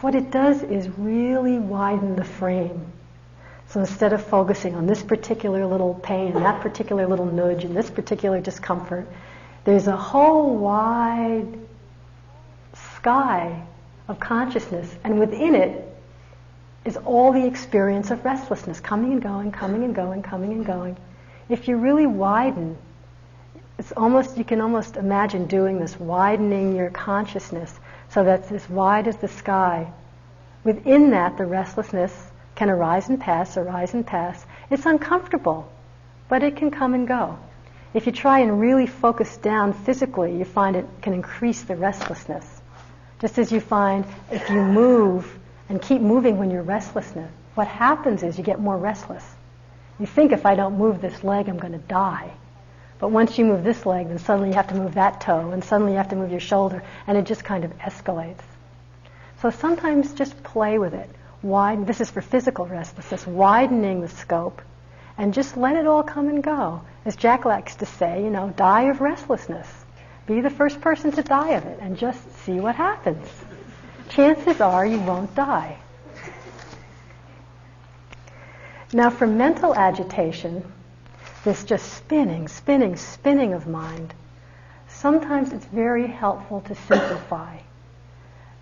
what 0.01 0.15
it 0.15 0.31
does 0.31 0.63
is 0.63 0.89
really 0.97 1.59
widen 1.59 2.15
the 2.15 2.23
frame 2.23 2.91
So 3.69 3.79
instead 3.81 4.13
of 4.13 4.23
focusing 4.25 4.73
on 4.75 4.87
this 4.87 5.03
particular 5.03 5.65
little 5.65 5.93
pain, 5.93 6.33
that 6.33 6.61
particular 6.61 7.05
little 7.05 7.27
nudge, 7.27 7.63
and 7.63 7.77
this 7.77 7.89
particular 7.89 8.41
discomfort, 8.41 9.07
there's 9.63 9.85
a 9.87 9.95
whole 9.95 10.55
wide 10.55 11.47
sky 12.73 13.61
of 14.07 14.19
consciousness, 14.19 14.95
and 15.03 15.19
within 15.19 15.53
it 15.53 15.85
is 16.83 16.97
all 16.97 17.31
the 17.31 17.45
experience 17.45 18.09
of 18.09 18.25
restlessness, 18.25 18.79
coming 18.79 19.11
and 19.11 19.21
going, 19.21 19.51
coming 19.51 19.83
and 19.83 19.93
going, 19.93 20.23
coming 20.23 20.51
and 20.53 20.65
going. 20.65 20.97
If 21.47 21.67
you 21.67 21.77
really 21.77 22.07
widen, 22.07 22.75
it's 23.77 23.91
almost 23.91 24.35
you 24.35 24.43
can 24.43 24.61
almost 24.61 24.97
imagine 24.97 25.45
doing 25.45 25.79
this, 25.79 25.99
widening 25.99 26.75
your 26.75 26.89
consciousness 26.89 27.79
so 28.09 28.23
that 28.23 28.41
it's 28.41 28.51
as 28.51 28.69
wide 28.69 29.07
as 29.07 29.17
the 29.17 29.27
sky. 29.27 29.91
Within 30.63 31.11
that, 31.11 31.37
the 31.37 31.45
restlessness 31.45 32.13
can 32.55 32.69
arise 32.69 33.09
and 33.09 33.19
pass, 33.19 33.55
arise 33.55 33.93
and 33.93 34.05
pass. 34.05 34.45
It's 34.69 34.85
uncomfortable, 34.85 35.71
but 36.27 36.43
it 36.43 36.57
can 36.57 36.71
come 36.71 36.93
and 36.93 37.07
go. 37.07 37.37
If 37.93 38.05
you 38.05 38.11
try 38.11 38.39
and 38.39 38.59
really 38.59 38.85
focus 38.85 39.37
down 39.37 39.73
physically, 39.73 40.37
you 40.37 40.45
find 40.45 40.75
it 40.75 40.85
can 41.01 41.13
increase 41.13 41.63
the 41.63 41.75
restlessness. 41.75 42.45
Just 43.19 43.37
as 43.37 43.51
you 43.51 43.59
find 43.59 44.05
if 44.31 44.49
you 44.49 44.61
move 44.61 45.39
and 45.69 45.81
keep 45.81 46.01
moving 46.01 46.37
when 46.37 46.51
you're 46.51 46.63
restlessness, 46.63 47.31
what 47.55 47.67
happens 47.67 48.23
is 48.23 48.37
you 48.37 48.43
get 48.43 48.59
more 48.59 48.77
restless. 48.77 49.25
You 49.99 50.05
think 50.05 50.31
if 50.31 50.45
I 50.45 50.55
don't 50.55 50.77
move 50.77 51.01
this 51.01 51.23
leg, 51.23 51.49
I'm 51.49 51.57
going 51.57 51.73
to 51.73 51.79
die. 51.79 52.31
But 52.99 53.11
once 53.11 53.37
you 53.37 53.45
move 53.45 53.63
this 53.63 53.85
leg, 53.85 54.09
then 54.09 54.19
suddenly 54.19 54.49
you 54.49 54.55
have 54.55 54.67
to 54.67 54.75
move 54.75 54.95
that 54.95 55.21
toe, 55.21 55.51
and 55.51 55.63
suddenly 55.63 55.93
you 55.93 55.97
have 55.97 56.09
to 56.09 56.17
move 56.17 56.31
your 56.31 56.41
shoulder, 56.41 56.83
and 57.07 57.17
it 57.17 57.25
just 57.25 57.45
kind 57.45 57.63
of 57.63 57.77
escalates. 57.77 58.43
So 59.41 59.49
sometimes 59.49 60.13
just 60.13 60.43
play 60.43 60.77
with 60.77 60.93
it. 60.93 61.09
Widen, 61.41 61.85
this 61.85 62.01
is 62.01 62.09
for 62.09 62.21
physical 62.21 62.65
restlessness, 62.65 63.25
widening 63.25 64.01
the 64.01 64.09
scope, 64.09 64.61
and 65.17 65.33
just 65.33 65.55
let 65.55 65.77
it 65.77 65.87
all 65.87 66.03
come 66.03 66.27
and 66.27 66.43
go. 66.43 66.81
As 67.05 67.15
Jack 67.15 67.45
likes 67.45 67.75
to 67.75 67.85
say, 67.85 68.21
you 68.21 68.29
know, 68.29 68.53
die 68.57 68.83
of 68.83 68.99
restlessness. 68.99 69.67
Be 70.25 70.41
the 70.41 70.49
first 70.49 70.81
person 70.81 71.11
to 71.13 71.23
die 71.23 71.51
of 71.51 71.65
it, 71.65 71.79
and 71.81 71.97
just 71.97 72.21
see 72.43 72.59
what 72.59 72.75
happens. 72.75 73.25
Chances 74.09 74.59
are 74.59 74.85
you 74.85 74.99
won't 74.99 75.33
die. 75.35 75.77
Now, 78.91 79.09
for 79.09 79.25
mental 79.27 79.73
agitation, 79.73 80.69
this 81.43 81.63
just 81.63 81.93
spinning, 81.93 82.47
spinning, 82.47 82.95
spinning 82.95 83.53
of 83.53 83.67
mind, 83.67 84.13
sometimes 84.87 85.53
it's 85.53 85.65
very 85.65 86.07
helpful 86.07 86.61
to 86.61 86.75
simplify. 86.75 87.57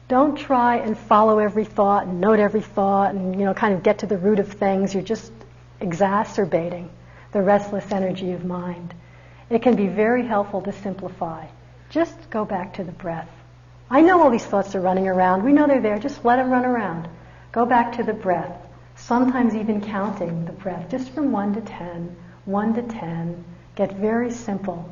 Don't 0.07 0.38
try 0.38 0.78
and 0.78 0.97
follow 0.97 1.39
every 1.39 1.65
thought 1.65 2.05
and 2.05 2.21
note 2.21 2.39
every 2.39 2.61
thought 2.61 3.13
and 3.13 3.38
you 3.38 3.45
know 3.45 3.53
kind 3.53 3.73
of 3.73 3.84
get 3.84 3.99
to 3.99 4.05
the 4.05 4.17
root 4.17 4.39
of 4.39 4.51
things. 4.51 4.93
You're 4.93 5.03
just 5.03 5.32
exacerbating 5.82 6.89
the 7.32 7.41
restless 7.41 7.91
energy 7.91 8.32
of 8.32 8.45
mind. 8.45 8.93
It 9.49 9.61
can 9.61 9.75
be 9.75 9.88
very 9.88 10.25
helpful 10.25 10.61
to 10.61 10.71
simplify. 10.71 11.47
Just 11.89 12.30
go 12.30 12.45
back 12.45 12.73
to 12.75 12.84
the 12.84 12.91
breath. 12.91 13.30
I 13.89 14.01
know 14.01 14.21
all 14.21 14.30
these 14.30 14.45
thoughts 14.45 14.75
are 14.75 14.82
running 14.82 15.07
around. 15.07 15.43
We 15.43 15.53
know 15.53 15.67
they're 15.67 15.82
there. 15.82 15.99
Just 15.99 16.23
let 16.23 16.36
them 16.36 16.49
run 16.49 16.65
around. 16.65 17.07
Go 17.51 17.65
back 17.65 17.93
to 17.93 18.03
the 18.03 18.13
breath. 18.13 18.61
Sometimes 18.95 19.55
even 19.55 19.82
counting 19.82 20.45
the 20.45 20.51
breath, 20.51 20.89
just 20.89 21.09
from 21.11 21.32
1 21.32 21.53
to 21.55 21.61
10 21.61 22.15
1 22.48 22.76
to 22.76 22.82
10, 22.82 23.43
get 23.76 23.91
very 23.98 24.32
simple, 24.32 24.89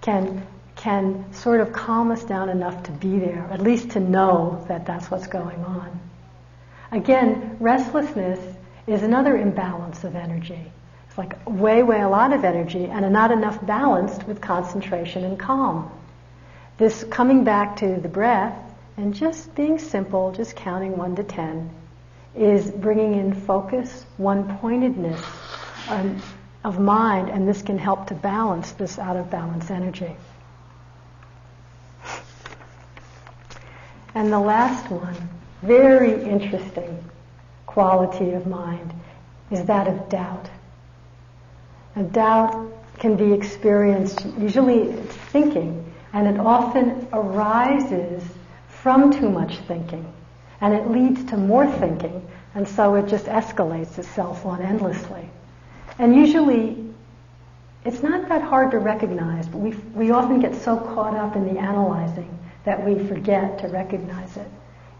can, 0.00 0.46
can 0.76 1.32
sort 1.32 1.60
of 1.60 1.72
calm 1.72 2.12
us 2.12 2.22
down 2.22 2.48
enough 2.48 2.84
to 2.84 2.92
be 2.92 3.18
there, 3.18 3.48
at 3.50 3.60
least 3.60 3.90
to 3.90 4.00
know 4.00 4.64
that 4.68 4.86
that's 4.86 5.10
what's 5.10 5.26
going 5.26 5.58
on. 5.64 6.00
Again, 6.92 7.56
restlessness 7.58 8.38
is 8.86 9.02
another 9.02 9.36
imbalance 9.36 10.04
of 10.04 10.14
energy. 10.14 10.70
It's 11.08 11.18
like 11.18 11.34
way, 11.48 11.82
way 11.82 12.00
a 12.00 12.08
lot 12.08 12.32
of 12.32 12.44
energy 12.44 12.86
and 12.86 13.12
not 13.12 13.32
enough 13.32 13.64
balanced 13.66 14.24
with 14.28 14.40
concentration 14.40 15.24
and 15.24 15.36
calm. 15.36 15.90
This 16.76 17.02
coming 17.04 17.42
back 17.42 17.76
to 17.78 17.96
the 17.96 18.08
breath 18.08 18.56
and 18.96 19.12
just 19.12 19.52
being 19.56 19.80
simple, 19.80 20.30
just 20.30 20.54
counting 20.54 20.96
1 20.96 21.16
to 21.16 21.24
10, 21.24 21.70
is 22.36 22.70
bringing 22.70 23.14
in 23.14 23.34
focus, 23.34 24.06
one 24.16 24.58
pointedness, 24.58 25.20
of 26.64 26.80
mind, 26.80 27.28
and 27.28 27.46
this 27.46 27.60
can 27.60 27.78
help 27.78 28.06
to 28.06 28.14
balance 28.14 28.72
this 28.72 28.98
out 28.98 29.16
of 29.16 29.30
balance 29.30 29.70
energy. 29.70 30.16
And 34.14 34.32
the 34.32 34.38
last 34.38 34.90
one, 34.90 35.16
very 35.62 36.24
interesting 36.24 37.04
quality 37.66 38.30
of 38.30 38.46
mind, 38.46 38.94
is 39.50 39.64
that 39.66 39.88
of 39.88 40.08
doubt. 40.08 40.48
And 41.96 42.12
doubt 42.12 42.72
can 42.98 43.16
be 43.16 43.32
experienced, 43.32 44.24
usually 44.38 44.82
it's 44.82 45.14
thinking, 45.14 45.92
and 46.12 46.26
it 46.28 46.40
often 46.40 47.06
arises 47.12 48.22
from 48.68 49.12
too 49.12 49.28
much 49.28 49.58
thinking. 49.58 50.10
And 50.60 50.72
it 50.72 50.88
leads 50.88 51.24
to 51.30 51.36
more 51.36 51.70
thinking, 51.70 52.26
and 52.54 52.66
so 52.66 52.94
it 52.94 53.08
just 53.08 53.26
escalates 53.26 53.98
itself 53.98 54.46
on 54.46 54.62
endlessly. 54.62 55.28
And 55.98 56.14
usually, 56.14 56.84
it's 57.84 58.02
not 58.02 58.28
that 58.28 58.42
hard 58.42 58.70
to 58.72 58.78
recognize, 58.78 59.46
but 59.46 59.58
we, 59.58 59.70
we 59.94 60.10
often 60.10 60.40
get 60.40 60.54
so 60.54 60.76
caught 60.76 61.14
up 61.14 61.36
in 61.36 61.52
the 61.52 61.60
analyzing 61.60 62.38
that 62.64 62.84
we 62.84 63.06
forget 63.06 63.58
to 63.58 63.68
recognize 63.68 64.36
it. 64.36 64.48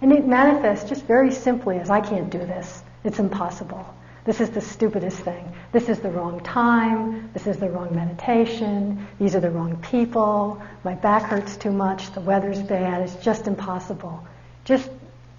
And 0.03 0.13
it 0.13 0.27
manifests 0.27 0.89
just 0.89 1.05
very 1.07 1.33
simply 1.33 1.79
as 1.79 1.91
I 1.91 2.01
can't 2.01 2.31
do 2.31 2.39
this. 2.39 2.83
It's 3.05 3.19
impossible. 3.19 3.87
This 4.25 4.41
is 4.41 4.51
the 4.51 4.61
stupidest 4.61 5.19
thing. 5.19 5.53
This 5.73 5.89
is 5.89 6.01
the 6.01 6.11
wrong 6.11 6.41
time. 6.41 7.31
This 7.33 7.47
is 7.47 7.59
the 7.59 7.69
wrong 7.69 7.95
meditation. 7.95 9.07
These 9.19 9.35
are 9.35 9.41
the 9.41 9.51
wrong 9.51 9.77
people. 9.77 10.63
My 10.83 10.95
back 10.95 11.25
hurts 11.25 11.57
too 11.57 11.73
much. 11.73 12.13
The 12.13 12.21
weather's 12.21 12.63
bad. 12.63 13.03
It's 13.03 13.17
just 13.17 13.47
impossible. 13.47 14.27
Just 14.65 14.91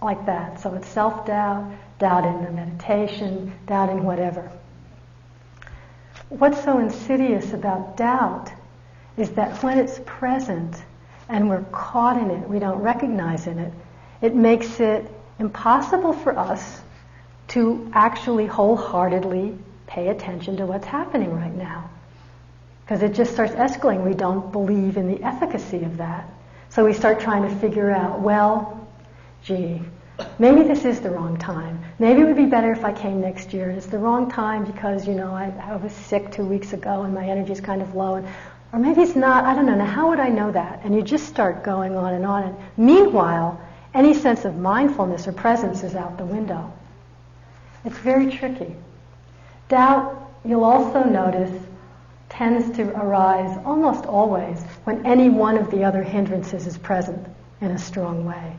like 0.02 0.26
that. 0.28 0.60
So 0.60 0.74
it's 0.76 0.88
self 0.88 1.26
doubt, 1.26 1.72
doubt 1.98 2.26
in 2.26 2.44
the 2.44 2.52
meditation, 2.52 3.54
doubt 3.66 3.90
in 3.90 4.04
whatever. 4.04 4.52
What's 6.30 6.64
so 6.64 6.80
insidious 6.80 7.54
about 7.54 7.98
doubt 7.98 8.52
is 9.18 9.32
that 9.32 9.62
when 9.64 9.78
it's 9.78 10.00
present 10.06 10.76
and 11.30 11.50
we're 11.50 11.64
caught 11.72 12.18
in 12.18 12.32
it, 12.32 12.50
we 12.50 12.60
don't 12.60 12.80
recognize 12.80 13.48
in 13.48 13.60
it, 13.60 13.74
it 14.22 14.36
makes 14.36 14.80
it 14.80 15.10
impossible 15.40 16.14
for 16.14 16.38
us 16.38 16.82
to 17.50 17.90
actually 17.94 18.48
wholeheartedly 18.48 19.58
pay 19.88 20.08
attention 20.08 20.58
to 20.58 20.66
what's 20.66 20.88
happening 20.88 21.32
right 21.34 21.54
now. 21.54 21.90
Because 22.84 23.04
it 23.04 23.14
just 23.14 23.34
starts 23.34 23.54
escalating. 23.54 24.04
We 24.04 24.14
don't 24.14 24.52
believe 24.52 24.98
in 24.98 25.08
the 25.08 25.24
efficacy 25.24 25.84
of 25.84 25.98
that. 25.98 26.30
So 26.70 26.86
we 26.86 26.94
start 26.94 27.20
trying 27.20 27.44
to 27.44 27.56
figure 27.56 27.92
out, 27.92 28.20
well, 28.20 28.88
gee, 29.44 29.82
maybe 30.40 30.64
this 30.64 30.86
is 30.86 31.02
the 31.02 31.10
wrong 31.10 31.38
time. 31.38 31.84
Maybe 32.00 32.22
it 32.22 32.26
would 32.26 32.36
be 32.36 32.46
better 32.46 32.72
if 32.72 32.84
I 32.84 32.92
came 32.92 33.22
next 33.22 33.54
year. 33.54 33.70
It's 33.70 33.86
the 33.86 33.98
wrong 33.98 34.30
time 34.30 34.66
because, 34.66 35.08
you 35.08 35.14
know, 35.14 35.32
I, 35.32 35.54
I 35.62 35.76
was 35.76 35.92
sick 35.92 36.32
two 36.32 36.46
weeks 36.46 36.74
ago 36.74 37.04
and 37.04 37.14
my 37.14 37.28
energy 37.28 37.52
is 37.52 37.62
kind 37.62 37.82
of 37.82 37.96
low. 37.96 38.16
And, 38.16 38.28
or 38.74 38.80
maybe 38.80 39.02
it's 39.02 39.16
not. 39.16 39.46
I 39.46 39.56
don't 39.56 39.66
know. 39.66 39.76
Now, 39.76 39.86
how 39.86 40.10
would 40.10 40.20
I 40.20 40.30
know 40.30 40.52
that? 40.52 40.82
And 40.84 40.94
you 40.96 41.02
just 41.02 41.28
start 41.28 41.64
going 41.64 41.96
on 41.96 42.14
and 42.14 42.26
on. 42.26 42.44
And 42.44 42.58
meanwhile, 42.78 43.60
any 43.94 44.14
sense 44.14 44.46
of 44.46 44.58
mindfulness 44.58 45.28
or 45.28 45.32
presence 45.32 45.84
is 45.84 45.96
out 45.96 46.18
the 46.18 46.26
window. 46.26 46.72
It's 47.86 47.98
very 48.00 48.30
tricky. 48.32 48.76
Doubt, 49.70 50.32
you'll 50.44 50.64
also 50.64 51.04
notice, 51.04 51.52
tends 52.30 52.76
to 52.76 52.84
arise 53.00 53.58
almost 53.66 54.06
always 54.06 54.62
when 54.84 55.06
any 55.06 55.30
one 55.30 55.58
of 55.58 55.72
the 55.72 55.84
other 55.84 56.04
hindrances 56.04 56.68
is 56.68 56.78
present 56.78 57.26
in 57.62 57.72
a 57.72 57.78
strong 57.78 58.26
way. 58.26 58.56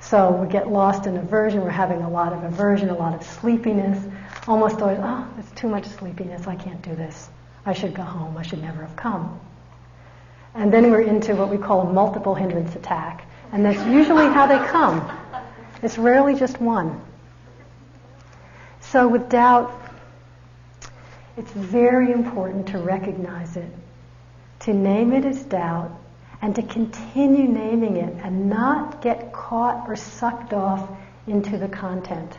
So 0.00 0.30
we 0.30 0.48
get 0.48 0.68
lost 0.68 1.06
in 1.06 1.16
aversion. 1.16 1.62
We're 1.62 1.70
having 1.70 2.02
a 2.02 2.08
lot 2.08 2.32
of 2.32 2.42
aversion, 2.44 2.88
a 2.88 2.96
lot 2.96 3.14
of 3.14 3.22
sleepiness. 3.22 4.02
Almost 4.46 4.80
always, 4.80 4.98
oh, 5.00 5.28
it's 5.38 5.50
too 5.52 5.68
much 5.68 5.86
sleepiness. 5.86 6.46
I 6.46 6.54
can't 6.54 6.80
do 6.82 6.94
this. 6.94 7.28
I 7.66 7.72
should 7.72 7.94
go 7.94 8.02
home. 8.02 8.36
I 8.36 8.42
should 8.42 8.62
never 8.62 8.82
have 8.82 8.96
come. 8.96 9.38
And 10.54 10.72
then 10.72 10.90
we're 10.90 11.02
into 11.02 11.34
what 11.34 11.50
we 11.50 11.58
call 11.58 11.82
a 11.82 11.92
multiple 11.92 12.34
hindrance 12.34 12.74
attack. 12.74 13.26
And 13.52 13.64
that's 13.64 13.84
usually 13.86 14.26
how 14.26 14.46
they 14.46 14.58
come. 14.68 15.10
It's 15.82 15.98
rarely 15.98 16.34
just 16.34 16.60
one. 16.60 17.00
So 18.80 19.06
with 19.08 19.28
doubt, 19.28 19.72
it's 21.36 21.52
very 21.52 22.10
important 22.10 22.68
to 22.68 22.78
recognize 22.78 23.56
it, 23.56 23.70
to 24.60 24.72
name 24.72 25.12
it 25.12 25.24
as 25.24 25.42
doubt, 25.44 25.92
and 26.40 26.54
to 26.54 26.62
continue 26.62 27.48
naming 27.48 27.96
it 27.96 28.14
and 28.22 28.48
not 28.48 29.02
get 29.02 29.32
caught 29.32 29.88
or 29.88 29.96
sucked 29.96 30.52
off 30.52 30.88
into 31.26 31.58
the 31.58 31.68
content. 31.68 32.38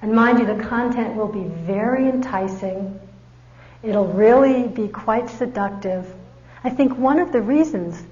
And 0.00 0.12
mind 0.12 0.38
you, 0.38 0.46
the 0.46 0.62
content 0.64 1.14
will 1.14 1.28
be 1.28 1.44
very 1.44 2.08
enticing. 2.08 2.98
It'll 3.82 4.08
really 4.08 4.68
be 4.68 4.88
quite 4.88 5.30
seductive. 5.30 6.12
I 6.64 6.70
think 6.70 6.96
one 6.96 7.18
of 7.18 7.32
the 7.32 7.40
reasons 7.40 8.02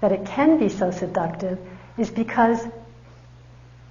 that 0.00 0.12
it 0.12 0.24
can 0.26 0.58
be 0.58 0.68
so 0.68 0.90
seductive 0.90 1.58
is 1.96 2.10
because 2.10 2.66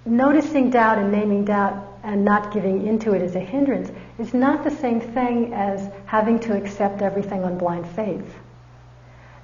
noticing 0.05 0.71
doubt 0.71 0.97
and 0.97 1.11
naming 1.11 1.45
doubt 1.45 1.87
and 2.03 2.25
not 2.25 2.51
giving 2.51 2.87
into 2.87 3.13
it 3.13 3.21
as 3.21 3.35
a 3.35 3.39
hindrance 3.39 3.91
is 4.17 4.33
not 4.33 4.63
the 4.63 4.71
same 4.71 4.99
thing 4.99 5.53
as 5.53 5.87
having 6.05 6.39
to 6.39 6.55
accept 6.55 7.01
everything 7.01 7.43
on 7.43 7.57
blind 7.57 7.87
faith. 7.91 8.25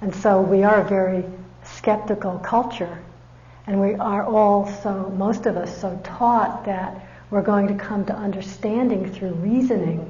And 0.00 0.14
so 0.14 0.40
we 0.40 0.62
are 0.62 0.80
a 0.80 0.88
very 0.88 1.24
skeptical 1.64 2.38
culture. 2.38 2.98
And 3.66 3.80
we 3.80 3.94
are 3.94 4.24
all 4.24 4.66
so, 4.82 5.12
most 5.16 5.46
of 5.46 5.56
us, 5.56 5.80
so 5.80 6.00
taught 6.04 6.64
that 6.64 7.06
we're 7.30 7.42
going 7.42 7.68
to 7.68 7.74
come 7.74 8.06
to 8.06 8.14
understanding 8.14 9.12
through 9.12 9.32
reasoning. 9.34 10.08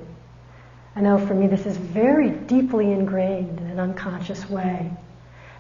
I 0.94 1.00
know 1.00 1.18
for 1.18 1.34
me 1.34 1.46
this 1.46 1.66
is 1.66 1.76
very 1.76 2.30
deeply 2.30 2.92
ingrained 2.92 3.58
in 3.58 3.66
an 3.66 3.80
unconscious 3.80 4.48
way. 4.48 4.90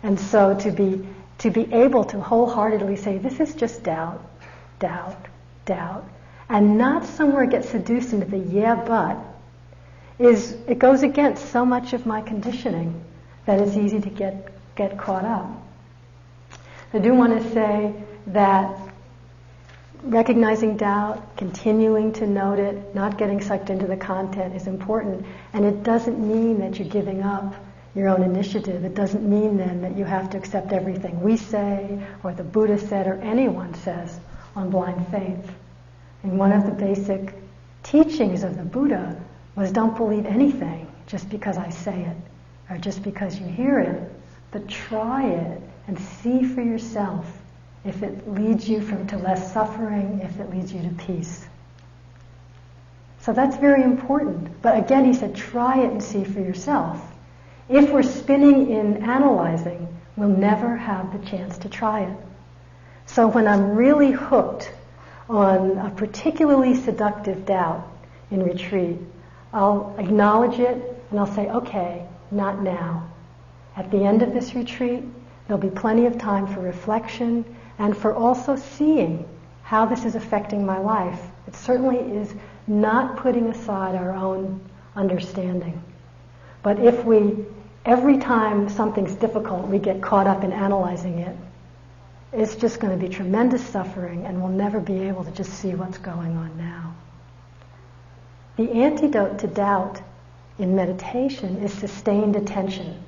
And 0.02 0.18
so 0.18 0.56
to 0.60 0.70
be, 0.70 1.04
to 1.38 1.50
be 1.50 1.72
able 1.72 2.04
to 2.04 2.20
wholeheartedly 2.20 2.96
say, 2.96 3.18
this 3.18 3.40
is 3.40 3.54
just 3.54 3.82
doubt, 3.82 4.24
doubt, 4.78 5.26
doubt, 5.64 6.08
and 6.48 6.78
not 6.78 7.04
somewhere 7.04 7.46
get 7.46 7.64
seduced 7.64 8.12
into 8.12 8.26
the 8.26 8.38
yeah 8.38 8.76
but, 8.76 9.18
is, 10.18 10.52
it 10.66 10.78
goes 10.78 11.02
against 11.02 11.50
so 11.50 11.64
much 11.64 11.92
of 11.92 12.06
my 12.06 12.20
conditioning 12.20 13.04
that 13.48 13.60
it's 13.60 13.78
easy 13.78 13.98
to 13.98 14.10
get, 14.10 14.52
get 14.76 14.98
caught 14.98 15.24
up. 15.24 15.48
I 16.92 16.98
do 16.98 17.14
want 17.14 17.42
to 17.42 17.50
say 17.50 17.94
that 18.26 18.78
recognizing 20.02 20.76
doubt, 20.76 21.34
continuing 21.38 22.12
to 22.12 22.26
note 22.26 22.58
it, 22.58 22.94
not 22.94 23.16
getting 23.16 23.40
sucked 23.40 23.70
into 23.70 23.86
the 23.86 23.96
content 23.96 24.54
is 24.54 24.66
important. 24.66 25.24
And 25.54 25.64
it 25.64 25.82
doesn't 25.82 26.18
mean 26.18 26.60
that 26.60 26.78
you're 26.78 26.90
giving 26.90 27.22
up 27.22 27.54
your 27.94 28.10
own 28.10 28.22
initiative. 28.22 28.84
It 28.84 28.94
doesn't 28.94 29.26
mean 29.26 29.56
then 29.56 29.80
that 29.80 29.96
you 29.96 30.04
have 30.04 30.28
to 30.32 30.36
accept 30.36 30.74
everything 30.74 31.22
we 31.22 31.38
say 31.38 32.06
or 32.22 32.34
the 32.34 32.44
Buddha 32.44 32.76
said 32.76 33.06
or 33.06 33.14
anyone 33.14 33.72
says 33.72 34.20
on 34.56 34.68
blind 34.68 35.08
faith. 35.08 35.50
And 36.22 36.38
one 36.38 36.52
of 36.52 36.66
the 36.66 36.72
basic 36.72 37.32
teachings 37.82 38.42
of 38.42 38.58
the 38.58 38.64
Buddha 38.64 39.18
was 39.56 39.72
don't 39.72 39.96
believe 39.96 40.26
anything 40.26 40.92
just 41.06 41.30
because 41.30 41.56
I 41.56 41.70
say 41.70 42.02
it 42.02 42.16
or 42.70 42.78
just 42.78 43.02
because 43.02 43.38
you 43.38 43.46
hear 43.46 43.78
it, 43.78 44.12
but 44.50 44.68
try 44.68 45.26
it 45.26 45.62
and 45.86 45.98
see 45.98 46.44
for 46.44 46.62
yourself 46.62 47.26
if 47.84 48.02
it 48.02 48.28
leads 48.32 48.68
you 48.68 48.80
from 48.80 49.06
to 49.06 49.16
less 49.16 49.52
suffering, 49.52 50.20
if 50.22 50.38
it 50.40 50.50
leads 50.50 50.72
you 50.72 50.82
to 50.82 50.90
peace. 51.06 51.46
So 53.20 53.32
that's 53.32 53.56
very 53.56 53.82
important. 53.82 54.62
But 54.62 54.78
again, 54.78 55.04
he 55.04 55.14
said, 55.14 55.34
try 55.34 55.80
it 55.80 55.90
and 55.90 56.02
see 56.02 56.24
for 56.24 56.40
yourself. 56.40 57.00
If 57.68 57.90
we're 57.90 58.02
spinning 58.02 58.70
in 58.70 59.02
analyzing, 59.02 59.88
we'll 60.16 60.28
never 60.28 60.76
have 60.76 61.12
the 61.12 61.26
chance 61.28 61.58
to 61.58 61.68
try 61.68 62.04
it. 62.04 62.16
So 63.06 63.26
when 63.26 63.46
I'm 63.46 63.74
really 63.74 64.10
hooked 64.10 64.72
on 65.28 65.78
a 65.78 65.90
particularly 65.90 66.74
seductive 66.74 67.44
doubt 67.44 67.86
in 68.30 68.42
retreat, 68.42 68.98
I'll 69.52 69.94
acknowledge 69.98 70.58
it 70.58 71.04
and 71.10 71.20
I'll 71.20 71.26
say, 71.26 71.48
okay, 71.48 72.06
not 72.30 72.62
now. 72.62 73.08
At 73.76 73.90
the 73.90 74.04
end 74.04 74.22
of 74.22 74.32
this 74.32 74.54
retreat, 74.54 75.04
there'll 75.46 75.60
be 75.60 75.70
plenty 75.70 76.06
of 76.06 76.18
time 76.18 76.46
for 76.46 76.60
reflection 76.60 77.44
and 77.78 77.96
for 77.96 78.14
also 78.14 78.56
seeing 78.56 79.28
how 79.62 79.86
this 79.86 80.04
is 80.04 80.14
affecting 80.14 80.64
my 80.64 80.78
life. 80.78 81.20
It 81.46 81.54
certainly 81.54 81.98
is 81.98 82.34
not 82.66 83.16
putting 83.16 83.48
aside 83.48 83.94
our 83.94 84.14
own 84.14 84.60
understanding. 84.96 85.82
But 86.62 86.80
if 86.80 87.04
we, 87.04 87.44
every 87.84 88.18
time 88.18 88.68
something's 88.68 89.14
difficult, 89.14 89.68
we 89.68 89.78
get 89.78 90.02
caught 90.02 90.26
up 90.26 90.42
in 90.42 90.52
analyzing 90.52 91.20
it, 91.20 91.36
it's 92.32 92.56
just 92.56 92.80
going 92.80 92.98
to 92.98 93.06
be 93.06 93.12
tremendous 93.12 93.64
suffering 93.66 94.26
and 94.26 94.42
we'll 94.42 94.52
never 94.52 94.80
be 94.80 95.02
able 95.02 95.24
to 95.24 95.30
just 95.30 95.52
see 95.54 95.74
what's 95.74 95.98
going 95.98 96.36
on 96.36 96.58
now. 96.58 96.94
The 98.56 98.70
antidote 98.70 99.38
to 99.38 99.46
doubt 99.46 100.02
in 100.58 100.74
meditation 100.74 101.56
is 101.58 101.72
sustained 101.72 102.36
attention. 102.36 103.02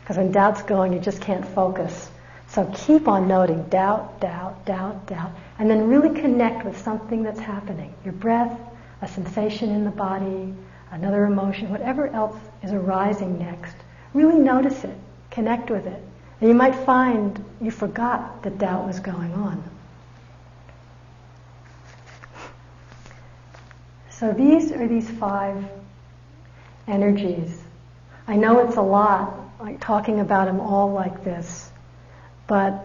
Because 0.00 0.16
when 0.16 0.32
doubt's 0.32 0.62
going, 0.62 0.92
you 0.92 0.98
just 0.98 1.20
can't 1.20 1.46
focus. 1.46 2.10
So 2.48 2.70
keep 2.74 3.06
on 3.06 3.28
noting 3.28 3.62
doubt, 3.68 4.20
doubt, 4.20 4.64
doubt, 4.66 5.06
doubt, 5.06 5.30
and 5.58 5.70
then 5.70 5.88
really 5.88 6.20
connect 6.20 6.64
with 6.64 6.76
something 6.82 7.22
that's 7.22 7.38
happening. 7.38 7.94
Your 8.04 8.12
breath, 8.14 8.58
a 9.02 9.08
sensation 9.08 9.70
in 9.70 9.84
the 9.84 9.90
body, 9.90 10.52
another 10.90 11.26
emotion, 11.26 11.70
whatever 11.70 12.08
else 12.08 12.36
is 12.62 12.72
arising 12.72 13.38
next. 13.38 13.76
Really 14.14 14.38
notice 14.38 14.82
it, 14.82 14.96
connect 15.30 15.70
with 15.70 15.86
it. 15.86 16.02
And 16.40 16.48
you 16.48 16.54
might 16.54 16.74
find 16.74 17.42
you 17.60 17.70
forgot 17.70 18.42
that 18.42 18.58
doubt 18.58 18.86
was 18.86 18.98
going 18.98 19.32
on. 19.34 19.62
So 24.10 24.32
these 24.32 24.72
are 24.72 24.88
these 24.88 25.08
five 25.08 25.64
energies. 26.90 27.56
I 28.26 28.36
know 28.36 28.66
it's 28.66 28.76
a 28.76 28.82
lot, 28.82 29.38
like 29.60 29.80
talking 29.80 30.20
about 30.20 30.46
them 30.46 30.60
all 30.60 30.92
like 30.92 31.24
this. 31.24 31.70
But 32.46 32.84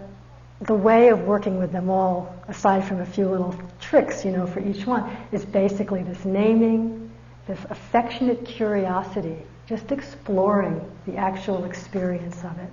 the 0.62 0.74
way 0.76 1.10
of 1.10 1.22
working 1.22 1.58
with 1.58 1.72
them 1.72 1.89
all, 1.89 2.36
aside 2.47 2.86
from 2.86 3.01
a 3.01 3.06
few 3.06 3.28
little 3.28 3.56
tricks, 3.80 4.24
you 4.24 4.32
know, 4.32 4.47
for 4.47 4.60
each 4.60 4.86
one, 4.86 5.16
is 5.32 5.43
basically 5.43 6.03
this 6.03 6.24
naming, 6.24 7.12
this 7.47 7.60
affectionate 7.70 8.45
curiosity, 8.45 9.38
just 9.68 9.91
exploring 9.91 10.80
the 11.06 11.18
actual 11.18 11.66
experience 11.66 12.38
of 12.43 12.58
it. 12.60 12.70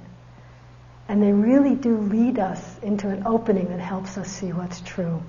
And 1.08 1.22
they 1.22 1.32
really 1.32 1.74
do 1.74 1.96
lead 1.96 2.38
us 2.38 2.78
into 2.82 3.08
an 3.08 3.26
opening 3.26 3.68
that 3.68 3.80
helps 3.80 4.16
us 4.16 4.28
see 4.28 4.52
what's 4.52 4.80
true. 4.82 5.22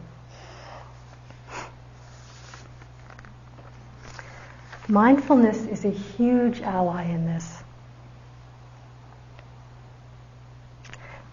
Mindfulness 4.90 5.66
is 5.66 5.86
a 5.86 5.90
huge 5.90 6.62
ally 6.62 7.04
in 7.06 7.26
this. 7.26 7.64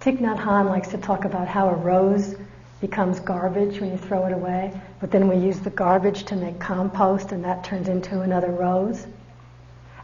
Thich 0.01 0.18
Nhat 0.18 0.38
Hanh 0.38 0.68
likes 0.68 0.88
to 0.88 0.98
talk 0.98 1.24
about 1.24 1.48
how 1.48 1.68
a 1.68 1.74
rose 1.74 2.36
becomes 2.80 3.18
garbage 3.18 3.80
when 3.80 3.90
you 3.90 3.98
throw 3.98 4.24
it 4.26 4.32
away, 4.32 4.72
but 5.01 5.11
then 5.11 5.28
we 5.28 5.36
use 5.36 5.59
the 5.59 5.70
garbage 5.70 6.24
to 6.26 6.36
make 6.36 6.61
compost 6.61 7.32
and 7.32 7.44
that 7.44 7.64
turns 7.64 7.88
into 7.88 8.20
another 8.20 8.53
rose. 8.53 9.07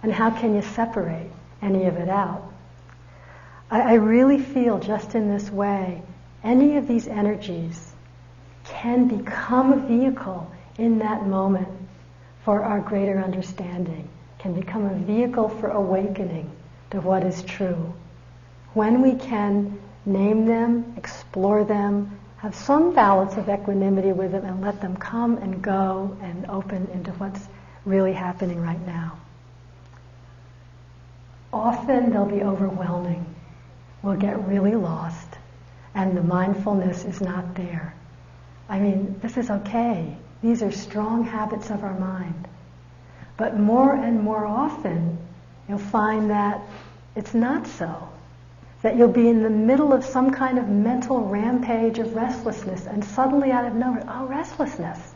And 0.02 0.12
how 0.12 0.30
can 0.30 0.54
you 0.54 0.62
separate 0.62 1.30
any 1.62 1.86
of 1.86 1.96
it 1.96 2.08
out? 2.08 2.52
I, 3.70 3.92
I 3.92 3.94
really 3.94 4.38
feel 4.38 4.78
just 4.78 5.14
in 5.14 5.30
this 5.30 5.50
way, 5.50 6.02
any 6.42 6.76
of 6.76 6.88
these 6.88 7.06
energies 7.06 7.92
can 8.64 9.06
become 9.06 9.72
a 9.72 9.86
vehicle 9.86 10.50
in 10.78 10.98
that 10.98 11.26
moment 11.26 11.68
for 12.46 12.62
our 12.62 12.78
greater 12.78 13.18
understanding, 13.18 14.08
can 14.38 14.54
become 14.54 14.86
a 14.86 14.94
vehicle 15.00 15.48
for 15.48 15.70
awakening 15.70 16.48
to 16.92 17.00
what 17.00 17.24
is 17.24 17.42
true. 17.42 17.92
When 18.72 19.02
we 19.02 19.14
can 19.16 19.76
name 20.04 20.46
them, 20.46 20.94
explore 20.96 21.64
them, 21.64 22.16
have 22.36 22.54
some 22.54 22.94
balance 22.94 23.36
of 23.36 23.48
equanimity 23.48 24.12
with 24.12 24.30
them, 24.30 24.44
and 24.44 24.60
let 24.60 24.80
them 24.80 24.96
come 24.96 25.38
and 25.38 25.60
go 25.60 26.16
and 26.22 26.46
open 26.48 26.86
into 26.94 27.10
what's 27.14 27.48
really 27.84 28.12
happening 28.12 28.62
right 28.62 28.86
now. 28.86 29.18
Often 31.52 32.12
they'll 32.12 32.26
be 32.26 32.42
overwhelming. 32.42 33.26
We'll 34.02 34.14
get 34.14 34.46
really 34.46 34.76
lost, 34.76 35.30
and 35.96 36.16
the 36.16 36.22
mindfulness 36.22 37.06
is 37.06 37.20
not 37.20 37.56
there. 37.56 37.92
I 38.68 38.78
mean, 38.78 39.18
this 39.20 39.36
is 39.36 39.50
okay. 39.50 40.16
These 40.42 40.62
are 40.62 40.72
strong 40.72 41.24
habits 41.24 41.70
of 41.70 41.82
our 41.82 41.98
mind. 41.98 42.48
But 43.36 43.58
more 43.58 43.94
and 43.94 44.22
more 44.22 44.46
often, 44.46 45.18
you'll 45.68 45.78
find 45.78 46.30
that 46.30 46.60
it's 47.14 47.34
not 47.34 47.66
so 47.66 48.08
that 48.82 48.96
you'll 48.96 49.08
be 49.08 49.28
in 49.28 49.42
the 49.42 49.50
middle 49.50 49.92
of 49.92 50.04
some 50.04 50.30
kind 50.30 50.58
of 50.58 50.68
mental 50.68 51.20
rampage 51.20 51.98
of 51.98 52.14
restlessness 52.14 52.86
and 52.86 53.04
suddenly 53.04 53.50
out 53.50 53.64
of 53.64 53.74
nowhere, 53.74 54.04
oh, 54.06 54.26
restlessness. 54.26 55.14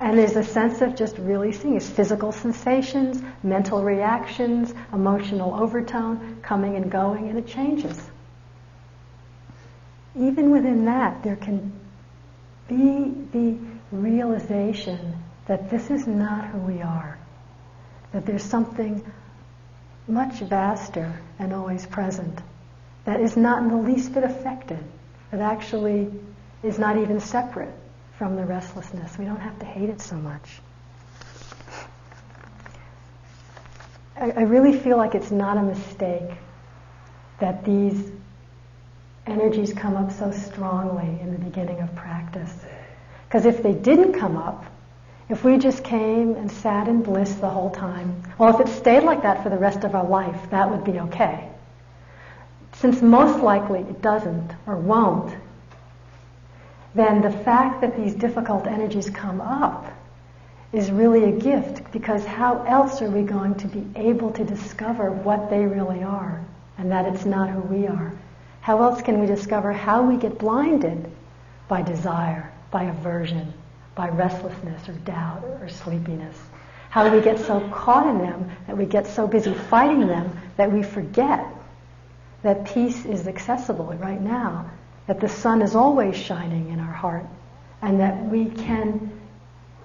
And 0.00 0.18
there's 0.18 0.36
a 0.36 0.42
sense 0.42 0.80
of 0.80 0.96
just 0.96 1.18
really 1.18 1.52
seeing 1.52 1.76
it's 1.76 1.88
physical 1.88 2.32
sensations, 2.32 3.22
mental 3.42 3.84
reactions, 3.84 4.74
emotional 4.92 5.54
overtone 5.54 6.38
coming 6.42 6.76
and 6.76 6.90
going, 6.90 7.28
and 7.28 7.38
it 7.38 7.46
changes. 7.46 8.00
Even 10.16 10.50
within 10.50 10.86
that, 10.86 11.22
there 11.22 11.36
can 11.36 11.70
be 12.66 13.14
the 13.32 13.58
realization 13.92 15.16
that 15.46 15.70
this 15.70 15.90
is 15.90 16.06
not 16.06 16.46
who 16.48 16.58
we 16.58 16.80
are, 16.82 17.18
that 18.12 18.26
there's 18.26 18.44
something 18.44 19.04
much 20.06 20.40
vaster 20.40 21.12
and 21.38 21.52
always 21.52 21.86
present 21.86 22.40
that 23.04 23.20
is 23.20 23.36
not 23.36 23.62
in 23.62 23.68
the 23.68 23.76
least 23.76 24.12
bit 24.12 24.24
affected, 24.24 24.82
that 25.30 25.40
actually 25.40 26.10
is 26.62 26.78
not 26.78 26.96
even 26.98 27.20
separate 27.20 27.74
from 28.18 28.36
the 28.36 28.44
restlessness. 28.44 29.16
We 29.18 29.24
don't 29.24 29.40
have 29.40 29.58
to 29.60 29.64
hate 29.64 29.88
it 29.88 30.00
so 30.00 30.16
much. 30.16 30.60
I, 34.16 34.42
really 34.42 34.78
feel 34.78 34.98
like 34.98 35.14
it's 35.14 35.30
not 35.30 35.56
a 35.56 35.62
mistake 35.62 36.30
that 37.38 37.64
these 37.64 38.12
energies 39.26 39.72
come 39.72 39.96
up 39.96 40.12
so 40.12 40.30
strongly 40.30 41.18
in 41.22 41.32
the 41.32 41.38
beginning 41.38 41.80
of 41.80 41.94
practice. 41.96 42.52
Because 43.30 43.46
if 43.46 43.62
they 43.62 43.72
didn't 43.72 44.14
come 44.14 44.36
up, 44.36 44.64
if 45.28 45.44
we 45.44 45.56
just 45.56 45.84
came 45.84 46.34
and 46.34 46.50
sat 46.50 46.88
in 46.88 47.00
bliss 47.02 47.32
the 47.34 47.48
whole 47.48 47.70
time, 47.70 48.20
well, 48.36 48.52
if 48.52 48.66
it 48.66 48.68
stayed 48.68 49.04
like 49.04 49.22
that 49.22 49.44
for 49.44 49.50
the 49.50 49.56
rest 49.56 49.84
of 49.84 49.94
our 49.94 50.04
life, 50.04 50.50
that 50.50 50.68
would 50.68 50.82
be 50.82 50.98
okay. 50.98 51.48
Since 52.72 53.00
most 53.00 53.40
likely 53.40 53.82
it 53.82 54.02
doesn't 54.02 54.50
or 54.66 54.76
won't, 54.76 55.32
then 56.96 57.22
the 57.22 57.30
fact 57.30 57.82
that 57.82 57.96
these 57.96 58.14
difficult 58.14 58.66
energies 58.66 59.08
come 59.08 59.40
up 59.40 59.86
is 60.72 60.90
really 60.90 61.22
a 61.22 61.32
gift 61.32 61.92
because 61.92 62.24
how 62.24 62.64
else 62.64 63.00
are 63.00 63.10
we 63.10 63.22
going 63.22 63.54
to 63.54 63.68
be 63.68 63.86
able 63.94 64.32
to 64.32 64.44
discover 64.44 65.12
what 65.12 65.50
they 65.50 65.64
really 65.64 66.02
are 66.02 66.44
and 66.78 66.90
that 66.90 67.06
it's 67.06 67.24
not 67.24 67.48
who 67.48 67.60
we 67.60 67.86
are? 67.86 68.12
How 68.60 68.82
else 68.82 69.02
can 69.02 69.20
we 69.20 69.26
discover 69.28 69.72
how 69.72 70.02
we 70.02 70.16
get 70.16 70.36
blinded 70.38 71.08
by 71.68 71.82
desire, 71.82 72.49
by 72.70 72.84
aversion, 72.84 73.52
by 73.94 74.08
restlessness 74.08 74.88
or 74.88 74.92
doubt 74.92 75.44
or 75.60 75.68
sleepiness. 75.68 76.36
How 76.90 77.08
do 77.08 77.16
we 77.16 77.22
get 77.22 77.38
so 77.38 77.60
caught 77.70 78.06
in 78.06 78.18
them 78.18 78.50
that 78.66 78.76
we 78.76 78.84
get 78.84 79.06
so 79.06 79.26
busy 79.26 79.54
fighting 79.54 80.06
them 80.06 80.38
that 80.56 80.72
we 80.72 80.82
forget 80.82 81.46
that 82.42 82.64
peace 82.66 83.04
is 83.04 83.28
accessible 83.28 83.86
right 84.00 84.20
now, 84.20 84.70
that 85.06 85.20
the 85.20 85.28
sun 85.28 85.62
is 85.62 85.74
always 85.74 86.16
shining 86.16 86.70
in 86.70 86.80
our 86.80 86.92
heart, 86.92 87.26
and 87.82 88.00
that 88.00 88.24
we 88.26 88.46
can 88.46 89.12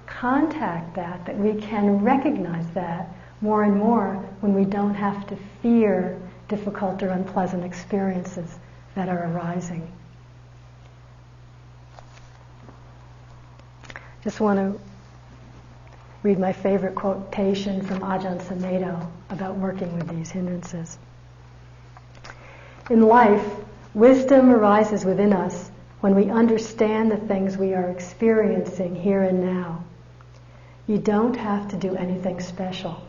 contact 0.07 0.95
that, 0.95 1.25
that 1.25 1.37
we 1.37 1.59
can 1.61 2.03
recognize 2.03 2.65
that 2.73 3.09
more 3.41 3.63
and 3.63 3.75
more 3.75 4.13
when 4.39 4.53
we 4.53 4.65
don't 4.65 4.95
have 4.95 5.27
to 5.27 5.37
fear 5.61 6.19
difficult 6.47 7.03
or 7.03 7.09
unpleasant 7.09 7.63
experiences 7.63 8.57
that 8.95 9.09
are 9.09 9.25
arising. 9.31 9.91
Just 14.25 14.39
want 14.39 14.57
to 14.57 14.81
read 16.23 16.39
my 16.39 16.51
favorite 16.51 16.95
quotation 16.95 17.85
from 17.85 17.99
Ajahn 17.99 18.41
Sumedho 18.41 19.07
about 19.29 19.55
working 19.57 19.95
with 19.95 20.07
these 20.07 20.31
hindrances. 20.31 20.97
In 22.89 23.03
life, 23.03 23.45
wisdom 23.93 24.49
arises 24.49 25.05
within 25.05 25.31
us 25.31 25.69
when 25.99 26.15
we 26.15 26.31
understand 26.31 27.11
the 27.11 27.17
things 27.17 27.55
we 27.55 27.75
are 27.75 27.91
experiencing 27.91 28.95
here 28.95 29.21
and 29.21 29.41
now. 29.41 29.83
You 30.87 30.97
don't 30.97 31.35
have 31.35 31.67
to 31.67 31.75
do 31.75 31.95
anything 31.95 32.41
special. 32.41 32.99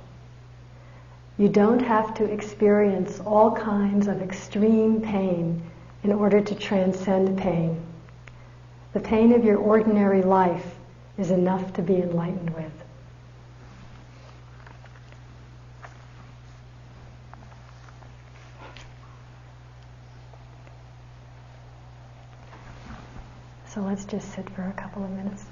You 1.39 1.49
don't 1.49 1.81
have 1.81 2.13
to 2.17 2.25
experience 2.31 3.21
all 3.21 3.53
kinds 3.53 4.07
of 4.07 4.21
extreme 4.21 5.01
pain 5.01 5.63
in 6.05 6.13
order 6.13 6.43
to 6.43 6.55
transcend 6.55 7.39
pain. 7.39 7.81
The 8.93 9.01
pain 9.01 9.33
of 9.33 9.43
your 9.43 9.57
ordinary 9.57 10.21
life 10.21 10.76
is 11.19 11.31
enough 11.31 11.73
to 11.75 11.83
be 11.83 11.97
enlightened 11.97 12.51
with. 12.51 12.73
So 23.67 23.83
let's 23.83 24.05
just 24.05 24.33
sit 24.35 24.49
for 24.51 24.63
a 24.63 24.73
couple 24.73 25.05
of 25.05 25.11
minutes. 25.11 25.45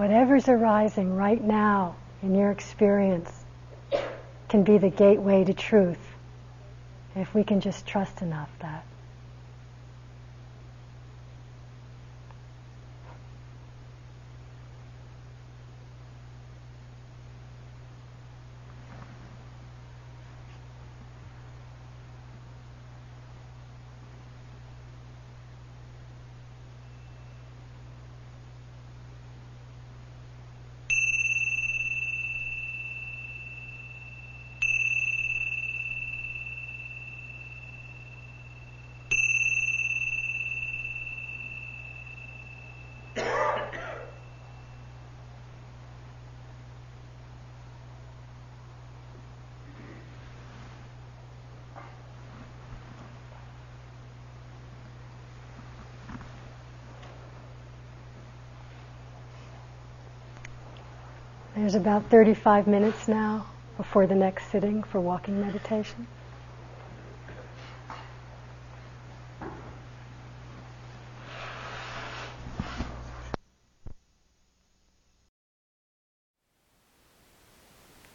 Whatever's 0.00 0.48
arising 0.48 1.14
right 1.14 1.44
now 1.44 1.94
in 2.22 2.34
your 2.34 2.50
experience 2.50 3.30
can 4.48 4.62
be 4.62 4.78
the 4.78 4.88
gateway 4.88 5.44
to 5.44 5.52
truth 5.52 5.98
if 7.14 7.34
we 7.34 7.44
can 7.44 7.60
just 7.60 7.86
trust 7.86 8.22
enough 8.22 8.48
that. 8.60 8.69
There's 61.60 61.74
about 61.74 62.08
35 62.08 62.66
minutes 62.66 63.06
now 63.06 63.44
before 63.76 64.06
the 64.06 64.14
next 64.14 64.50
sitting 64.50 64.82
for 64.82 64.98
walking 64.98 65.42
meditation. 65.42 66.06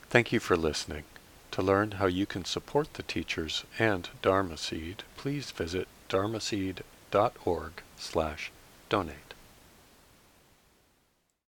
Thank 0.10 0.32
you 0.32 0.39
for 0.39 0.58
listening. 0.58 1.04
To 1.52 1.62
learn 1.62 1.91
how 1.91 2.08
you 2.08 2.26
can 2.26 2.46
support 2.46 2.96
the 2.96 3.04
teachers 3.04 3.64
and 3.78 4.10
Dharma 4.24 4.58
Seed, 4.58 5.04
please 5.18 5.52
visit 5.52 5.88
dharmaseed.org 6.10 7.74
slash 7.96 8.52
donate. 8.89 9.24